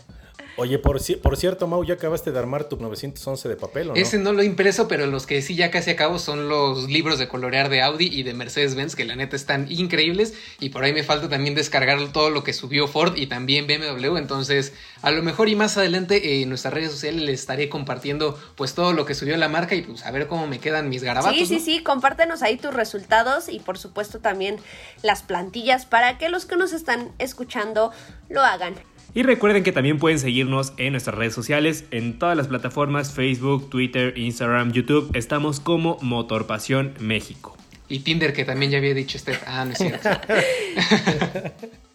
Oye, 0.60 0.78
por, 0.78 1.00
por 1.22 1.38
cierto, 1.38 1.68
Mau, 1.68 1.86
ya 1.86 1.94
acabaste 1.94 2.34
de 2.34 2.40
armar 2.40 2.66
tu 2.66 2.76
911 2.76 3.48
de 3.48 3.56
papel, 3.56 3.92
¿o 3.92 3.94
no? 3.94 4.00
Ese 4.00 4.18
no 4.18 4.34
lo 4.34 4.42
he 4.42 4.46
impreso, 4.46 4.90
pero 4.90 5.06
los 5.06 5.26
que 5.26 5.42
sí 5.42 5.56
ya 5.56 5.72
casi 5.72 5.92
acabo 5.92 6.20
son 6.20 6.50
los 6.50 6.90
libros 6.90 7.18
de 7.18 7.30
colorear 7.30 7.70
de 7.70 7.82
Audi 7.82 8.08
y 8.12 8.24
de 8.24 8.34
Mercedes-Benz, 8.34 8.98
que 8.98 9.06
la 9.06 9.16
neta 9.16 9.38
están 9.38 9.72
increíbles. 9.72 10.34
Y 10.60 10.70
por 10.70 10.84
ahí 10.84 10.92
me 10.92 11.04
falta 11.04 11.30
también 11.30 11.56
descargar 11.56 12.12
todo 12.12 12.30
lo 12.30 12.44
que 12.44 12.52
subió 12.52 12.90
Ford 12.90 13.16
y 13.16 13.28
también 13.28 13.68
BMW. 13.68 14.18
Entonces, 14.18 14.74
a 15.02 15.12
lo 15.12 15.24
mejor 15.24 15.48
y 15.48 15.56
más 15.56 15.78
adelante 15.78 16.18
eh, 16.18 16.42
en 16.42 16.50
nuestras 16.50 16.74
redes 16.74 16.92
sociales 16.92 17.22
les 17.22 17.40
estaré 17.40 17.70
compartiendo 17.70 18.38
pues 18.56 18.74
todo 18.74 18.92
lo 18.92 19.06
que 19.06 19.16
subió 19.16 19.38
la 19.38 19.48
marca 19.48 19.76
y 19.76 19.82
pues 19.82 20.06
a 20.06 20.12
ver 20.12 20.28
cómo 20.28 20.46
me 20.46 20.60
quedan 20.60 20.90
mis 20.90 21.04
garabatos. 21.04 21.40
Sí, 21.40 21.46
sí, 21.46 21.56
¿no? 21.56 21.60
sí, 21.62 21.84
compártenos 21.84 22.42
ahí 22.42 22.58
tus 22.58 22.74
resultados 22.74 23.48
y 23.48 23.60
por 23.60 23.78
supuesto 23.78 24.20
también 24.20 24.58
las 25.04 25.24
plantillas 25.24 25.86
para 25.86 26.18
que 26.18 26.28
los 26.28 26.46
que 26.46 26.58
nos 26.58 26.74
están 26.74 27.14
escuchando 27.18 27.94
lo 28.28 28.42
hagan. 28.42 28.76
Y 29.14 29.24
recuerden 29.24 29.64
que 29.64 29.72
también 29.72 29.98
pueden 29.98 30.20
seguirnos 30.20 30.74
en 30.78 30.94
nuestras 30.94 31.16
redes 31.16 31.34
sociales, 31.34 31.86
en 31.92 32.20
todas 32.20 32.38
las 32.38 32.48
plataformas, 32.48 33.12
Facebook, 33.12 33.70
Twitter, 33.70 34.18
Instagram, 34.18 34.72
YouTube. 34.72 35.10
Estamos 35.14 35.60
como 35.60 35.98
Motor 36.02 36.46
Pasión 36.46 36.94
México. 37.00 37.58
Y 37.88 38.00
Tinder, 38.00 38.34
que 38.34 38.46
también 38.46 38.72
ya 38.72 38.78
había 38.78 38.94
dicho 38.94 39.18
este. 39.18 39.34
Ah, 39.48 39.66
no 39.66 39.72
es 39.72 39.80
cierto. 39.80 40.10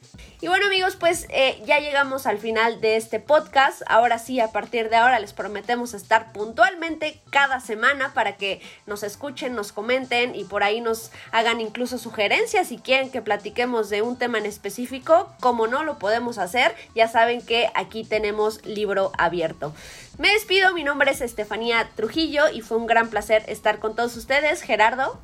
Y 0.44 0.46
bueno 0.46 0.66
amigos, 0.66 0.96
pues 0.96 1.26
eh, 1.30 1.62
ya 1.64 1.78
llegamos 1.78 2.26
al 2.26 2.36
final 2.36 2.82
de 2.82 2.96
este 2.96 3.18
podcast. 3.18 3.80
Ahora 3.86 4.18
sí, 4.18 4.40
a 4.40 4.48
partir 4.52 4.90
de 4.90 4.96
ahora 4.96 5.18
les 5.18 5.32
prometemos 5.32 5.94
estar 5.94 6.34
puntualmente 6.34 7.18
cada 7.30 7.60
semana 7.60 8.12
para 8.12 8.36
que 8.36 8.60
nos 8.86 9.04
escuchen, 9.04 9.54
nos 9.54 9.72
comenten 9.72 10.34
y 10.34 10.44
por 10.44 10.62
ahí 10.62 10.82
nos 10.82 11.12
hagan 11.32 11.62
incluso 11.62 11.96
sugerencias 11.96 12.68
si 12.68 12.76
quieren 12.76 13.10
que 13.10 13.22
platiquemos 13.22 13.88
de 13.88 14.02
un 14.02 14.18
tema 14.18 14.36
en 14.36 14.44
específico. 14.44 15.30
Como 15.40 15.66
no 15.66 15.82
lo 15.82 15.98
podemos 15.98 16.36
hacer, 16.36 16.74
ya 16.94 17.08
saben 17.08 17.40
que 17.40 17.70
aquí 17.74 18.04
tenemos 18.04 18.66
libro 18.66 19.12
abierto. 19.16 19.72
Me 20.18 20.28
despido, 20.28 20.74
mi 20.74 20.84
nombre 20.84 21.10
es 21.10 21.22
Estefanía 21.22 21.88
Trujillo 21.96 22.50
y 22.52 22.60
fue 22.60 22.76
un 22.76 22.86
gran 22.86 23.08
placer 23.08 23.44
estar 23.48 23.78
con 23.78 23.96
todos 23.96 24.14
ustedes. 24.18 24.60
Gerardo. 24.60 25.18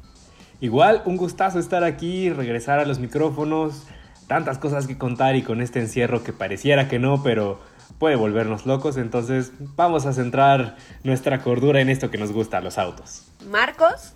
Igual, 0.62 1.02
un 1.04 1.18
gustazo 1.18 1.58
estar 1.58 1.84
aquí, 1.84 2.30
regresar 2.30 2.78
a 2.78 2.86
los 2.86 2.98
micrófonos. 2.98 3.82
Tantas 4.30 4.58
cosas 4.58 4.86
que 4.86 4.96
contar 4.96 5.34
y 5.34 5.42
con 5.42 5.60
este 5.60 5.80
encierro 5.80 6.22
que 6.22 6.32
pareciera 6.32 6.86
que 6.86 7.00
no, 7.00 7.20
pero 7.24 7.58
puede 7.98 8.14
volvernos 8.14 8.64
locos. 8.64 8.96
Entonces, 8.96 9.50
vamos 9.58 10.06
a 10.06 10.12
centrar 10.12 10.76
nuestra 11.02 11.42
cordura 11.42 11.80
en 11.80 11.88
esto 11.88 12.12
que 12.12 12.16
nos 12.16 12.30
gusta, 12.30 12.60
los 12.60 12.78
autos. 12.78 13.24
Marcos. 13.48 14.12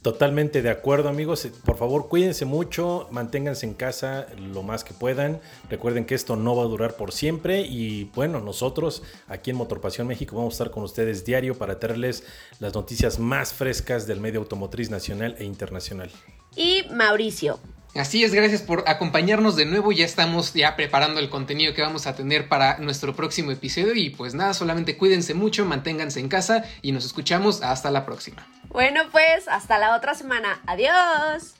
Totalmente 0.00 0.62
de 0.62 0.70
acuerdo, 0.70 1.10
amigos. 1.10 1.46
Por 1.66 1.76
favor, 1.76 2.08
cuídense 2.08 2.46
mucho, 2.46 3.06
manténganse 3.10 3.66
en 3.66 3.74
casa 3.74 4.26
lo 4.38 4.62
más 4.62 4.84
que 4.84 4.94
puedan. 4.94 5.38
Recuerden 5.68 6.06
que 6.06 6.14
esto 6.14 6.36
no 6.36 6.56
va 6.56 6.62
a 6.62 6.66
durar 6.66 6.96
por 6.96 7.12
siempre 7.12 7.60
y 7.60 8.04
bueno, 8.14 8.40
nosotros 8.40 9.02
aquí 9.28 9.50
en 9.50 9.58
Motorpasión 9.58 10.06
México 10.06 10.34
vamos 10.34 10.54
a 10.54 10.56
estar 10.56 10.70
con 10.70 10.82
ustedes 10.82 11.26
diario 11.26 11.58
para 11.58 11.78
traerles 11.78 12.24
las 12.58 12.72
noticias 12.72 13.18
más 13.18 13.52
frescas 13.52 14.06
del 14.06 14.20
medio 14.20 14.40
automotriz 14.40 14.88
nacional 14.88 15.36
e 15.38 15.44
internacional. 15.44 16.10
Y 16.56 16.84
Mauricio. 16.90 17.58
Así 17.94 18.24
es, 18.24 18.34
gracias 18.34 18.62
por 18.62 18.84
acompañarnos 18.86 19.54
de 19.54 19.66
nuevo. 19.66 19.92
Ya 19.92 20.04
estamos 20.04 20.52
ya 20.52 20.74
preparando 20.74 21.20
el 21.20 21.30
contenido 21.30 21.74
que 21.74 21.82
vamos 21.82 22.06
a 22.06 22.16
tener 22.16 22.48
para 22.48 22.78
nuestro 22.78 23.14
próximo 23.14 23.52
episodio. 23.52 23.94
Y 23.94 24.10
pues 24.10 24.34
nada, 24.34 24.52
solamente 24.52 24.96
cuídense 24.96 25.34
mucho, 25.34 25.64
manténganse 25.64 26.20
en 26.20 26.28
casa 26.28 26.64
y 26.82 26.92
nos 26.92 27.04
escuchamos 27.04 27.62
hasta 27.62 27.90
la 27.90 28.04
próxima. 28.04 28.46
Bueno, 28.68 29.02
pues 29.12 29.46
hasta 29.46 29.78
la 29.78 29.96
otra 29.96 30.14
semana. 30.14 30.60
Adiós. 30.66 31.54